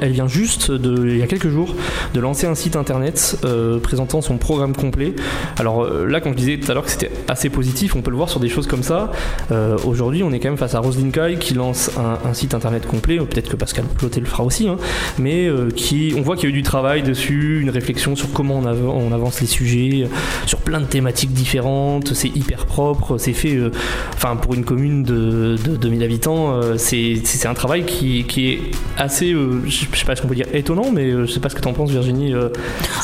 elle 0.00 0.12
vient 0.12 0.28
juste 0.28 0.70
de, 0.70 1.08
il 1.08 1.18
y 1.18 1.22
a 1.22 1.26
quelques 1.26 1.48
jours 1.48 1.74
de 2.14 2.20
lancer 2.20 2.46
un 2.46 2.54
site 2.54 2.76
internet 2.76 3.38
euh, 3.44 3.78
présentant 3.78 4.20
son 4.20 4.36
programme 4.36 4.74
complet. 4.74 5.14
Alors 5.58 5.84
euh, 5.84 6.06
là, 6.06 6.20
quand 6.20 6.30
je 6.30 6.36
disais 6.36 6.58
tout 6.58 6.70
à 6.70 6.74
l'heure 6.74 6.84
que 6.84 6.90
c'était 6.90 7.10
assez 7.28 7.50
positif, 7.50 7.94
on 7.96 8.02
peut 8.02 8.10
le 8.10 8.16
voir 8.16 8.28
sur 8.28 8.40
des 8.40 8.48
choses 8.48 8.66
comme 8.66 8.82
ça. 8.82 9.12
Euh, 9.52 9.76
aujourd'hui, 9.84 10.22
on 10.22 10.32
est 10.32 10.40
quand 10.40 10.48
même 10.48 10.58
face 10.58 10.74
à 10.74 10.80
Roselyne 10.80 11.12
Kai 11.12 11.36
qui 11.38 11.54
lance 11.54 11.90
un, 11.98 12.34
site 12.34 12.54
internet 12.54 12.86
complet. 12.86 13.18
Peut-être 13.18 13.48
que 13.48 13.56
Pascal 13.56 13.84
Ploté 13.84 14.20
le 14.20 14.26
fera 14.26 14.44
aussi, 14.44 14.68
hein, 14.68 14.76
mais 15.18 15.48
qui, 15.74 16.14
on 16.16 16.22
voit 16.22 16.36
qu'il 16.36 16.48
y 16.48 16.52
a 16.52 16.54
eu 16.54 16.56
du 16.56 16.62
travail 16.62 17.02
dessus, 17.02 17.60
une 17.60 17.70
réflexion 17.70 18.16
sur 18.16 18.32
comment 18.32 18.58
on, 18.58 19.12
avance 19.12 19.40
les 19.40 19.46
sujets, 19.46 20.08
sur 20.46 20.58
plein 20.58 20.80
de 20.80 20.86
thématiques 20.86 21.32
différentes. 21.32 22.14
C'est 22.14 22.28
hyper 22.28 22.66
propre, 22.66 23.18
c'est 23.18 23.32
fait. 23.32 23.58
Enfin, 24.14 24.36
pour 24.36 24.54
une 24.54 24.64
commune 24.64 25.02
de, 25.02 25.56
2000 25.56 26.02
habitants, 26.02 26.60
c'est 26.76 27.46
un 27.46 27.54
travail 27.54 27.84
qui 27.84 28.20
est 28.20 28.70
assez, 28.98 29.32
euh, 29.32 29.62
je 29.66 29.86
sais 29.96 30.04
pas 30.04 30.16
ce 30.16 30.22
qu'on 30.22 30.28
peut 30.28 30.34
dire 30.34 30.46
étonnant, 30.52 30.90
mais 30.92 31.10
euh, 31.10 31.26
je 31.26 31.32
sais 31.32 31.40
pas 31.40 31.48
ce 31.48 31.54
que 31.54 31.60
tu 31.60 31.68
en 31.68 31.72
penses, 31.72 31.90
Virginie. 31.90 32.32
Euh. 32.34 32.48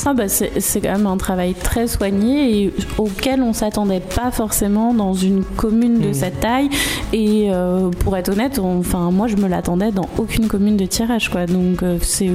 Ah 0.05 0.15
bah 0.15 0.29
c'est 0.29 0.81
quand 0.81 0.93
même 0.93 1.07
un 1.07 1.17
travail 1.17 1.55
très 1.55 1.87
soigné 1.87 2.63
et 2.63 2.73
auquel 2.99 3.43
on 3.43 3.53
s'attendait 3.53 4.01
pas 4.01 4.31
forcément 4.31 4.95
dans 4.95 5.15
une 5.15 5.45
commune 5.45 6.01
de 6.01 6.09
hmm. 6.09 6.15
cette 6.15 6.41
taille. 6.41 6.69
Et 7.13 7.51
pour 8.01 8.17
être 8.17 8.31
honnête, 8.31 8.59
enfin 8.59 9.11
moi 9.11 9.27
je 9.27 9.37
me 9.37 9.49
l'attendais 9.49 9.91
dans 9.91 10.09
aucune 10.19 10.49
commune 10.49 10.77
de 10.77 10.87
tirage, 10.87 11.31
quoi. 11.31 11.47
Donc 11.47 11.83
c'est, 12.03 12.31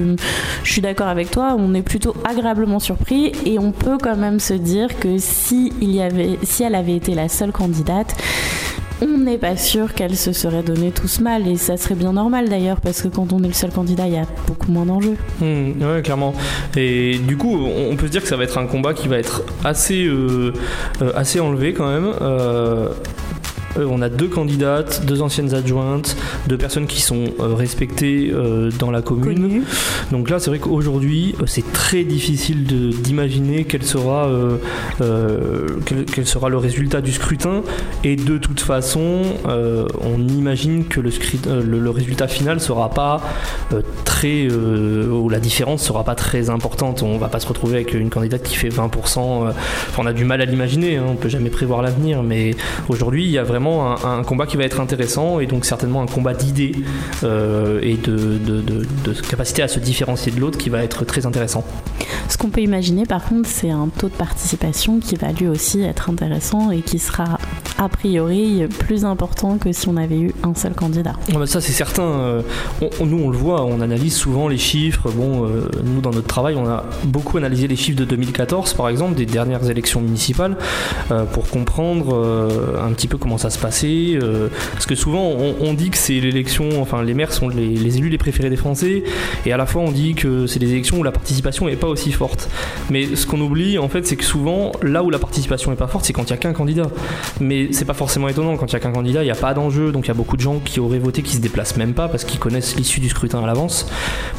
je 0.63 0.71
suis 0.71 0.81
d'accord 0.81 1.07
avec 1.07 1.31
toi, 1.31 1.55
on 1.57 1.73
est 1.73 1.81
plutôt 1.81 2.15
agréablement 2.27 2.79
surpris 2.79 3.31
et 3.45 3.59
on 3.59 3.71
peut 3.71 3.97
quand 4.01 4.17
même 4.17 4.39
se 4.39 4.53
dire 4.53 4.99
que 4.99 5.17
si 5.17 5.71
il 5.81 5.91
y 5.91 6.01
avait, 6.01 6.39
si 6.43 6.63
elle 6.63 6.75
avait 6.75 6.95
été 6.95 7.13
la 7.13 7.29
seule 7.29 7.51
candidate 7.51 8.15
on 9.01 9.17
n'est 9.17 9.37
pas 9.37 9.57
sûr 9.57 9.93
qu'elle 9.93 10.15
se 10.15 10.31
serait 10.31 10.63
donné 10.63 10.91
tous 10.91 11.19
mal 11.19 11.47
et 11.47 11.57
ça 11.57 11.77
serait 11.77 11.95
bien 11.95 12.13
normal 12.13 12.49
d'ailleurs 12.49 12.79
parce 12.81 13.01
que 13.01 13.07
quand 13.07 13.33
on 13.33 13.43
est 13.43 13.47
le 13.47 13.53
seul 13.53 13.71
candidat, 13.71 14.07
il 14.07 14.13
y 14.13 14.17
a 14.17 14.27
beaucoup 14.47 14.71
moins 14.71 14.85
d'enjeux. 14.85 15.17
Hmm, 15.39 15.71
ouais, 15.81 16.01
clairement. 16.03 16.33
Et 16.75 17.17
du 17.27 17.37
coup, 17.37 17.55
on 17.55 17.95
peut 17.95 18.07
se 18.07 18.11
dire 18.11 18.21
que 18.21 18.27
ça 18.27 18.37
va 18.37 18.43
être 18.43 18.57
un 18.57 18.67
combat 18.67 18.93
qui 18.93 19.07
va 19.07 19.17
être 19.17 19.43
assez, 19.63 20.05
euh, 20.05 20.53
euh, 21.01 21.11
assez 21.15 21.39
enlevé 21.39 21.73
quand 21.73 21.87
même. 21.87 22.13
Euh, 23.77 23.85
on 23.89 24.01
a 24.01 24.09
deux 24.09 24.27
candidates, 24.27 25.05
deux 25.05 25.21
anciennes 25.21 25.53
adjointes, 25.53 26.17
deux 26.47 26.57
personnes 26.57 26.87
qui 26.87 27.01
sont 27.01 27.25
respectées 27.39 28.31
euh, 28.33 28.69
dans 28.79 28.91
la 28.91 29.01
commune. 29.01 29.63
Donc 30.11 30.29
là, 30.29 30.39
c'est 30.39 30.49
vrai 30.49 30.59
qu'aujourd'hui, 30.59 31.35
c'est 31.45 31.71
très 31.71 32.03
difficile 32.03 32.65
d'imaginer 32.65 33.63
quel 33.63 33.83
sera, 33.83 34.29
quel, 35.85 36.25
sera 36.25 36.49
le 36.49 36.57
résultat 36.57 37.01
du 37.01 37.11
scrutin. 37.11 37.61
Et 38.03 38.15
de 38.15 38.37
toute 38.37 38.59
façon, 38.59 39.21
on 39.45 40.27
imagine 40.27 40.85
que 40.85 40.99
le, 40.99 41.89
résultat 41.89 42.27
final 42.27 42.59
sera 42.59 42.89
pas 42.89 43.21
très, 44.05 44.47
ou 44.49 45.29
la 45.29 45.39
différence 45.39 45.83
sera 45.83 46.03
pas 46.03 46.15
très 46.15 46.49
importante. 46.49 47.03
On 47.03 47.17
va 47.17 47.27
pas 47.27 47.39
se 47.39 47.47
retrouver 47.47 47.75
avec 47.75 47.93
une 47.93 48.09
candidate 48.09 48.43
qui 48.43 48.55
fait 48.55 48.69
20%. 48.69 49.53
on 49.97 50.05
a 50.05 50.13
du 50.13 50.25
mal 50.25 50.41
à 50.41 50.45
l'imaginer. 50.45 50.97
Hein, 50.97 51.05
on 51.07 51.15
peut 51.15 51.29
jamais 51.29 51.49
prévoir 51.49 51.81
l'avenir, 51.81 52.23
mais 52.23 52.55
aujourd'hui, 52.89 53.25
il 53.25 53.31
y 53.31 53.37
a 53.37 53.43
vraiment 53.43 53.95
un, 54.05 54.23
combat 54.23 54.45
qui 54.45 54.57
va 54.57 54.63
être 54.63 54.79
intéressant 54.79 55.39
et 55.39 55.47
donc 55.47 55.65
certainement 55.65 56.01
un 56.01 56.05
combat 56.05 56.33
d'idées 56.33 56.73
euh, 57.23 57.79
et 57.81 57.95
de, 57.95 58.39
capacité 59.29 59.61
à 59.61 59.67
se 59.67 59.79
différencier 59.79 60.00
de 60.05 60.39
l'autre 60.39 60.57
qui 60.57 60.69
va 60.69 60.83
être 60.83 61.05
très 61.05 61.25
intéressant. 61.25 61.63
Ce 62.29 62.37
qu'on 62.37 62.49
peut 62.49 62.61
imaginer 62.61 63.05
par 63.05 63.23
contre, 63.23 63.49
c'est 63.49 63.69
un 63.69 63.87
taux 63.87 64.09
de 64.09 64.13
participation 64.13 64.99
qui 64.99 65.15
va 65.15 65.31
lui 65.31 65.47
aussi 65.47 65.81
être 65.81 66.09
intéressant 66.09 66.71
et 66.71 66.81
qui 66.81 66.99
sera 66.99 67.37
a 67.77 67.89
priori 67.89 68.63
plus 68.79 69.05
important 69.05 69.57
que 69.57 69.71
si 69.71 69.87
on 69.87 69.97
avait 69.97 70.19
eu 70.19 70.33
un 70.43 70.53
seul 70.53 70.73
candidat. 70.73 71.13
Ah 71.33 71.39
bah 71.39 71.47
ça 71.47 71.61
c'est 71.61 71.71
certain. 71.71 72.03
Euh, 72.03 72.41
nous 73.03 73.17
on 73.17 73.29
le 73.29 73.37
voit, 73.37 73.63
on 73.63 73.81
analyse 73.81 74.15
souvent 74.15 74.47
les 74.47 74.57
chiffres. 74.57 75.09
Bon, 75.11 75.45
euh, 75.45 75.69
nous 75.83 76.01
dans 76.01 76.11
notre 76.11 76.27
travail, 76.27 76.55
on 76.55 76.67
a 76.67 76.85
beaucoup 77.05 77.37
analysé 77.37 77.67
les 77.67 77.75
chiffres 77.75 77.97
de 77.97 78.05
2014 78.05 78.73
par 78.73 78.89
exemple, 78.89 79.15
des 79.15 79.25
dernières 79.25 79.69
élections 79.69 80.01
municipales, 80.01 80.57
pour 81.33 81.49
comprendre 81.49 82.15
un 82.81 82.91
petit 82.93 83.07
peu 83.07 83.17
comment 83.17 83.37
ça 83.37 83.49
se 83.49 83.59
passé 83.59 84.19
euh, 84.21 84.49
Parce 84.73 84.85
que 84.85 84.95
souvent 84.95 85.23
on, 85.23 85.73
dit 85.73 85.89
que 85.89 85.97
c'est 85.97 86.19
l'élection, 86.19 86.81
enfin 86.81 87.03
les 87.03 87.13
maires 87.13 87.31
sont 87.31 87.47
les, 87.47 87.97
élus 87.97 88.09
les 88.09 88.17
préférés 88.17 88.49
des 88.49 88.57
Français, 88.57 89.03
et 89.45 89.51
à 89.53 89.57
la 89.57 89.65
fois 89.65 89.81
on 89.81 89.90
dit 89.91 90.15
que 90.15 90.47
c'est 90.47 90.59
des 90.59 90.71
élections 90.71 90.99
où 90.99 91.03
la 91.03 91.11
participation 91.11 91.67
n'est 91.67 91.75
pas 91.75 91.87
aussi 91.87 92.11
forte. 92.11 92.49
Mais 92.89 93.15
ce 93.15 93.25
qu'on 93.25 93.41
oublie 93.41 93.77
en 93.77 93.89
fait, 93.89 94.05
c'est 94.05 94.15
que 94.15 94.23
souvent 94.23 94.71
là 94.81 95.03
où 95.03 95.09
la 95.09 95.19
participation 95.19 95.71
n'est 95.71 95.77
pas 95.77 95.87
forte, 95.87 96.05
c'est 96.05 96.13
quand 96.13 96.23
il 96.23 96.33
n'y 96.33 96.33
a 96.33 96.37
qu'un 96.37 96.53
candidat. 96.53 96.87
Mais 97.39 97.69
c'est 97.71 97.85
pas 97.85 97.93
forcément 97.93 98.27
étonnant, 98.27 98.57
quand 98.57 98.67
il 98.67 98.75
n'y 98.75 98.77
a 98.77 98.79
qu'un 98.79 98.91
candidat, 98.91 99.21
il 99.21 99.25
n'y 99.25 99.31
a 99.31 99.35
pas 99.35 99.53
d'enjeu, 99.53 99.91
donc 99.91 100.05
il 100.05 100.07
y 100.09 100.11
a 100.11 100.15
beaucoup 100.15 100.37
de 100.37 100.41
gens 100.41 100.59
qui 100.63 100.79
auraient 100.79 100.99
voté 100.99 101.21
qui 101.21 101.35
se 101.35 101.41
déplacent 101.41 101.77
même 101.77 101.93
pas 101.93 102.07
parce 102.07 102.23
qu'ils 102.23 102.39
connaissent 102.39 102.75
l'issue 102.75 102.99
du 102.99 103.09
scrutin 103.09 103.43
à 103.43 103.47
l'avance. 103.47 103.87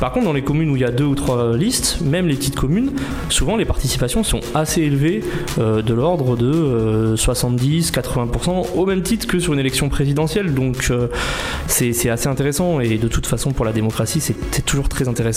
Par 0.00 0.12
contre, 0.12 0.26
dans 0.26 0.32
les 0.32 0.42
communes 0.42 0.70
où 0.70 0.76
il 0.76 0.82
y 0.82 0.84
a 0.84 0.90
deux 0.90 1.04
ou 1.04 1.14
trois 1.14 1.56
listes, 1.56 2.00
même 2.02 2.26
les 2.26 2.34
petites 2.34 2.56
communes, 2.56 2.92
souvent 3.28 3.56
les 3.56 3.64
participations 3.64 4.22
sont 4.22 4.40
assez 4.54 4.82
élevées, 4.82 5.22
euh, 5.58 5.82
de 5.82 5.94
l'ordre 5.94 6.36
de 6.36 7.14
70-80%, 7.16 8.50
euh, 8.50 8.78
au 8.80 8.86
même 8.86 9.02
titre 9.02 9.26
que 9.26 9.38
sur 9.38 9.52
une 9.52 9.58
élection 9.58 9.88
présidentielle. 9.88 10.54
Donc 10.54 10.88
euh, 10.90 11.08
c'est 11.66 12.10
assez 12.10 12.28
intéressant 12.28 12.80
et 12.80 12.98
de 12.98 13.08
toute 13.08 13.26
façon 13.26 13.52
pour 13.52 13.64
la 13.64 13.72
démocratie 13.72 14.20
c'est 14.20 14.64
toujours 14.64 14.88
très 14.88 15.08
intéressant. 15.08 15.32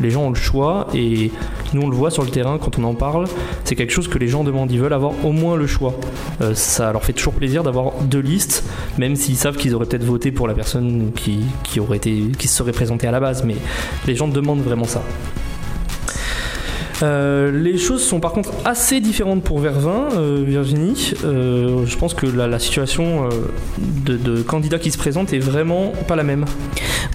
Les 0.00 0.10
gens 0.10 0.22
ont 0.22 0.30
le 0.30 0.34
choix 0.34 0.86
et 0.94 1.30
nous 1.74 1.82
on 1.82 1.88
le 1.88 1.96
voit 1.96 2.10
sur 2.10 2.22
le 2.22 2.30
terrain 2.30 2.58
quand 2.58 2.78
on 2.78 2.84
en 2.84 2.94
parle. 2.94 3.26
C'est 3.64 3.74
quelque 3.74 3.92
chose 3.92 4.08
que 4.08 4.18
les 4.18 4.28
gens 4.28 4.44
demandent. 4.44 4.70
Ils 4.70 4.80
veulent 4.80 4.92
avoir 4.92 5.12
au 5.24 5.32
moins 5.32 5.56
le 5.56 5.66
choix. 5.66 5.94
Euh, 6.40 6.54
ça 6.54 6.92
leur 6.92 7.04
fait 7.04 7.12
toujours 7.12 7.34
plaisir 7.34 7.62
d'avoir 7.62 7.92
deux 8.02 8.20
listes, 8.20 8.64
même 8.98 9.16
s'ils 9.16 9.36
savent 9.36 9.56
qu'ils 9.56 9.74
auraient 9.74 9.86
peut-être 9.86 10.04
voté 10.04 10.32
pour 10.32 10.46
la 10.48 10.54
personne 10.54 11.12
qui, 11.14 11.80
aurait 11.80 11.96
été, 11.96 12.22
qui 12.38 12.48
se 12.48 12.56
serait 12.56 12.72
présentée 12.72 13.06
à 13.06 13.10
la 13.10 13.20
base. 13.20 13.44
Mais 13.44 13.56
les 14.06 14.14
gens 14.14 14.28
demandent 14.28 14.62
vraiment 14.62 14.86
ça. 14.86 15.02
Euh, 17.02 17.50
les 17.50 17.78
choses 17.78 18.04
sont 18.04 18.20
par 18.20 18.32
contre 18.32 18.50
assez 18.64 19.00
différentes 19.00 19.42
pour 19.42 19.58
Vervin, 19.58 20.08
euh, 20.12 20.44
Virginie. 20.46 21.14
Euh, 21.24 21.84
je 21.84 21.96
pense 21.96 22.14
que 22.14 22.26
la, 22.26 22.58
situation 22.58 23.28
de, 24.06 24.42
candidats 24.42 24.78
qui 24.78 24.90
se 24.90 24.98
présentent 24.98 25.32
est 25.32 25.38
vraiment 25.38 25.92
pas 26.06 26.16
la 26.16 26.22
même. 26.22 26.44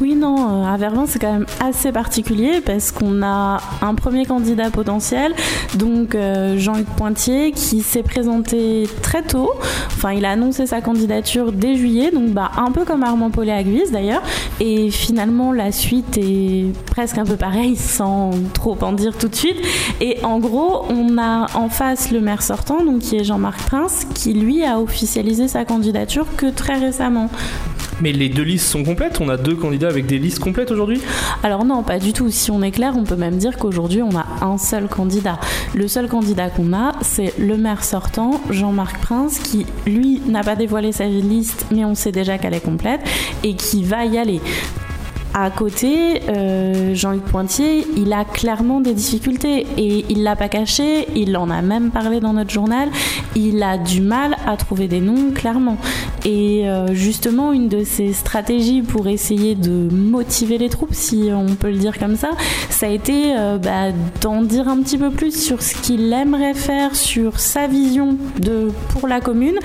Oui, 0.01 0.15
non, 0.15 0.65
à 0.65 0.75
Vervin 0.77 1.05
c'est 1.07 1.19
quand 1.19 1.31
même 1.31 1.45
assez 1.59 1.91
particulier 1.91 2.61
parce 2.65 2.91
qu'on 2.91 3.23
a 3.23 3.61
un 3.81 3.95
premier 3.95 4.25
candidat 4.25 4.69
potentiel, 4.69 5.33
donc 5.75 6.17
Jean-Luc 6.57 6.87
Pointier, 6.97 7.51
qui 7.51 7.81
s'est 7.81 8.03
présenté 8.03 8.87
très 9.01 9.21
tôt. 9.21 9.51
Enfin, 9.87 10.11
il 10.11 10.25
a 10.25 10.31
annoncé 10.31 10.65
sa 10.65 10.81
candidature 10.81 11.51
dès 11.51 11.75
juillet, 11.75 12.11
donc 12.11 12.31
bah, 12.31 12.51
un 12.57 12.71
peu 12.71 12.83
comme 12.83 13.03
Armand 13.03 13.31
Paulet 13.31 13.53
à 13.53 13.63
Guise 13.63 13.91
d'ailleurs. 13.91 14.21
Et 14.59 14.91
finalement, 14.91 15.53
la 15.53 15.71
suite 15.71 16.17
est 16.17 16.65
presque 16.85 17.17
un 17.17 17.25
peu 17.25 17.35
pareille, 17.35 17.75
sans 17.75 18.31
trop 18.53 18.77
en 18.81 18.91
dire 18.91 19.17
tout 19.17 19.27
de 19.27 19.35
suite. 19.35 19.57
Et 20.01 20.17
en 20.23 20.39
gros, 20.39 20.85
on 20.89 21.17
a 21.17 21.47
en 21.55 21.69
face 21.69 22.11
le 22.11 22.21
maire 22.21 22.41
sortant, 22.41 22.83
donc 22.83 22.99
qui 22.99 23.17
est 23.17 23.23
Jean-Marc 23.23 23.61
Prince, 23.67 24.07
qui 24.13 24.33
lui 24.33 24.63
a 24.63 24.79
officialisé 24.79 25.47
sa 25.47 25.65
candidature 25.65 26.25
que 26.35 26.47
très 26.47 26.77
récemment. 26.77 27.29
Mais 27.99 28.11
les 28.11 28.29
deux 28.29 28.43
listes 28.43 28.67
sont 28.67 28.83
complètes? 28.83 29.19
On 29.21 29.29
a 29.29 29.37
deux 29.37 29.55
candidats 29.55 29.87
avec 29.87 30.05
des 30.05 30.19
listes 30.19 30.39
complètes 30.39 30.69
aujourd'hui? 30.69 31.01
Alors 31.41 31.65
non, 31.65 31.81
pas 31.81 31.97
du 31.97 32.13
tout. 32.13 32.29
Si 32.29 32.51
on 32.51 32.61
est 32.61 32.69
clair, 32.69 32.93
on 32.95 33.03
peut 33.03 33.15
même 33.15 33.37
dire 33.37 33.57
qu'aujourd'hui, 33.57 34.03
on 34.03 34.15
a 34.15 34.25
un 34.41 34.59
seul 34.59 34.87
candidat. 34.87 35.39
Le 35.73 35.87
seul 35.87 36.07
candidat 36.07 36.49
qu'on 36.49 36.73
a, 36.73 36.91
c'est 37.01 37.33
le 37.39 37.57
maire 37.57 37.83
sortant, 37.83 38.39
Jean-Marc 38.51 39.01
Prince, 39.01 39.39
qui, 39.39 39.65
lui, 39.87 40.21
n'a 40.27 40.43
pas 40.43 40.55
dévoilé 40.55 40.91
sa 40.91 41.05
liste, 41.05 41.65
mais 41.71 41.85
on 41.85 41.95
sait 41.95 42.11
déjà 42.11 42.37
qu'elle 42.37 42.53
est 42.53 42.63
complète, 42.63 43.01
et 43.43 43.55
qui 43.55 43.83
va 43.83 44.05
y 44.05 44.19
aller. 44.19 44.41
À 45.39 45.51
côté, 45.51 46.23
euh, 46.29 46.95
Jean-Luc 46.95 47.23
Pointier, 47.25 47.85
il 47.95 48.11
a 48.11 48.25
clairement 48.25 48.81
des 48.81 48.95
difficultés 48.95 49.67
et 49.77 50.03
il 50.09 50.23
l'a 50.23 50.35
pas 50.35 50.49
caché, 50.49 51.07
il 51.15 51.37
en 51.37 51.51
a 51.51 51.61
même 51.61 51.91
parlé 51.91 52.19
dans 52.19 52.33
notre 52.33 52.49
journal, 52.49 52.89
il 53.35 53.61
a 53.61 53.77
du 53.77 54.01
mal 54.01 54.35
à 54.47 54.57
trouver 54.57 54.87
des 54.87 54.99
noms 54.99 55.29
clairement. 55.35 55.77
Et 56.25 56.67
euh, 56.67 56.91
justement, 56.95 57.53
une 57.53 57.69
de 57.69 57.83
ses 57.83 58.13
stratégies 58.13 58.81
pour 58.81 59.07
essayer 59.07 59.53
de 59.53 59.93
motiver 59.93 60.57
les 60.57 60.69
troupes, 60.69 60.95
si 60.95 61.29
on 61.31 61.53
peut 61.53 61.69
le 61.69 61.77
dire 61.77 61.99
comme 61.99 62.15
ça, 62.15 62.31
ça 62.71 62.87
a 62.87 62.89
été 62.89 63.37
euh, 63.37 63.59
bah, 63.59 63.91
d'en 64.21 64.41
dire 64.41 64.67
un 64.67 64.81
petit 64.81 64.97
peu 64.97 65.11
plus 65.11 65.39
sur 65.39 65.61
ce 65.61 65.75
qu'il 65.75 66.11
aimerait 66.13 66.55
faire, 66.55 66.95
sur 66.95 67.39
sa 67.39 67.67
vision 67.67 68.17
de, 68.39 68.71
pour 68.89 69.07
la 69.07 69.21
commune, 69.21 69.59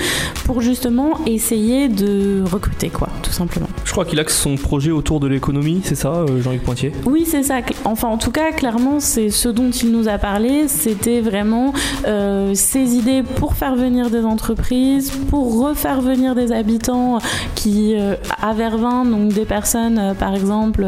pour 0.44 0.61
justement 0.61 1.18
essayer 1.24 1.88
de 1.88 2.44
recruter, 2.44 2.90
quoi, 2.90 3.08
tout 3.22 3.32
simplement. 3.32 3.68
Je 3.92 3.94
crois 3.94 4.07
qu'il 4.07 4.20
axe 4.20 4.40
son 4.40 4.55
projet 4.55 4.90
autour 4.90 5.20
de 5.20 5.26
l'économie 5.26 5.83
c'est 5.85 5.96
ça, 5.96 6.12
euh, 6.12 6.40
Jean-Luc 6.40 6.62
Pointier? 6.62 6.92
Oui, 7.05 7.26
c'est 7.26 7.42
ça. 7.42 7.57
Enfin, 7.85 8.09
en 8.09 8.16
tout 8.16 8.31
cas, 8.31 8.50
clairement, 8.52 9.00
c'est 9.00 9.28
ce 9.28 9.50
dont 9.50 9.68
il 9.70 9.92
nous 9.92 10.09
a 10.09 10.16
parlé. 10.16 10.66
C'était 10.66 11.20
vraiment 11.20 11.74
euh, 12.07 12.55
ses 12.55 12.94
idées 12.94 13.22
pour 13.22 13.52
faire 13.52 13.76
venir 13.76 14.09
des 14.09 14.24
entreprises, 14.24 15.11
pour 15.28 15.61
refaire 15.62 16.00
venir 16.00 16.35
des 16.35 16.52
habitants 16.52 17.18
qui, 17.55 17.94
euh, 17.94 18.14
à 18.40 18.55
Vervins, 18.55 19.05
donc 19.05 19.35
des 19.35 19.44
personnes, 19.44 20.14
par 20.18 20.35
exemple, 20.35 20.87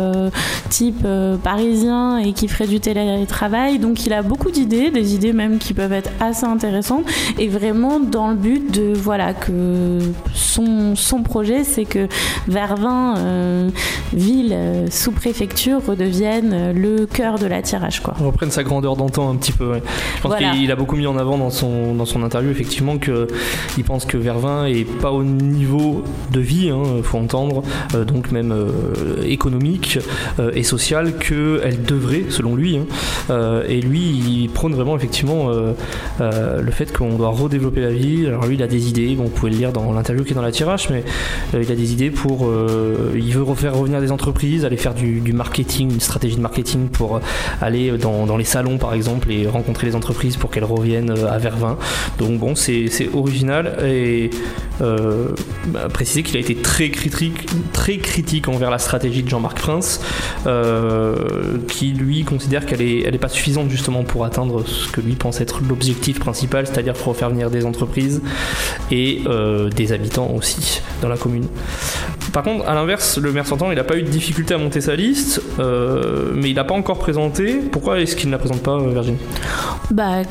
type 0.70 1.06
parisien 1.42 2.16
et 2.16 2.32
qui 2.32 2.48
feraient 2.48 2.66
du 2.66 2.80
télétravail. 2.80 3.78
Donc, 3.78 4.06
il 4.06 4.14
a 4.14 4.22
beaucoup 4.22 4.50
d'idées, 4.50 4.90
des 4.90 5.14
idées 5.14 5.34
même 5.34 5.58
qui 5.58 5.74
peuvent 5.74 5.92
être 5.92 6.10
assez 6.20 6.46
intéressantes 6.46 7.04
et 7.38 7.48
vraiment 7.48 8.00
dans 8.00 8.28
le 8.28 8.36
but 8.36 8.70
de, 8.70 8.94
voilà, 8.94 9.34
que 9.34 9.98
son, 10.32 10.96
son 10.96 11.22
projet, 11.22 11.64
c'est 11.64 11.84
que 11.84 12.08
Vervins, 12.48 12.93
ville 14.14 14.52
euh, 14.52 14.86
sous-préfecture 14.90 15.80
redevienne 15.86 16.52
euh, 16.52 16.72
le 16.72 17.06
cœur 17.06 17.38
de 17.38 17.46
la 17.46 17.62
tirage. 17.62 18.00
Quoi. 18.00 18.14
On 18.20 18.26
reprenne 18.26 18.50
sa 18.50 18.62
grandeur 18.62 18.96
d'antan 18.96 19.30
un 19.30 19.36
petit 19.36 19.52
peu. 19.52 19.74
Je 20.16 20.22
pense 20.22 20.36
qu'il 20.36 20.70
a 20.70 20.76
beaucoup 20.76 20.96
mis 20.96 21.06
en 21.06 21.16
avant 21.16 21.38
dans 21.38 21.50
son, 21.50 21.94
dans 21.94 22.04
son 22.04 22.22
interview 22.22 22.50
effectivement 22.50 22.98
qu'il 22.98 23.84
pense 23.84 24.04
que 24.04 24.16
Vervin 24.16 24.66
est 24.66 24.84
pas 24.84 25.10
au 25.10 25.24
niveau 25.24 26.04
de 26.32 26.40
vie, 26.40 26.66
il 26.66 26.70
hein, 26.70 26.82
faut 27.02 27.18
entendre, 27.18 27.62
euh, 27.94 28.04
donc 28.04 28.30
même 28.30 28.54
économique 29.26 29.98
et 30.54 30.62
social 30.62 31.16
qu'elle 31.18 31.82
devrait, 31.82 32.24
selon 32.28 32.54
lui. 32.54 32.78
Hein. 32.78 33.62
et 33.68 33.80
lui, 33.80 34.00
il 34.00 34.48
prône 34.48 34.74
vraiment 34.74 34.96
effectivement 34.96 35.50
le 36.18 36.70
fait 36.70 36.92
qu'on 36.96 37.16
doit 37.16 37.30
redévelopper 37.30 37.80
la 37.80 37.90
ville. 37.90 38.26
Alors 38.26 38.46
lui, 38.46 38.54
il 38.54 38.62
a 38.62 38.66
des 38.66 38.88
idées, 38.88 39.14
bon, 39.14 39.24
vous 39.24 39.30
pouvez 39.30 39.50
le 39.50 39.58
lire 39.58 39.72
dans 39.72 39.92
l'interview 39.92 40.24
qui 40.24 40.32
est 40.32 40.34
dans 40.34 40.42
la 40.42 40.52
tirage, 40.52 40.88
mais 40.90 41.04
il 41.52 41.70
a 41.70 41.74
des 41.74 41.92
idées 41.92 42.10
pour 42.10 42.48
il 43.14 43.32
veut 43.32 43.42
refaire 43.42 43.74
revenir 43.74 44.00
des 44.00 44.12
entreprises, 44.12 44.64
aller 44.64 44.76
faire 44.76 44.94
du, 44.94 45.32
marketing, 45.32 45.92
une 45.92 46.00
stratégie 46.00 46.36
de 46.36 46.40
marketing 46.40 46.88
pour 46.88 47.20
aller 47.60 47.96
dans, 47.98 48.36
les 48.36 48.44
salons 48.44 48.78
par 48.78 48.94
exemple 48.94 49.30
et 49.30 49.46
rencontrer 49.46 49.86
les 49.86 49.96
entreprises 49.96 50.36
pour 50.36 50.50
qu'elles 50.50 50.64
reviennent 50.64 51.10
à 51.10 51.38
Vervin. 51.38 51.76
Donc 52.18 52.38
bon, 52.38 52.54
c'est 52.54 52.88
original 53.14 53.76
et 53.84 54.30
bah, 54.80 55.88
préciser 55.92 56.22
qu'il 56.22 56.36
a 56.36 56.40
été 56.40 56.56
très 56.56 56.90
critique, 56.90 57.46
très 57.72 57.98
critique 57.98 58.48
envers 58.48 58.70
la 58.70 58.78
stratégie 58.78 59.22
de 59.22 59.28
Jean-Marc 59.28 59.58
Prince, 59.58 60.00
qui 61.68 61.92
lui 61.92 62.24
considère 62.24 62.66
qu'elle 62.66 62.82
est, 62.82 63.00
elle 63.00 63.14
est 63.14 63.18
pas 63.18 63.28
suffisante 63.28 63.70
justement 63.70 64.04
pour 64.04 64.24
atteindre 64.24 64.66
ce 64.66 64.88
que 64.88 65.00
lui 65.00 65.14
pense 65.14 65.40
être 65.40 65.60
l'objectif 65.68 66.18
principal, 66.18 66.66
c'est-à-dire 66.66 66.94
pour 66.94 67.16
faire 67.16 67.30
venir 67.30 67.50
des 67.50 67.64
entreprises 67.66 68.22
et 68.90 69.22
euh, 69.26 69.70
des 69.70 69.92
habitants 69.92 70.30
aussi 70.34 70.82
dans 71.02 71.08
la 71.08 71.16
commune. 71.16 71.46
Par 72.34 72.42
contre, 72.42 72.68
à 72.68 72.74
l'inverse, 72.74 73.18
le 73.18 73.30
maire 73.30 73.46
sortant, 73.46 73.70
il 73.70 73.76
n'a 73.76 73.84
pas 73.84 73.96
eu 73.96 74.02
de 74.02 74.08
difficulté 74.08 74.54
à 74.54 74.58
monter 74.58 74.80
sa 74.80 74.96
liste, 74.96 75.40
euh, 75.60 76.32
mais 76.34 76.50
il 76.50 76.56
n'a 76.56 76.64
pas 76.64 76.74
encore 76.74 76.98
présenté. 76.98 77.60
Pourquoi 77.70 78.00
est-ce 78.00 78.16
qu'il 78.16 78.26
ne 78.26 78.32
la 78.32 78.38
présente 78.38 78.60
pas, 78.60 78.72
euh, 78.72 78.90
Virginie? 78.90 79.18
Bah, 79.92 80.22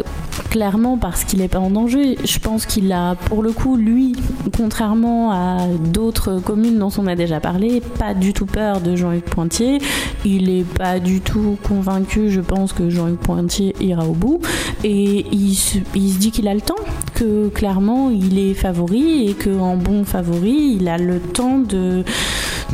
clairement 0.49 0.97
parce 0.97 1.23
qu'il 1.23 1.39
n'est 1.39 1.47
pas 1.47 1.59
en 1.59 1.69
danger. 1.69 2.17
Je 2.23 2.39
pense 2.39 2.65
qu'il 2.65 2.91
a, 2.91 3.15
pour 3.15 3.43
le 3.43 3.51
coup, 3.51 3.75
lui, 3.75 4.13
contrairement 4.55 5.31
à 5.31 5.67
d'autres 5.67 6.39
communes 6.39 6.79
dont 6.79 6.91
on 6.97 7.07
a 7.07 7.15
déjà 7.15 7.39
parlé, 7.39 7.81
pas 7.81 8.13
du 8.13 8.33
tout 8.33 8.45
peur 8.45 8.81
de 8.81 8.95
Jean-Luc 8.95 9.25
Pointier. 9.25 9.79
Il 10.25 10.53
n'est 10.53 10.63
pas 10.63 10.99
du 10.99 11.21
tout 11.21 11.57
convaincu, 11.63 12.29
je 12.29 12.41
pense, 12.41 12.73
que 12.73 12.89
Jean-Luc 12.89 13.19
Pointier 13.19 13.75
ira 13.79 14.05
au 14.05 14.13
bout. 14.13 14.39
Et 14.83 15.25
il 15.31 15.55
se, 15.55 15.79
dit 15.93 16.31
qu'il 16.31 16.47
a 16.47 16.53
le 16.53 16.61
temps, 16.61 16.75
que 17.13 17.49
clairement, 17.49 18.09
il 18.09 18.39
est 18.39 18.53
favori 18.53 19.29
et 19.29 19.33
qu'en 19.33 19.75
bon 19.75 20.03
favori, 20.03 20.77
il 20.79 20.87
a 20.87 20.97
le 20.97 21.19
temps 21.19 21.57
de, 21.57 22.03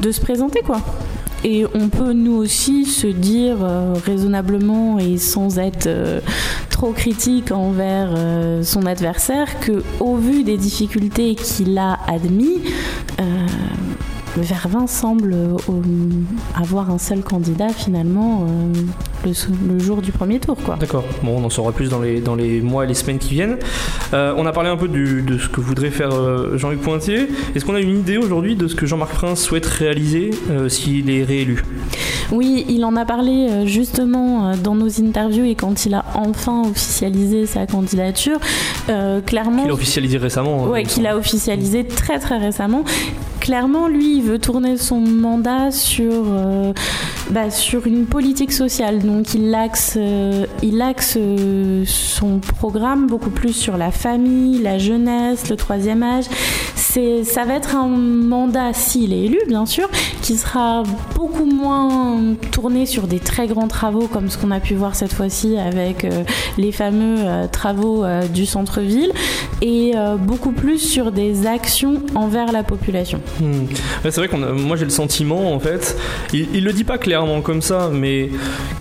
de 0.02 0.12
se 0.12 0.22
présenter, 0.22 0.62
quoi. 0.62 0.82
Et 1.44 1.66
on 1.74 1.90
peut 1.90 2.14
nous 2.14 2.36
aussi 2.36 2.86
se 2.86 3.08
dire 3.08 3.58
euh, 3.62 3.94
raisonnablement 4.06 5.00
et 5.00 5.18
sans 5.18 5.58
être 5.58 5.88
euh, 5.88 6.20
trop 6.70 6.92
critique 6.92 7.52
envers 7.52 8.14
euh, 8.16 8.64
son 8.64 8.86
adversaire 8.86 9.60
que 9.60 9.84
au 10.00 10.16
vu 10.16 10.44
des 10.44 10.58
difficultés 10.58 11.36
qu'il 11.36 11.78
a 11.78 11.98
admis, 12.08 12.62
Vervin 14.38 14.88
semble 14.88 15.36
avoir 16.56 16.92
un 16.92 16.98
seul 16.98 17.22
candidat 17.22 17.70
finalement 17.70 18.46
le, 19.26 19.80
jour 19.80 20.02
du 20.02 20.12
premier 20.12 20.40
tour. 20.40 20.58
quoi. 20.58 20.76
D'accord, 20.80 21.04
bon, 21.24 21.38
on 21.38 21.46
en 21.46 21.50
saura 21.50 21.72
plus 21.72 21.90
dans 21.90 22.00
les, 22.00 22.22
dans 22.22 22.36
les 22.36 22.62
mois 22.62 22.86
et 22.86 22.88
les 22.88 22.94
semaines 22.94 23.20
qui 23.20 23.34
viennent. 23.34 23.58
Euh, 24.14 24.34
on 24.38 24.46
a 24.46 24.52
parlé 24.52 24.70
un 24.70 24.78
peu 24.78 24.88
de 24.88 25.38
ce 25.38 25.48
que 25.50 25.62
voudrait 25.62 25.92
faire 25.92 26.14
euh, 26.14 26.58
Jean-Luc 26.58 26.82
Pointier. 26.82 27.28
Est-ce 27.56 27.66
qu'on 27.66 27.76
a 27.76 27.80
une 27.80 27.98
idée 28.00 28.18
aujourd'hui 28.18 28.56
de 28.56 28.68
ce 28.68 28.76
que 28.76 28.86
Jean-Marc 28.86 29.12
Prince 29.14 29.42
souhaite 29.42 29.66
réaliser 29.66 30.32
euh, 30.50 30.70
s'il 30.70 31.10
est 31.10 31.24
réélu? 31.24 31.64
Oui, 32.32 32.66
il 32.70 32.86
en 32.86 32.96
a 32.96 33.06
parlé 33.06 33.66
justement 33.66 34.56
dans 34.56 34.76
nos 34.76 35.02
interviews 35.02 35.46
et 35.46 35.56
quand 35.56 35.86
il 35.86 35.96
a 35.96 36.06
enfin 36.14 36.62
officialisé 36.70 37.46
sa 37.48 37.66
candidature. 37.66 38.40
clairement. 39.26 39.64
Qu'il 39.64 39.72
a 39.72 39.74
officialisé 39.74 40.18
récemment. 40.18 40.66
Hein, 40.66 40.70
oui, 40.72 40.84
qu'il 40.84 41.08
a 41.08 41.18
officialisé 41.18 41.86
très 41.86 42.20
très 42.20 42.38
récemment 42.38 42.84
clairement, 43.50 43.88
lui, 43.88 44.18
il 44.18 44.22
veut 44.22 44.38
tourner 44.38 44.78
son 44.78 45.00
mandat 45.00 45.72
sur, 45.72 46.24
bah, 47.30 47.52
sur 47.52 47.86
une 47.86 48.06
politique 48.08 48.52
sociale. 48.52 49.00
Donc 49.00 49.36
il 49.36 49.54
axe, 49.54 49.96
euh, 49.98 50.48
il 50.64 50.82
axe 50.82 51.16
euh, 51.16 51.84
son 51.86 52.40
programme 52.40 53.06
beaucoup 53.06 53.30
plus 53.30 53.54
sur 53.54 53.78
la 53.78 53.92
famille, 53.92 54.60
la 54.62 54.80
jeunesse, 54.80 55.48
le 55.50 55.56
troisième 55.56 56.02
âge. 56.02 56.26
C'est, 56.76 57.24
ça 57.24 57.46
va 57.46 57.54
être 57.54 57.76
un 57.76 57.88
mandat, 57.88 58.74
s'il 58.74 59.14
est 59.14 59.26
élu 59.26 59.40
bien 59.48 59.68
sûr, 59.68 59.88
qui 60.24 60.38
sera 60.38 60.82
beaucoup 61.14 61.46
moins 61.46 62.34
tourné 62.52 62.88
sur 62.88 63.06
des 63.06 63.20
très 63.20 63.46
grands 63.46 63.68
travaux 63.68 64.08
comme 64.08 64.30
ce 64.30 64.38
qu'on 64.40 64.50
a 64.50 64.60
pu 64.60 64.74
voir 64.74 64.96
cette 64.96 65.14
fois-ci 65.14 65.56
avec 65.58 66.06
euh, 66.06 66.24
les 66.58 66.72
fameux 66.72 67.48
travaux 67.52 68.06
du 68.34 68.46
centre-ville 68.46 69.12
et 69.62 69.94
beaucoup 70.20 70.52
plus 70.52 70.80
sur 70.80 71.12
des 71.12 71.46
actions 71.46 72.02
envers 72.16 72.52
la 72.52 72.64
population. 72.64 73.22
Hmm. 73.40 73.66
c'est 74.04 74.16
vrai 74.18 74.28
que 74.28 74.36
moi 74.36 74.78
j'ai 74.78 74.86
le 74.86 74.92
sentiment 74.92 75.54
en 75.54 75.60
fait, 75.60 75.98
il, 76.34 76.48
il 76.54 76.64
le 76.64 76.74
dit 76.74 76.84
pas 76.84 76.98
clairement 76.98 77.19
comme 77.44 77.62
ça, 77.62 77.90
mais 77.94 78.30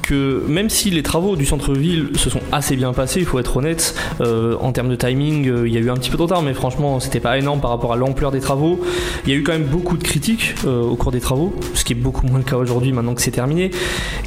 que 0.02 0.42
même 0.48 0.70
si 0.70 0.90
les 0.90 1.02
travaux 1.02 1.36
du 1.36 1.44
centre-ville 1.44 2.10
se 2.16 2.30
sont 2.30 2.40
assez 2.50 2.76
bien 2.76 2.92
passés, 2.92 3.20
il 3.20 3.26
faut 3.26 3.38
être 3.38 3.56
honnête, 3.56 3.94
euh, 4.20 4.56
en 4.60 4.72
termes 4.72 4.88
de 4.88 4.96
timing, 4.96 5.48
euh, 5.48 5.68
il 5.68 5.74
y 5.74 5.76
a 5.76 5.80
eu 5.80 5.90
un 5.90 5.96
petit 5.96 6.10
peu 6.10 6.16
de 6.16 6.22
retard, 6.22 6.42
mais 6.42 6.54
franchement, 6.54 6.98
c'était 6.98 7.20
pas 7.20 7.36
énorme 7.38 7.60
par 7.60 7.70
rapport 7.70 7.92
à 7.92 7.96
l'ampleur 7.96 8.30
des 8.30 8.40
travaux. 8.40 8.80
Il 9.26 9.32
y 9.32 9.34
a 9.34 9.36
eu 9.36 9.42
quand 9.42 9.52
même 9.52 9.64
beaucoup 9.66 9.96
de 9.96 10.02
critiques 10.02 10.54
euh, 10.66 10.82
au 10.82 10.96
cours 10.96 11.12
des 11.12 11.20
travaux, 11.20 11.54
ce 11.74 11.84
qui 11.84 11.92
est 11.92 11.96
beaucoup 11.96 12.26
moins 12.26 12.38
le 12.38 12.44
cas 12.44 12.56
aujourd'hui 12.56 12.92
maintenant 12.92 13.14
que 13.14 13.20
c'est 13.20 13.30
terminé. 13.30 13.70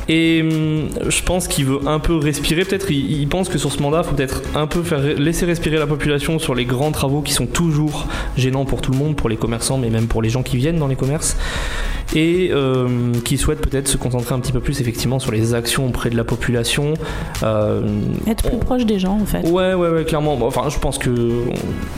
Et 0.08 0.42
hum, 0.42 0.90
je 1.10 1.24
pense 1.24 1.48
qu'il 1.48 1.66
veut 1.66 1.80
un 1.88 2.00
peu 2.00 2.16
respirer, 2.16 2.64
peut-être, 2.64 2.92
il, 2.92 3.28
pense 3.28 3.50
que 3.50 3.58
sur 3.58 3.72
ce 3.72 3.82
mandat, 3.82 4.02
il 4.04 4.10
faut 4.10 4.16
peut-être 4.16 4.42
un 4.56 4.68
peu 4.68 4.84
faire 4.84 5.00
laisser 5.00 5.46
respirer 5.46 5.78
la 5.78 5.88
population 5.88 6.38
sur 6.38 6.54
les 6.54 6.66
grands 6.66 6.92
travaux 6.92 7.22
qui 7.22 7.34
sont 7.34 7.48
toujours 7.48 8.08
gênants 8.38 8.66
pour 8.66 8.82
tout 8.82 8.92
le 8.92 8.98
monde, 8.98 9.16
pour 9.16 9.30
les 9.30 9.38
commerçants, 9.38 9.78
mais 9.78 9.90
même 9.90 10.08
pour 10.08 10.22
les 10.22 10.30
gens 10.30 10.44
qui 10.44 10.58
viennent 10.58 10.78
dans 10.78 10.88
les 10.88 10.96
commerces 10.96 11.38
et 12.16 12.50
euh, 12.52 13.14
qui 13.24 13.38
souhaite 13.38 13.62
peut-être 13.62 13.88
se 13.88 13.98
concentrer 13.98 14.36
un 14.36 14.40
petit 14.40 14.52
peu 14.52 14.60
plus 14.60 14.82
effectivement 14.82 15.20
sur 15.20 15.32
les 15.32 15.54
actions 15.54 15.88
auprès 15.88 16.10
de 16.10 16.18
la 16.18 16.24
population. 16.24 16.94
Euh, 17.44 17.82
Être 18.28 18.50
plus 18.50 18.58
proche 18.58 18.86
des 18.86 19.00
gens 19.00 19.20
en 19.20 19.26
fait. 19.26 19.48
Ouais, 19.48 19.74
ouais, 19.74 19.90
ouais, 19.90 20.04
clairement. 20.04 20.38
Enfin, 20.42 20.70
je 20.70 20.80
pense 20.80 20.98
que. 20.98 21.10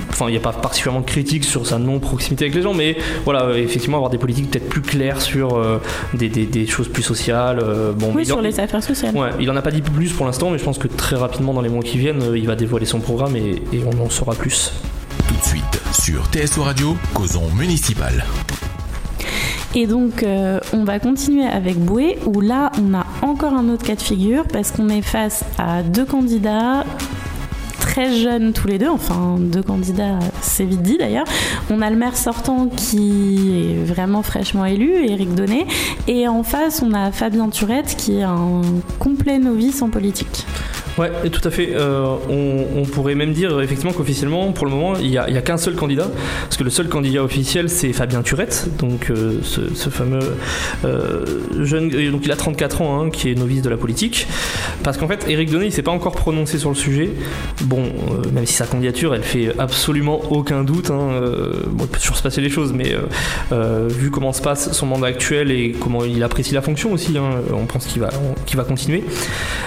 Enfin, 0.09 0.25
il 0.27 0.31
n'y 0.31 0.37
a 0.37 0.41
pas 0.41 0.51
particulièrement 0.51 1.01
de 1.01 1.05
critique 1.05 1.43
sur 1.43 1.65
sa 1.65 1.79
non-proximité 1.79 2.45
avec 2.45 2.55
les 2.55 2.61
gens, 2.61 2.73
mais 2.73 2.97
voilà, 3.25 3.57
effectivement, 3.57 3.97
avoir 3.97 4.11
des 4.11 4.17
politiques 4.17 4.51
peut-être 4.51 4.69
plus 4.69 4.81
claires 4.81 5.21
sur 5.21 5.55
euh, 5.55 5.79
des, 6.13 6.29
des, 6.29 6.67
choses 6.67 6.87
plus 6.87 7.03
sociales. 7.03 7.63
bon, 7.97 8.11
oui, 8.13 8.25
sur 8.25 8.41
les 8.41 8.59
affaires 8.59 8.83
sociales. 8.83 9.15
Ouais, 9.15 9.29
il 9.39 9.49
en 9.49 9.55
a 9.55 9.61
pas 9.61 9.71
dit 9.71 9.81
plus 9.81 10.11
pour 10.11 10.25
l'instant, 10.25 10.51
mais 10.51 10.57
je 10.57 10.63
pense 10.63 10.77
que 10.77 10.87
très 10.87 11.15
rapidement, 11.15 11.53
dans 11.53 11.61
les 11.61 11.69
mois 11.69 11.83
qui 11.83 11.97
viennent, 11.97 12.23
il 12.35 12.45
va 12.45 12.55
dévoiler 12.55 12.85
son 12.85 12.99
programme 12.99 13.35
et, 13.35 13.61
et 13.73 13.83
on 13.85 14.03
en 14.03 14.09
saura 14.09 14.35
plus. 14.35 14.73
Tout 15.27 15.35
de 15.35 15.43
suite, 15.43 15.81
sur 15.91 16.25
TSO 16.27 16.63
Radio, 16.63 16.95
causons 17.13 17.49
municipal. 17.57 18.23
Et 19.75 19.87
donc, 19.87 20.21
euh, 20.21 20.59
on 20.71 20.83
va 20.83 20.99
continuer 20.99 21.45
avec 21.45 21.79
Boué, 21.79 22.19
où 22.25 22.41
là, 22.41 22.71
on 22.79 22.93
a 22.93 23.05
encore 23.23 23.53
un 23.53 23.69
autre 23.69 23.83
cas 23.83 23.95
de 23.95 24.01
figure, 24.01 24.43
parce 24.47 24.71
qu'on 24.71 24.89
est 24.89 25.01
face 25.01 25.43
à 25.57 25.81
deux 25.81 26.05
candidats 26.05 26.83
très 27.79 28.15
jeunes 28.15 28.53
tous 28.53 28.67
les 28.67 28.79
deux, 28.79 28.89
enfin 28.89 29.35
deux 29.39 29.61
candidats, 29.61 30.17
c'est 30.41 30.63
vite 30.63 30.81
dit 30.81 30.97
d'ailleurs. 30.97 31.25
On 31.69 31.81
a 31.81 31.89
le 31.89 31.95
maire 31.95 32.17
sortant 32.17 32.67
qui 32.67 33.51
est 33.55 33.83
vraiment 33.83 34.23
fraîchement 34.23 34.65
élu, 34.65 35.05
Éric 35.05 35.35
Donnet, 35.35 35.67
et 36.07 36.27
en 36.27 36.43
face 36.43 36.81
on 36.81 36.93
a 36.93 37.11
Fabien 37.11 37.49
Turette 37.49 37.95
qui 37.95 38.17
est 38.17 38.23
un 38.23 38.61
complet 38.97 39.37
novice 39.37 39.81
en 39.81 39.89
politique. 39.89 40.45
Ouais, 40.97 41.11
tout 41.31 41.41
à 41.43 41.49
fait. 41.49 41.69
Euh, 41.73 42.05
on, 42.29 42.83
pourrait 42.85 43.15
même 43.15 43.33
dire 43.33 43.59
effectivement 43.61 43.93
qu'officiellement, 43.93 44.51
pour 44.51 44.67
le 44.67 44.71
moment, 44.71 44.95
il 44.97 45.09
n'y 45.09 45.17
a, 45.17 45.41
qu'un 45.41 45.57
seul 45.57 45.73
candidat, 45.73 46.07
parce 46.43 46.57
que 46.57 46.63
le 46.63 46.69
seul 46.69 46.87
candidat 46.87 47.23
officiel, 47.23 47.69
c'est 47.69 47.93
Fabien 47.93 48.21
Turette, 48.21 48.67
donc 48.77 49.09
euh, 49.09 49.39
ce, 49.41 49.89
fameux 49.89 50.35
euh, 50.85 51.25
jeune, 51.61 51.89
donc 52.11 52.25
il 52.25 52.31
a 52.31 52.35
34 52.35 52.81
ans, 52.81 53.01
hein, 53.01 53.09
qui 53.09 53.31
est 53.31 53.35
novice 53.35 53.63
de 53.63 53.69
la 53.69 53.77
politique, 53.77 54.27
parce 54.83 54.97
qu'en 54.97 55.07
fait, 55.07 55.27
Éric 55.27 55.49
Donnet, 55.49 55.67
il 55.67 55.71
s'est 55.71 55.81
pas 55.81 55.91
encore 55.91 56.13
prononcé 56.13 56.59
sur 56.59 56.69
le 56.69 56.75
sujet. 56.75 57.09
Bon, 57.61 57.83
même 58.31 58.45
si 58.45 58.53
sa 58.53 58.67
candidature, 58.67 59.15
elle 59.15 59.23
fait 59.23 59.53
absolument 59.57 60.21
aucun 60.29 60.63
doute. 60.63 60.91
Hein, 60.91 61.21
bon, 61.69 61.85
il 61.85 61.89
peut 61.89 61.99
toujours 61.99 62.17
se 62.17 62.23
passer 62.23 62.41
des 62.41 62.49
choses, 62.49 62.73
mais 62.73 62.95
vu 63.89 64.11
comment 64.11 64.33
se 64.33 64.41
passe 64.41 64.71
son 64.73 64.85
mandat 64.85 65.07
actuel 65.07 65.49
et 65.49 65.71
comment 65.71 66.03
il 66.05 66.21
apprécie 66.23 66.53
la 66.53 66.61
fonction 66.61 66.91
aussi, 66.91 67.17
hein, 67.17 67.41
on 67.51 67.65
pense 67.65 67.87
qu'il 67.87 68.01
va, 68.01 68.09
qu'il 68.45 68.57
va 68.57 68.63
continuer. 68.63 69.03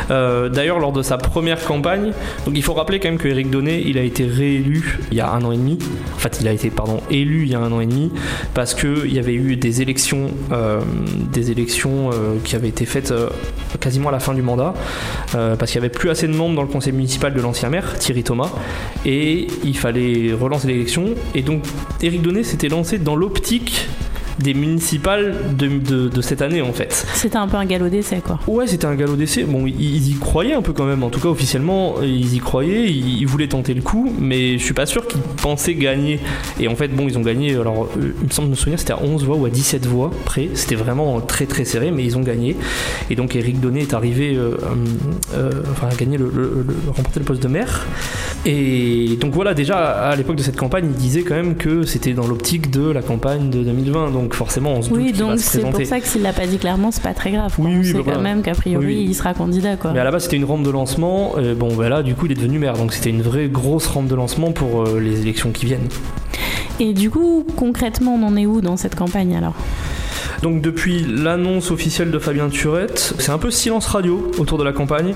D'ailleurs, 0.09 0.79
lors 0.79 0.93
de 0.93 1.03
sa 1.03 1.15
première 1.18 1.64
campagne. 1.64 2.12
Donc 2.44 2.55
il 2.57 2.62
faut 2.62 2.74
rappeler 2.74 3.00
quand 3.00 3.09
même 3.09 3.18
que 3.18 3.29
Eric 3.29 3.50
Donnet, 3.50 3.83
il 3.85 3.98
a 3.98 4.02
été 4.02 4.24
réélu 4.24 4.98
il 5.11 5.16
y 5.16 5.20
a 5.20 5.31
un 5.31 5.42
an 5.44 5.52
et 5.52 5.57
demi. 5.57 5.79
En 6.14 6.18
fait, 6.18 6.38
il 6.40 6.48
a 6.48 6.52
été 6.52 6.70
pardon 6.70 7.00
élu 7.11 7.42
il 7.42 7.50
y 7.50 7.55
a 7.55 7.61
un 7.61 7.72
an 7.72 7.81
et 7.81 7.87
demi 7.87 8.11
parce 8.55 8.74
que 8.74 9.07
il 9.07 9.14
y 9.14 9.18
avait 9.18 9.35
eu 9.35 9.57
des 9.57 9.83
élections, 9.83 10.31
euh, 10.52 10.81
des 11.33 11.50
élections 11.50 12.11
euh, 12.12 12.37
qui 12.44 12.57
avaient 12.57 12.68
été 12.68 12.85
faites 12.85 13.11
euh, 13.11 13.29
quasiment 13.81 14.09
à 14.09 14.12
la 14.12 14.20
fin 14.20 14.35
du 14.35 14.42
mandat, 14.42 14.74
parce 15.33 15.70
qu'il 15.70 15.76
y 15.76 15.85
avait 15.85 15.88
plus 15.88 16.11
assez 16.11 16.26
de 16.26 16.35
membres 16.35 16.55
dans 16.55 16.62
le 16.62 16.68
conseil 16.68 16.92
municipal 16.92 17.35
de 17.35 17.40
l'ancien 17.40 17.68
maire 17.68 17.98
Thierry 17.98 18.22
Thomas, 18.22 18.50
et 19.05 19.46
il 19.64 19.76
fallait 19.76 20.33
relancer 20.33 20.68
l'élection. 20.68 21.14
Et 21.35 21.42
donc 21.42 21.62
Eric 22.02 22.22
Donnet 22.22 22.42
s'était 22.42 22.68
lancé 22.68 22.98
dans 22.98 23.16
l'optique 23.16 23.87
des 24.38 24.55
municipales 24.55 25.35
de, 25.57 26.09
de, 26.09 26.20
cette 26.20 26.42
année 26.42 26.62
en 26.62 26.72
fait. 26.72 27.07
C'était 27.14 27.37
un 27.37 27.49
peu 27.49 27.57
un 27.57 27.64
galop 27.64 27.88
d'essai 27.88 28.20
quoi. 28.25 28.38
Ouais, 28.46 28.66
c'était 28.66 28.87
un 28.87 28.94
galop 28.94 29.16
d'essai. 29.16 29.44
Bon, 29.44 29.66
ils, 29.66 30.11
y 30.11 30.14
croyaient 30.14 30.55
un 30.55 30.62
peu 30.62 30.72
quand 30.72 30.85
même. 30.85 31.03
En 31.03 31.11
tout 31.11 31.20
cas, 31.20 31.29
officiellement, 31.29 31.96
ils 32.03 32.35
y 32.35 32.38
croyaient. 32.38 32.90
Ils, 32.90 33.27
voulaient 33.27 33.49
tenter 33.49 33.75
le 33.75 33.83
coup, 33.83 34.12
mais 34.18 34.59
je 34.59 34.64
suis 34.64 34.75
pas 34.75 34.87
sûr 34.87 35.07
qu'ils 35.07 35.20
pensaient 35.20 35.75
gagner. 35.75 36.20
Et 36.61 36.68
en 36.68 36.77
fait, 36.77 36.88
bon, 36.88 37.09
ils 37.09 37.18
ont 37.18 37.22
gagné. 37.22 37.55
Alors, 37.55 37.88
euh, 37.96 38.14
il 38.20 38.27
me 38.27 38.33
semble 38.33 38.49
me 38.49 38.55
souvenir, 38.55 38.79
c'était 38.79 38.92
à 38.92 39.03
11 39.03 39.25
voix 39.25 39.37
ou 39.37 39.46
à 39.46 39.51
17 39.51 39.87
voix 39.87 40.11
près. 40.25 40.51
C'était 40.55 40.75
vraiment 40.75 41.20
très 41.20 41.46
très 41.46 41.64
serré, 41.64 41.90
mais 41.90 42.05
ils 42.05 42.16
ont 42.16 42.22
gagné. 42.22 42.57
Et 43.11 43.16
donc, 43.16 43.37
Eric 43.37 43.61
Donnet 43.61 43.83
est 43.83 43.94
arrivé, 43.94 44.35
euh, 44.37 44.57
euh, 45.35 45.51
enfin, 45.72 45.88
à 45.90 45.94
gagner 45.94 46.18
le, 46.18 46.31
remporter 46.88 47.20
le 47.20 47.27
poste 47.27 47.42
de 47.42 47.49
maire. 47.49 47.87
Et 48.44 49.16
donc 49.20 49.35
voilà, 49.35 49.55
déjà 49.55 49.77
à 49.77 50.14
l'époque 50.14 50.37
de 50.37 50.42
cette 50.42 50.57
campagne, 50.57 50.87
il 50.88 50.96
disait 50.96 51.22
quand 51.22 51.35
même 51.35 51.57
que 51.57 51.83
c'était 51.85 52.12
dans 52.12 52.27
l'optique 52.27 52.70
de 52.70 52.90
la 52.90 53.03
campagne 53.03 53.51
de 53.51 53.62
2020. 53.64 54.12
Donc 54.12 54.26
donc 54.27 54.35
forcément 54.35 54.73
on 54.73 54.83
se 54.83 54.89
doute 54.89 54.99
Oui, 54.99 55.07
qu'il 55.12 55.23
va 55.23 55.31
donc 55.31 55.39
c'est 55.39 55.61
pour 55.61 55.87
ça 55.87 56.01
que 56.01 56.07
s'il 56.07 56.23
l'a 56.23 56.33
pas 56.33 56.47
dit 56.49 56.59
clairement, 56.59 56.91
c'est 56.91 57.03
pas 57.03 57.15
très 57.15 57.31
grave. 57.31 57.55
Oui, 57.59 57.71
On 57.73 57.79
oui, 57.79 57.85
sait 57.87 57.93
bah 57.93 57.99
quand 57.99 58.05
voilà. 58.07 58.21
même 58.21 58.43
qu'a 58.43 58.55
priori 58.55 59.05
il 59.05 59.15
sera 59.15 59.35
candidat 59.35 59.77
quoi. 59.77 59.93
Mais 59.93 60.01
à 60.01 60.05
la 60.05 60.11
base, 60.11 60.25
c'était 60.25 60.37
une 60.37 60.45
rampe 60.45 60.65
de 60.65 60.71
lancement. 60.71 61.39
et 61.39 61.55
bon, 61.55 61.75
bah 61.77 61.89
là, 61.89 62.03
du 62.03 62.17
coup, 62.17 62.27
il 62.27 62.33
est 62.33 62.35
devenu 62.35 62.59
maire. 62.59 62.75
Donc, 62.75 62.93
c'était 62.93 63.11
une 63.11 63.23
vraie 63.23 63.49
grosse 63.49 63.87
rampe 63.87 64.09
de 64.09 64.15
lancement 64.17 64.51
pour 64.51 64.83
euh, 64.83 64.99
les 64.99 65.21
élections 65.21 65.53
qui 65.53 65.67
viennent. 65.67 65.89
Et 66.81 66.93
du 66.93 67.09
coup, 67.09 67.47
concrètement, 67.57 68.15
on 68.21 68.27
en 68.27 68.37
est 68.37 68.47
où 68.47 68.61
dans 68.61 68.77
cette 68.77 68.97
campagne 68.97 69.37
alors? 69.37 69.55
Donc, 70.42 70.61
depuis 70.61 71.05
l'annonce 71.05 71.70
officielle 71.70 72.11
de 72.11 72.18
Fabien 72.18 72.49
Turette, 72.49 73.14
c'est 73.18 73.31
un 73.31 73.38
peu 73.38 73.51
silence 73.51 73.87
radio 73.87 74.31
autour 74.38 74.59
de 74.59 74.64
la 74.64 74.72
campagne. 74.72 75.14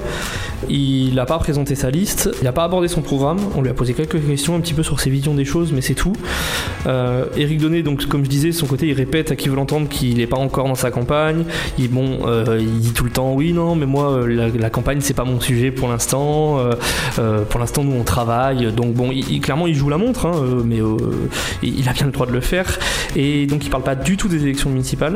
Il 0.68 1.14
n'a 1.14 1.26
pas 1.26 1.38
présenté 1.38 1.74
sa 1.74 1.90
liste, 1.90 2.30
il 2.40 2.44
n'a 2.44 2.52
pas 2.52 2.64
abordé 2.64 2.88
son 2.88 3.02
programme. 3.02 3.38
On 3.56 3.62
lui 3.62 3.70
a 3.70 3.74
posé 3.74 3.94
quelques 3.94 4.24
questions 4.26 4.54
un 4.54 4.60
petit 4.60 4.74
peu 4.74 4.82
sur 4.82 5.00
ses 5.00 5.10
visions 5.10 5.34
des 5.34 5.44
choses, 5.44 5.72
mais 5.72 5.80
c'est 5.80 5.94
tout. 5.94 6.12
Euh, 6.86 7.24
Eric 7.36 7.58
Donnet, 7.58 7.82
donc, 7.82 8.06
comme 8.06 8.24
je 8.24 8.30
disais, 8.30 8.52
son 8.52 8.66
côté, 8.66 8.88
il 8.88 8.92
répète 8.94 9.30
à 9.30 9.36
qui 9.36 9.48
veut 9.48 9.56
l'entendre 9.56 9.88
qu'il 9.88 10.18
n'est 10.18 10.26
pas 10.26 10.36
encore 10.38 10.68
dans 10.68 10.74
sa 10.74 10.90
campagne. 10.90 11.44
Il, 11.78 11.90
bon, 11.90 12.20
euh, 12.26 12.58
il 12.60 12.80
dit 12.80 12.92
tout 12.92 13.04
le 13.04 13.10
temps 13.10 13.32
oui, 13.34 13.52
non, 13.52 13.74
mais 13.74 13.86
moi, 13.86 14.10
euh, 14.10 14.26
la, 14.26 14.48
la 14.48 14.70
campagne, 14.70 14.98
c'est 15.00 15.14
pas 15.14 15.24
mon 15.24 15.40
sujet 15.40 15.70
pour 15.70 15.88
l'instant. 15.88 16.58
Euh, 17.18 17.44
pour 17.44 17.60
l'instant, 17.60 17.84
nous, 17.84 17.96
on 17.98 18.04
travaille. 18.04 18.72
Donc, 18.72 18.94
bon, 18.94 19.10
clairement, 19.42 19.66
il 19.66 19.74
joue 19.74 19.88
la 19.88 19.98
montre, 19.98 20.26
hein, 20.26 20.32
mais 20.64 20.78
il 21.62 21.88
a 21.88 21.92
bien 21.92 22.06
le 22.06 22.12
droit 22.12 22.26
de 22.26 22.32
le 22.32 22.40
faire. 22.40 22.78
Et 23.16 23.46
donc, 23.46 23.64
il 23.64 23.70
parle 23.70 23.82
pas 23.82 23.94
du 23.94 24.16
tout 24.16 24.28
des 24.28 24.42
élections 24.42 24.70
municipales. 24.70 25.09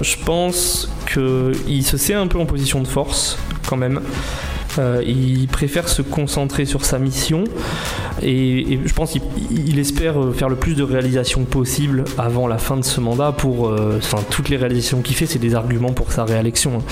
Je 0.00 0.16
pense 0.24 0.90
qu'il 1.12 1.84
se 1.84 1.96
sait 1.96 2.14
un 2.14 2.26
peu 2.26 2.38
en 2.38 2.46
position 2.46 2.80
de 2.80 2.86
force, 2.86 3.38
quand 3.68 3.76
même. 3.76 4.00
Euh, 4.78 5.02
il 5.06 5.46
préfère 5.46 5.88
se 5.88 6.02
concentrer 6.02 6.64
sur 6.64 6.84
sa 6.84 6.98
mission 6.98 7.44
et, 8.22 8.80
je 8.84 8.92
pense 8.92 9.12
qu'il 9.12 9.22
il 9.50 9.78
espère 9.78 10.16
faire 10.34 10.48
le 10.48 10.56
plus 10.56 10.74
de 10.74 10.82
réalisations 10.82 11.44
possible 11.44 12.04
avant 12.18 12.48
la 12.48 12.58
fin 12.58 12.76
de 12.76 12.82
ce 12.84 13.00
mandat 13.00 13.30
pour 13.30 13.68
euh, 13.68 13.98
enfin 13.98 14.18
toutes 14.30 14.48
les 14.48 14.56
réalisations 14.56 15.00
qu'il 15.00 15.14
fait 15.14 15.26
c'est 15.26 15.38
des 15.38 15.54
arguments 15.54 15.92
pour 15.92 16.10
sa 16.10 16.24
réélection 16.24 16.82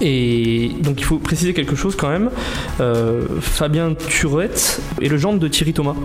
et 0.00 0.70
donc 0.82 1.00
il 1.00 1.04
faut 1.04 1.18
préciser 1.18 1.52
quelque 1.54 1.76
chose 1.76 1.96
quand 1.96 2.08
même 2.08 2.30
Euh, 2.80 3.26
Fabien 3.40 3.94
Turette 3.94 4.80
est 5.02 5.08
le 5.08 5.18
gendre 5.18 5.38
de 5.38 5.48
Thierry 5.48 5.72
Thomas 5.72 5.96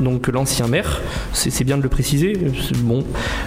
donc 0.00 0.28
l'ancien 0.28 0.66
maire 0.66 1.00
c'est 1.32 1.64
bien 1.64 1.78
de 1.78 1.82
le 1.82 1.88
préciser 1.88 2.34
bon 2.82 3.04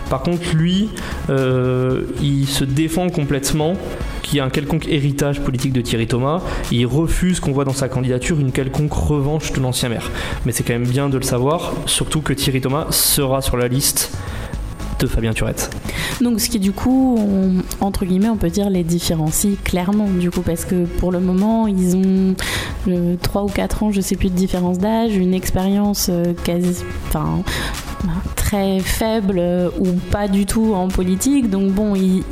par 0.09 0.23
contre 0.23 0.55
lui 0.55 0.89
euh, 1.29 2.03
il 2.21 2.47
se 2.47 2.63
défend 2.63 3.09
complètement 3.09 3.75
qu'il 4.21 4.37
y 4.37 4.39
a 4.39 4.45
un 4.45 4.49
quelconque 4.49 4.87
héritage 4.87 5.41
politique 5.41 5.73
de 5.73 5.81
Thierry 5.81 6.07
Thomas. 6.07 6.41
Il 6.71 6.85
refuse 6.85 7.39
qu'on 7.39 7.51
voit 7.51 7.65
dans 7.65 7.73
sa 7.73 7.89
candidature 7.89 8.39
une 8.39 8.51
quelconque 8.51 8.93
revanche 8.93 9.51
de 9.51 9.59
l'ancien 9.59 9.89
maire. 9.89 10.09
Mais 10.45 10.51
c'est 10.51 10.63
quand 10.63 10.73
même 10.73 10.87
bien 10.87 11.09
de 11.09 11.17
le 11.17 11.23
savoir, 11.23 11.73
surtout 11.85 12.21
que 12.21 12.33
Thierry 12.33 12.61
Thomas 12.61 12.87
sera 12.91 13.41
sur 13.41 13.57
la 13.57 13.67
liste 13.67 14.15
de 15.01 15.07
Fabien 15.07 15.33
Turette. 15.33 15.69
Donc 16.21 16.39
ce 16.39 16.49
qui 16.49 16.59
du 16.59 16.71
coup, 16.71 17.17
entre 17.79 18.05
guillemets, 18.05 18.29
on 18.29 18.37
peut 18.37 18.49
dire 18.49 18.69
les 18.69 18.83
différencie 18.83 19.55
clairement 19.63 20.07
du 20.07 20.29
coup 20.31 20.41
parce 20.41 20.65
que 20.65 20.85
pour 20.85 21.11
le 21.11 21.19
moment 21.19 21.67
ils 21.67 21.95
ont 21.95 22.35
3 23.21 23.43
ou 23.43 23.47
4 23.47 23.83
ans, 23.83 23.91
je 23.91 24.01
sais 24.01 24.15
plus 24.15 24.29
de 24.29 24.35
différence 24.35 24.77
d'âge, 24.77 25.15
une 25.15 25.33
expérience 25.33 26.07
euh, 26.09 26.33
quasi, 26.43 26.83
enfin 27.07 27.39
très 28.35 28.79
faible 28.79 29.37
euh, 29.39 29.69
ou 29.79 29.87
pas 30.11 30.27
du 30.27 30.45
tout 30.45 30.73
en 30.73 30.87
politique. 30.87 31.49
Donc 31.49 31.71
bon, 31.71 31.95
ils- 31.95 32.23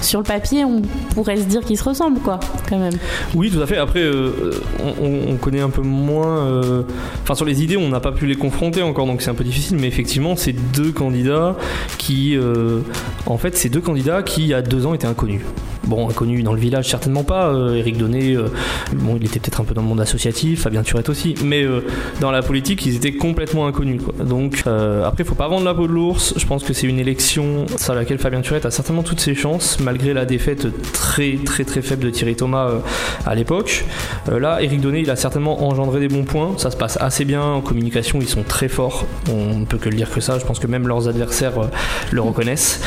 sur 0.00 0.20
le 0.20 0.24
papier, 0.24 0.64
on 0.64 0.82
pourrait 1.14 1.36
se 1.36 1.44
dire 1.44 1.62
qu'ils 1.64 1.78
se 1.78 1.84
ressemblent 1.84 2.20
quoi, 2.20 2.40
quand 2.68 2.78
même. 2.78 2.94
Oui, 3.34 3.50
tout 3.50 3.60
à 3.60 3.66
fait. 3.66 3.76
Après, 3.76 4.00
euh, 4.00 4.52
on, 4.82 5.04
on- 5.04 5.32
on 5.32 5.36
connaît 5.36 5.60
un 5.60 5.70
peu 5.70 5.82
moins. 5.82 6.38
euh, 6.38 6.82
Enfin, 7.22 7.34
sur 7.34 7.44
les 7.44 7.62
idées, 7.62 7.76
on 7.76 7.88
n'a 7.88 8.00
pas 8.00 8.12
pu 8.12 8.26
les 8.26 8.36
confronter 8.36 8.82
encore, 8.82 9.06
donc 9.06 9.22
c'est 9.22 9.30
un 9.30 9.34
peu 9.34 9.44
difficile. 9.44 9.76
Mais 9.78 9.88
effectivement, 9.88 10.36
c'est 10.36 10.52
deux 10.52 10.92
candidats 10.92 11.56
qui, 11.98 12.36
euh, 12.36 12.80
en 13.26 13.38
fait, 13.38 13.56
c'est 13.56 13.68
deux 13.68 13.80
candidats 13.80 14.22
qui, 14.22 14.42
il 14.42 14.48
y 14.48 14.54
a 14.54 14.62
deux 14.62 14.86
ans, 14.86 14.94
étaient 14.94 15.06
inconnus. 15.06 15.42
Bon, 15.86 16.08
inconnus 16.08 16.42
dans 16.42 16.52
le 16.52 16.60
village, 16.60 16.88
certainement 16.88 17.24
pas. 17.24 17.48
Euh, 17.48 17.76
Éric 17.76 17.96
Donnet, 17.96 18.34
euh, 18.34 18.48
bon, 18.92 19.16
il 19.20 19.24
était 19.24 19.38
peut-être 19.38 19.60
un 19.60 19.64
peu 19.64 19.74
dans 19.74 19.82
le 19.82 19.88
monde 19.88 20.00
associatif, 20.00 20.62
Fabien 20.62 20.82
Turette 20.82 21.08
aussi. 21.08 21.34
Mais 21.44 21.62
euh, 21.62 21.84
dans 22.20 22.30
la 22.30 22.42
politique, 22.42 22.84
ils 22.86 22.96
étaient 22.96 23.12
complètement 23.12 23.66
inconnus. 23.66 24.02
Donc, 24.24 24.62
euh, 24.66 25.04
après, 25.04 25.24
faut 25.24 25.34
pas 25.34 25.48
vendre 25.48 25.64
la 25.64 25.74
peau 25.74 25.86
de 25.86 25.92
l'ours. 25.92 26.34
Je 26.36 26.46
pense 26.46 26.64
que 26.64 26.72
c'est 26.72 26.86
une 26.86 26.98
élection 26.98 27.66
sur 27.76 27.94
laquelle 27.94 28.18
Fabien 28.18 28.40
Turette 28.40 28.66
a 28.66 28.70
certainement 28.70 29.02
toutes 29.02 29.20
ses 29.20 29.34
chances, 29.34 29.78
malgré 29.80 30.12
la 30.12 30.24
défaite 30.24 30.66
très, 30.92 31.36
très, 31.44 31.64
très 31.64 31.82
faible 31.82 32.04
de 32.04 32.10
Thierry 32.10 32.36
Thomas 32.36 32.68
euh, 32.68 32.78
à 33.24 33.34
l'époque. 33.34 33.84
Euh, 34.28 34.38
là, 34.38 34.62
Eric 34.62 34.80
Donnet, 34.80 35.02
il 35.02 35.10
a 35.10 35.16
certainement 35.16 35.64
engendré 35.64 36.00
des 36.00 36.08
bons 36.08 36.24
points. 36.24 36.54
Ça 36.56 36.70
se 36.70 36.76
passe 36.76 36.98
assez 37.00 37.24
bien 37.24 37.42
en 37.42 37.60
communication. 37.60 38.18
Ils 38.20 38.28
sont 38.28 38.42
très 38.42 38.68
forts. 38.68 39.06
On 39.30 39.58
ne 39.58 39.64
peut 39.64 39.78
que 39.78 39.88
le 39.88 39.96
dire 39.96 40.10
que 40.10 40.20
ça. 40.20 40.38
Je 40.38 40.44
pense 40.44 40.58
que 40.58 40.66
même 40.66 40.88
leurs 40.88 41.08
adversaires 41.08 41.58
euh, 41.58 41.66
le 42.10 42.20
reconnaissent. 42.20 42.80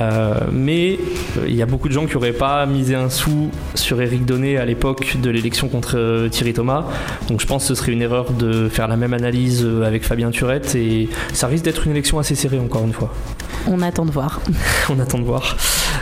Euh, 0.00 0.34
mais 0.52 0.98
euh, 1.38 1.46
il 1.48 1.54
y 1.54 1.62
a 1.62 1.66
beaucoup 1.66 1.88
de 1.88 1.92
gens 1.92 2.06
qui 2.06 2.14
n'auraient 2.14 2.32
pas 2.40 2.64
misé 2.64 2.94
un 2.94 3.10
sou 3.10 3.50
sur 3.74 4.00
Eric 4.00 4.24
Donnet 4.24 4.56
à 4.56 4.64
l'époque 4.64 5.18
de 5.20 5.28
l'élection 5.28 5.68
contre 5.68 5.98
euh, 5.98 6.30
Thierry 6.30 6.54
Thomas. 6.54 6.86
Donc 7.28 7.38
je 7.42 7.46
pense 7.46 7.64
que 7.64 7.68
ce 7.68 7.74
serait 7.74 7.92
une 7.92 8.00
erreur 8.00 8.32
de 8.32 8.70
faire 8.70 8.88
la 8.88 8.96
même 8.96 9.12
analyse 9.12 9.62
euh, 9.62 9.84
avec 9.84 10.04
Fabien 10.04 10.30
Turette. 10.30 10.74
Et 10.74 11.10
ça 11.34 11.48
risque 11.48 11.66
d'être 11.66 11.84
une 11.84 11.92
élection 11.92 12.18
assez 12.18 12.34
serrée, 12.34 12.58
encore 12.58 12.86
une 12.86 12.94
fois. 12.94 13.12
On 13.66 13.82
attend 13.82 14.06
de 14.06 14.10
voir. 14.10 14.40
on 14.88 14.98
attend 15.00 15.18
de 15.18 15.24
voir. 15.24 15.58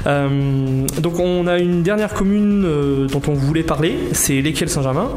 Euh, 0.07 0.87
donc 1.01 1.19
on 1.19 1.47
a 1.47 1.59
une 1.59 1.83
dernière 1.83 2.15
commune 2.15 2.65
euh, 2.65 3.07
dont 3.09 3.23
on 3.29 3.33
voulait 3.33 3.63
parler, 3.63 3.99
c'est 4.13 4.41
l'Équiel 4.41 4.69
Saint-Germain, 4.69 5.11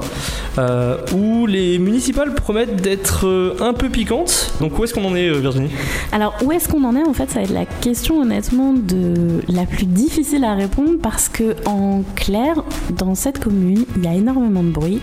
euh, 0.58 0.98
où 1.14 1.46
les 1.46 1.78
municipales 1.80 2.34
promettent 2.34 2.82
d'être 2.82 3.56
un 3.60 3.74
peu 3.74 3.90
piquantes. 3.90 4.54
Donc 4.60 4.78
où 4.78 4.84
est-ce 4.84 4.94
qu'on 4.94 5.06
en 5.06 5.16
est, 5.16 5.30
Virginie? 5.32 5.70
Alors, 6.12 6.36
où 6.44 6.52
est-ce 6.52 6.68
qu'on 6.68 6.84
en 6.84 6.96
est? 6.96 7.08
En 7.08 7.14
fait, 7.14 7.30
ça 7.30 7.40
va 7.40 7.44
être 7.44 7.54
la 7.54 7.66
question, 7.66 8.22
honnêtement, 8.22 8.74
de 8.74 9.42
la 9.48 9.66
plus 9.66 9.86
difficile 9.86 10.44
à 10.44 10.56
répondre 10.56 10.98
parce 11.02 11.30
que, 11.30 11.56
en 11.66 12.04
clair, 12.16 12.64
dans 12.98 13.16
cette 13.16 13.40
commune, 13.40 13.86
il 13.96 14.04
y 14.04 14.08
a 14.08 14.14
énormément 14.14 14.64
de 14.64 14.70
bruit, 14.70 15.02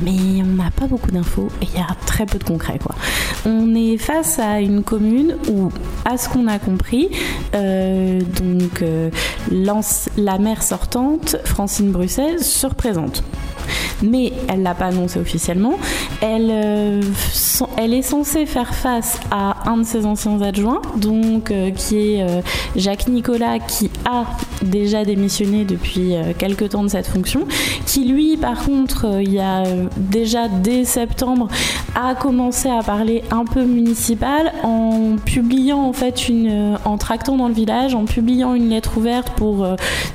mais 0.00 0.42
on 0.42 0.56
n'a 0.56 0.70
pas 0.70 0.86
beaucoup 0.86 1.10
d'infos 1.10 1.48
et 1.60 1.66
il 1.72 1.78
y 1.78 1.82
a 1.82 1.94
très 2.06 2.26
peu 2.26 2.38
de 2.38 2.44
concret, 2.44 2.78
quoi. 2.82 2.94
On 3.44 3.74
est 3.74 3.96
face 3.96 4.38
à 4.38 4.60
une 4.60 4.82
commune 4.82 5.36
où, 5.50 5.70
à 6.04 6.16
ce 6.16 6.28
qu'on 6.28 6.46
a 6.46 6.58
compris, 6.58 7.10
euh, 7.54 8.20
donc 8.20 8.82
euh, 8.82 9.10
la 10.16 10.38
maire 10.38 10.62
sortante, 10.62 11.36
Francine 11.44 11.90
Bruxelles, 11.90 12.40
se 12.40 12.66
représente. 12.66 13.22
Mais 14.02 14.32
elle 14.48 14.62
l'a 14.62 14.74
pas 14.74 14.86
annoncé 14.86 15.18
officiellement. 15.20 15.78
Elle, 16.20 16.50
euh, 16.50 17.02
est 17.78 18.02
censée 18.02 18.46
faire 18.46 18.74
face 18.74 19.20
à 19.30 19.51
un 19.66 19.78
de 19.78 19.84
ses 19.84 20.06
anciens 20.06 20.40
adjoints, 20.42 20.82
donc 20.96 21.50
euh, 21.50 21.70
qui 21.70 21.96
est 21.96 22.22
euh, 22.22 22.40
Jacques 22.76 23.08
Nicolas, 23.08 23.58
qui 23.58 23.90
a 24.04 24.24
déjà 24.62 25.04
démissionné 25.04 25.64
depuis 25.64 26.14
euh, 26.14 26.32
quelques 26.36 26.70
temps 26.70 26.84
de 26.84 26.88
cette 26.88 27.06
fonction, 27.06 27.46
qui 27.86 28.04
lui, 28.04 28.36
par 28.36 28.64
contre, 28.64 29.20
il 29.20 29.32
y 29.32 29.40
a 29.40 29.64
déjà 29.96 30.48
dès 30.48 30.84
septembre, 30.84 31.48
a 31.94 32.14
commencé 32.14 32.68
à 32.68 32.82
parler 32.82 33.22
un 33.30 33.44
peu 33.44 33.64
municipal 33.64 34.52
en 34.62 35.16
publiant 35.24 35.82
en 35.82 35.92
fait 35.92 36.28
une, 36.28 36.78
en 36.84 36.96
tractant 36.96 37.36
dans 37.36 37.48
le 37.48 37.54
village, 37.54 37.94
en 37.94 38.04
publiant 38.04 38.54
une 38.54 38.70
lettre 38.70 38.96
ouverte 38.96 39.30
pour 39.36 39.66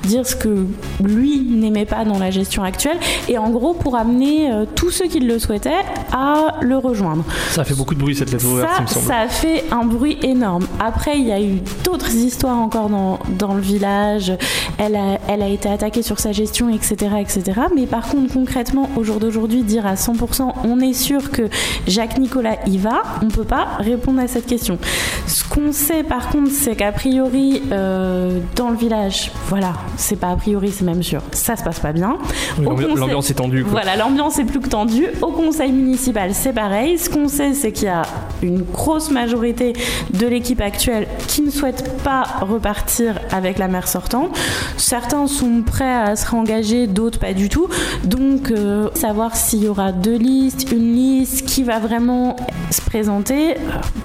dire 0.04 0.26
ce 0.26 0.34
que 0.34 0.66
lui 1.02 1.40
n'aimait 1.40 1.84
pas 1.84 2.04
dans 2.04 2.18
la 2.18 2.30
gestion 2.30 2.64
actuelle 2.64 2.98
et 3.28 3.38
en 3.38 3.50
gros 3.50 3.74
pour 3.74 3.96
amener 3.96 4.50
tous 4.74 4.90
ceux 4.90 5.06
qui 5.06 5.20
le 5.20 5.38
souhaitaient 5.38 5.84
à 6.12 6.56
le 6.60 6.76
rejoindre. 6.78 7.24
Ça 7.50 7.64
fait 7.64 7.74
beaucoup 7.74 7.94
de 7.94 8.00
bruit 8.00 8.16
cette 8.16 8.32
lettre 8.32 8.46
ouverte, 8.46 8.70
il 8.72 8.76
Ça, 8.76 8.82
me 8.82 8.86
semble. 8.88 9.06
ça 9.06 9.18
a 9.20 9.28
fait 9.40 9.64
un 9.70 9.84
bruit 9.84 10.18
énorme. 10.22 10.66
Après, 10.80 11.18
il 11.18 11.26
y 11.26 11.32
a 11.32 11.40
eu 11.40 11.60
d'autres 11.84 12.14
histoires 12.14 12.58
encore 12.58 12.88
dans, 12.88 13.18
dans 13.38 13.54
le 13.54 13.60
village. 13.60 14.32
Elle 14.78 14.96
a, 14.96 15.18
elle 15.28 15.42
a 15.42 15.48
été 15.48 15.68
attaquée 15.68 16.02
sur 16.02 16.18
sa 16.18 16.32
gestion, 16.32 16.68
etc., 16.68 16.96
etc. 17.20 17.60
Mais 17.74 17.86
par 17.86 18.08
contre, 18.08 18.32
concrètement, 18.32 18.88
au 18.96 19.04
jour 19.04 19.18
d'aujourd'hui, 19.20 19.62
dire 19.62 19.86
à 19.86 19.94
100%, 19.94 20.52
on 20.64 20.80
est 20.80 20.92
sûr 20.92 21.30
que 21.30 21.42
Jacques 21.86 22.18
Nicolas 22.18 22.56
y 22.66 22.78
va, 22.78 23.02
on 23.22 23.28
peut 23.28 23.44
pas 23.44 23.66
répondre 23.78 24.20
à 24.20 24.26
cette 24.26 24.46
question. 24.46 24.78
Ce 25.26 25.44
qu'on 25.48 25.72
sait, 25.72 26.02
par 26.02 26.28
contre, 26.30 26.50
c'est 26.50 26.74
qu'a 26.74 26.90
priori, 26.92 27.62
euh, 27.72 28.40
dans 28.56 28.70
le 28.70 28.76
village, 28.76 29.30
voilà, 29.48 29.72
c'est 29.96 30.16
pas 30.16 30.30
a 30.30 30.36
priori, 30.36 30.70
c'est 30.72 30.84
même 30.84 31.02
sûr, 31.02 31.22
ça 31.32 31.56
se 31.56 31.62
passe 31.62 31.78
pas 31.80 31.92
bien. 31.92 32.16
Oui, 32.58 32.64
conseil- 32.64 32.94
L'ambiance 32.96 33.30
est 33.30 33.34
tendue. 33.34 33.62
quoi. 33.62 33.72
voilà, 33.82 33.96
l'ambiance 33.96 34.38
est 34.40 34.44
plus 34.44 34.60
que 34.60 34.68
tendue. 34.68 35.06
Au 35.22 35.28
conseil 35.30 35.70
municipal, 35.70 36.30
c'est 36.34 36.52
pareil. 36.52 36.98
Ce 36.98 37.08
qu'on 37.08 37.28
sait, 37.28 37.54
c'est 37.54 37.70
qu'il 37.72 37.84
y 37.86 37.88
a 37.90 38.02
une 38.42 38.62
grosse 38.62 39.10
majorité 39.10 39.27
de 39.28 40.26
l'équipe 40.26 40.60
actuelle 40.60 41.06
qui 41.26 41.42
ne 41.42 41.50
souhaite 41.50 42.02
pas 42.02 42.22
repartir 42.40 43.20
avec 43.30 43.58
la 43.58 43.68
maire 43.68 43.88
sortante. 43.88 44.36
Certains 44.76 45.26
sont 45.26 45.62
prêts 45.62 45.92
à 45.92 46.16
se 46.16 46.30
réengager, 46.30 46.86
d'autres 46.86 47.18
pas 47.18 47.32
du 47.32 47.48
tout. 47.48 47.68
Donc, 48.04 48.50
euh, 48.50 48.88
savoir 48.94 49.36
s'il 49.36 49.64
y 49.64 49.68
aura 49.68 49.92
deux 49.92 50.16
listes, 50.16 50.70
une 50.72 50.94
liste, 50.94 51.46
qui 51.46 51.62
va 51.62 51.78
vraiment 51.78 52.36
se 52.70 52.80
présenter, 52.80 53.52
euh, 53.52 53.56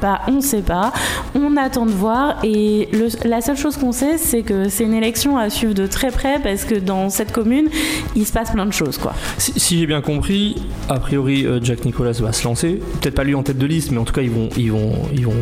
bah, 0.02 0.22
on 0.28 0.34
ne 0.34 0.42
sait 0.42 0.62
pas. 0.62 0.94
On 1.36 1.58
attend 1.58 1.86
de 1.86 1.92
voir. 1.92 2.38
Et 2.44 2.90
la 3.26 3.42
seule 3.42 3.58
chose 3.58 3.78
qu'on 3.78 3.92
sait, 3.92 4.18
c'est 4.18 4.42
que 4.42 4.70
c'est 4.70 4.84
une 4.84 4.94
élection 4.94 5.38
à 5.38 5.50
suivre 5.50 5.74
de 5.74 5.88
très 5.88 6.12
près 6.12 6.40
parce 6.42 6.66
que 6.66 6.76
dans 6.76 7.10
cette 7.10 7.32
commune, 7.32 7.70
il 8.16 8.26
se 8.26 8.34
passe 8.34 8.52
plein 8.52 8.66
de 8.66 8.74
choses. 8.74 8.98
Quoi. 8.98 9.14
Si, 9.38 9.80
j'ai 9.80 9.86
bien 9.86 10.02
compris, 10.02 10.56
a 10.90 11.00
priori, 11.00 11.46
euh, 11.46 11.60
Jack 11.62 11.86
Nicolas 11.86 12.12
va 12.12 12.34
se 12.34 12.44
lancer. 12.44 12.82
Peut-être 13.02 13.16
pas 13.16 13.24
lui 13.24 13.36
en 13.36 13.44
tête 13.44 13.58
de 13.58 13.66
liste, 13.66 13.92
mais 13.92 13.98
en 13.98 14.06
tout 14.06 14.14
cas, 14.14 14.22
ils 14.22 14.32
vont, 14.72 14.94
ils 15.16 15.26
vont, 15.26 15.34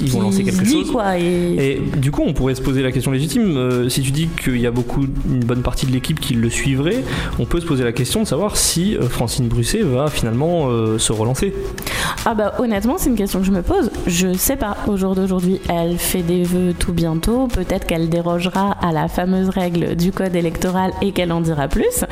ils 0.00 0.10
vont 0.10 0.22
lancer 0.22 0.44
quelque 0.44 0.64
chose. 0.64 0.90
Quoi, 0.90 1.18
et... 1.18 1.80
du 1.96 2.10
coup, 2.10 2.22
on 2.26 2.32
pourrait 2.32 2.54
se 2.54 2.62
poser 2.62 2.82
la 2.82 2.92
question 2.92 3.10
légitime. 3.10 3.56
Euh, 3.56 3.88
si 3.88 4.02
tu 4.02 4.10
dis 4.10 4.28
qu'il 4.42 4.60
y 4.60 4.66
a 4.66 4.70
beaucoup, 4.70 5.06
une 5.28 5.44
bonne 5.44 5.62
partie 5.62 5.86
de 5.86 5.92
l'équipe 5.92 6.20
qui 6.20 6.34
le 6.34 6.50
suivrait, 6.50 7.02
on 7.38 7.44
peut 7.44 7.60
se 7.60 7.66
poser 7.66 7.84
la 7.84 7.92
question 7.92 8.22
de 8.22 8.26
savoir 8.26 8.56
si 8.56 8.96
euh, 8.96 9.08
Francine 9.08 9.48
Brusset 9.48 9.82
va 9.82 10.08
finalement 10.08 10.68
se 10.98 11.12
relancer. 11.12 11.54
Ah 12.24 12.34
bah 12.34 12.54
honnêtement, 12.58 12.96
c'est 12.98 13.10
une 13.10 13.16
question 13.16 13.40
que 13.40 13.46
je 13.46 13.52
me 13.52 13.62
pose. 13.62 13.90
Je 14.06 14.32
sais 14.34 14.56
pas. 14.56 14.76
Au 14.86 14.96
jour 14.96 15.14
d'aujourd'hui, 15.14 15.60
elle 15.68 15.98
fait 15.98 16.22
des 16.22 16.42
vœux 16.42 16.74
tout 16.78 16.92
bientôt. 16.92 17.46
Peut-être 17.46 17.86
qu'elle 17.86 18.08
dérogera 18.08 18.76
à 18.82 18.92
la 18.92 19.08
fameuse 19.08 19.48
règle 19.48 19.96
du 19.96 20.12
code 20.12 20.34
électoral 20.34 20.92
et 21.02 21.12
qu'elle 21.12 21.32
en 21.32 21.40
dira 21.40 21.68
plus, 21.68 22.04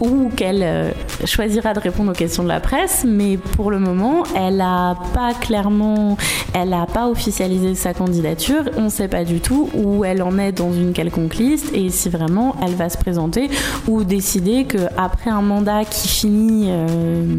ou 0.00 0.30
qu'elle 0.34 0.62
euh, 0.62 0.90
choisira 1.24 1.74
de 1.74 1.80
répondre 1.80 2.10
aux 2.10 2.14
questions 2.14 2.42
de 2.42 2.48
la 2.48 2.60
presse, 2.60 3.04
mais 3.06 3.36
pour 3.36 3.70
le 3.70 3.78
moment, 3.78 4.24
elle 4.36 4.56
n'a 4.56 4.96
pas 5.12 5.34
clairement, 5.34 6.16
elle 6.52 6.70
n'a 6.70 6.86
pas 6.86 7.08
officialisé 7.08 7.74
sa 7.74 7.94
candidature, 7.94 8.64
on 8.76 8.84
ne 8.84 8.88
sait 8.88 9.08
pas 9.08 9.24
du 9.24 9.40
tout 9.40 9.68
où 9.74 10.04
elle 10.04 10.22
en 10.22 10.38
est 10.38 10.52
dans 10.52 10.72
une 10.72 10.92
quelconque 10.92 11.36
liste 11.36 11.72
et 11.74 11.90
si 11.90 12.08
vraiment 12.08 12.56
elle 12.62 12.74
va 12.74 12.88
se 12.88 12.98
présenter 12.98 13.50
ou 13.88 14.04
décider 14.04 14.64
qu'après 14.64 15.30
un 15.30 15.42
mandat 15.42 15.84
qui 15.84 16.08
finit 16.08 16.66
euh, 16.68 17.36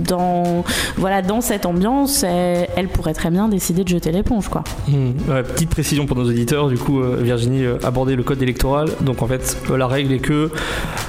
dans, 0.00 0.64
voilà, 0.96 1.22
dans 1.22 1.40
cette 1.40 1.66
ambiance, 1.66 2.24
elle, 2.24 2.88
pourrait 2.88 3.14
très 3.14 3.30
bien 3.30 3.48
décider 3.48 3.84
de 3.84 3.88
jeter 3.88 4.12
l'éponge. 4.12 4.48
Quoi. 4.48 4.64
Hmm. 4.88 5.12
petite 5.54 5.70
précision 5.70 6.06
pour 6.06 6.16
nos 6.16 6.28
auditeurs, 6.28 6.68
du 6.68 6.76
coup, 6.76 7.00
euh, 7.00 7.18
Virginie 7.22 7.64
euh, 7.64 7.78
abordait 7.82 8.16
le 8.16 8.22
code 8.22 8.42
électoral. 8.42 8.88
Donc 9.00 9.22
en 9.22 9.26
fait, 9.26 9.56
euh, 9.70 9.76
la 9.76 9.86
règle 9.86 10.12
est 10.12 10.18
que 10.18 10.50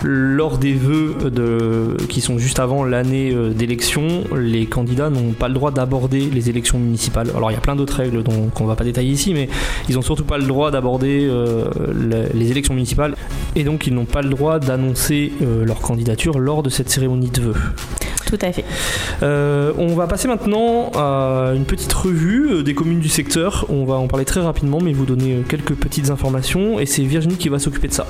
lors 0.03 0.57
des 0.57 0.73
vœux 0.73 1.15
de, 1.31 1.97
qui 2.07 2.21
sont 2.21 2.37
juste 2.37 2.59
avant 2.59 2.83
l'année 2.83 3.33
d'élection, 3.53 4.23
les 4.35 4.65
candidats 4.65 5.09
n'ont 5.09 5.31
pas 5.31 5.47
le 5.47 5.53
droit 5.53 5.71
d'aborder 5.71 6.21
les 6.21 6.49
élections 6.49 6.79
municipales. 6.79 7.29
Alors 7.35 7.51
il 7.51 7.53
y 7.53 7.57
a 7.57 7.61
plein 7.61 7.75
d'autres 7.75 7.95
règles 7.95 8.23
qu'on 8.23 8.63
ne 8.63 8.69
va 8.69 8.75
pas 8.75 8.83
détailler 8.83 9.11
ici, 9.11 9.33
mais 9.33 9.49
ils 9.89 9.95
n'ont 9.95 10.01
surtout 10.01 10.23
pas 10.23 10.37
le 10.37 10.45
droit 10.45 10.71
d'aborder 10.71 11.29
les 12.33 12.51
élections 12.51 12.73
municipales 12.73 13.15
et 13.55 13.63
donc 13.63 13.85
ils 13.85 13.93
n'ont 13.93 14.05
pas 14.05 14.21
le 14.21 14.29
droit 14.29 14.59
d'annoncer 14.59 15.31
leur 15.63 15.79
candidature 15.79 16.39
lors 16.39 16.63
de 16.63 16.69
cette 16.69 16.89
cérémonie 16.89 17.29
de 17.29 17.41
vœux. 17.41 17.55
Tout 18.31 18.39
à 18.43 18.53
fait. 18.53 18.63
Euh, 19.23 19.73
on 19.77 19.93
va 19.93 20.07
passer 20.07 20.29
maintenant 20.29 20.89
à 20.95 21.51
une 21.53 21.65
petite 21.65 21.91
revue 21.91 22.49
euh, 22.49 22.63
des 22.63 22.73
communes 22.73 23.01
du 23.01 23.09
secteur. 23.09 23.65
On 23.67 23.83
va 23.83 23.95
en 23.95 24.07
parler 24.07 24.23
très 24.23 24.39
rapidement, 24.39 24.79
mais 24.81 24.93
vous 24.93 25.05
donner 25.05 25.33
euh, 25.33 25.41
quelques 25.41 25.73
petites 25.73 26.09
informations. 26.11 26.79
Et 26.79 26.85
c'est 26.85 27.03
Virginie 27.03 27.35
qui 27.35 27.49
va 27.49 27.59
s'occuper 27.59 27.89
de 27.89 27.93
ça. 27.93 28.07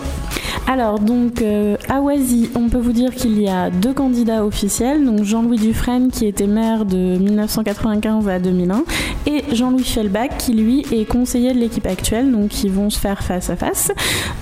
Alors, 0.67 0.99
donc, 0.99 1.43
à 1.89 2.01
Oisy, 2.01 2.51
on 2.55 2.69
peut 2.69 2.77
vous 2.77 2.91
dire 2.91 3.13
qu'il 3.15 3.41
y 3.41 3.49
a 3.49 3.71
deux 3.71 3.93
candidats 3.93 4.45
officiels. 4.45 5.03
Donc, 5.03 5.23
Jean-Louis 5.23 5.57
Dufresne, 5.57 6.11
qui 6.11 6.27
était 6.27 6.47
maire 6.47 6.85
de 6.85 7.17
1995 7.17 8.29
à 8.29 8.39
2001, 8.39 8.83
et 9.25 9.43
Jean-Louis 9.53 9.83
Fellbach, 9.83 10.29
qui 10.37 10.53
lui 10.53 10.85
est 10.91 11.05
conseiller 11.05 11.53
de 11.53 11.59
l'équipe 11.59 11.87
actuelle. 11.87 12.31
Donc, 12.31 12.63
ils 12.63 12.71
vont 12.71 12.91
se 12.91 12.99
faire 12.99 13.23
face 13.23 13.49
à 13.49 13.55
face. 13.55 13.91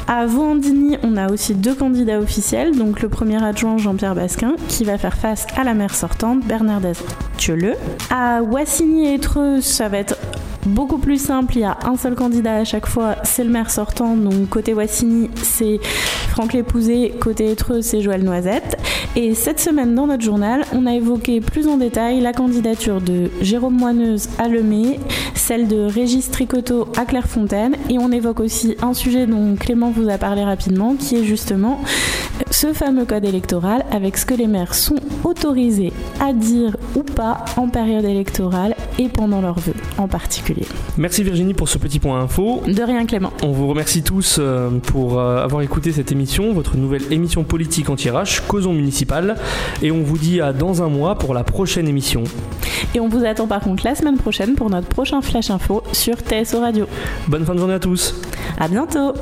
À 0.08 0.26
Vandigny, 0.26 0.98
on 1.04 1.16
a 1.18 1.32
aussi 1.32 1.56
deux 1.56 1.74
candidats 1.74 2.20
officiels. 2.20 2.78
Donc, 2.78 3.02
le 3.02 3.10
premier 3.10 3.42
adjoint, 3.42 3.78
Jean-Pierre 3.78 4.14
Basquin, 4.14 4.56
qui 4.68 4.84
va 4.84 4.98
faire 4.98 5.16
face 5.16 5.48
à 5.56 5.64
la 5.64 5.69
la 5.78 5.88
sortante, 5.90 6.46
Bernardette 6.46 7.04
Thioleux. 7.38 7.76
À 8.10 8.42
Wassigny-Étreux, 8.42 9.62
ça 9.62 9.88
va 9.88 10.00
être 10.00 10.18
beaucoup 10.66 10.98
plus 10.98 11.22
simple. 11.22 11.58
Il 11.58 11.62
y 11.62 11.64
a 11.64 11.78
un 11.86 11.96
seul 11.96 12.16
candidat 12.16 12.56
à 12.56 12.64
chaque 12.64 12.88
fois, 12.88 13.16
c'est 13.24 13.44
le 13.44 13.50
maire 13.50 13.70
sortant. 13.70 14.16
Donc 14.16 14.50
côté 14.50 14.74
Wassigny, 14.74 15.30
c'est 15.36 15.80
Franck 16.30 16.54
Lépousé, 16.54 17.14
côté 17.20 17.52
Étreux, 17.52 17.82
c'est 17.82 18.02
Joël 18.02 18.24
Noisette. 18.24 18.78
Et 19.16 19.36
cette 19.36 19.60
semaine, 19.60 19.96
dans 19.96 20.08
notre 20.08 20.24
journal, 20.24 20.64
on 20.74 20.86
a 20.86 20.94
évoqué 20.94 21.42
plus 21.42 21.68
en 21.68 21.78
détail 21.78 22.20
la 22.22 22.34
candidature 22.34 23.02
de 23.02 23.30
Jérôme 23.42 23.76
Moineuse 23.76 24.30
à 24.38 24.48
Lemay, 24.48 25.00
celle 25.34 25.68
de 25.68 25.82
Régis 25.82 26.30
Tricoteau 26.30 26.88
à 26.98 27.06
Clairefontaine, 27.06 27.76
et 27.90 27.98
on 27.98 28.12
évoque 28.12 28.40
aussi 28.40 28.76
un 28.82 28.94
sujet 28.94 29.26
dont 29.26 29.56
Clément 29.56 29.92
vous 29.92 30.10
a 30.10 30.18
parlé 30.18 30.44
rapidement, 30.44 30.96
qui 30.96 31.16
est 31.16 31.24
justement 31.24 31.80
ce 32.52 32.74
fameux 32.74 33.06
code 33.06 33.26
électoral 33.26 33.86
avec 33.92 34.18
ce 34.18 34.26
que 34.26 34.34
les 34.34 34.48
maires 34.48 34.76
sont 34.76 35.00
autorisés 35.24 35.94
à 36.20 36.34
dire 36.34 36.76
ou 36.96 37.04
pas 37.04 37.46
en 37.58 37.70
période 37.70 38.06
électorale 38.06 38.76
et 38.98 39.10
pendant 39.10 39.42
leurs 39.42 39.60
vœux 39.60 39.74
en 39.98 40.08
particulier. 40.08 40.66
Merci 40.98 41.24
Virginie 41.24 41.54
pour 41.54 41.70
ce 41.70 41.78
petit 41.78 42.00
point 42.00 42.20
info. 42.20 42.62
De 42.68 42.82
rien 42.82 43.06
Clément. 43.06 43.32
On 43.44 43.52
vous 43.52 43.68
remercie 43.68 44.04
tous 44.04 44.38
euh, 44.40 44.70
pour 44.80 45.20
euh, 45.20 45.44
avoir 45.44 45.62
écouté 45.62 45.92
cette 45.92 46.12
émission, 46.12 46.54
votre 46.54 46.78
nouvelle 46.78 47.12
émission 47.12 47.44
politique 47.44 47.90
anti-RH, 47.90 48.48
Causons 48.48 48.74
municipal, 48.74 49.36
et 49.82 49.92
on 49.92 50.02
vous 50.02 50.18
dit 50.18 50.42
à 50.42 50.54
dans 50.54 50.84
un 50.84 50.90
mois 50.90 51.18
pour 51.18 51.34
la 51.34 51.44
prochaine 51.44 51.88
émission. 51.88 52.24
Et 52.94 53.00
on 53.00 53.08
vous 53.08 53.26
attend 53.26 53.48
par 53.48 53.62
contre 53.62 53.86
la 53.86 53.96
semaine 53.96 54.18
prochaine 54.18 54.56
pour 54.56 54.70
notre 54.70 54.88
prochain 54.88 55.22
Flash 55.22 55.50
Info 55.50 55.84
sur 55.94 56.16
TSO 56.18 56.60
Radio. 56.60 56.88
Bonne 57.28 57.46
fin 57.46 57.54
de 57.54 57.60
journée 57.60 57.76
à 57.76 57.80
tous. 57.80 58.16
À 58.60 58.68
bientôt. 58.68 59.14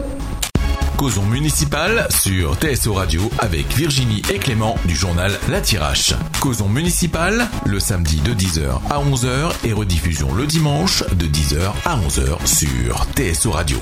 Causons 0.98 1.28
municipal 1.28 2.08
sur 2.10 2.56
TSO 2.56 2.94
Radio 2.94 3.30
avec 3.38 3.68
Virginie 3.76 4.24
et 4.34 4.40
Clément 4.40 4.76
du 4.86 4.96
journal 4.96 5.32
La 5.48 5.62
Tirache. 5.62 6.14
Causons 6.42 6.70
municipal 6.70 7.48
le 7.68 7.80
samedi 7.80 8.20
de 8.22 8.34
10h 8.34 8.82
à 8.90 9.00
11h 9.04 9.52
et 9.64 9.74
rediffusion 9.74 10.34
le 10.34 10.48
dimanche 10.48 11.04
de 11.14 11.28
10h 11.28 11.72
à 11.86 11.98
11h 11.98 12.48
sur 12.48 13.06
TSO 13.16 13.52
Radio. 13.52 13.78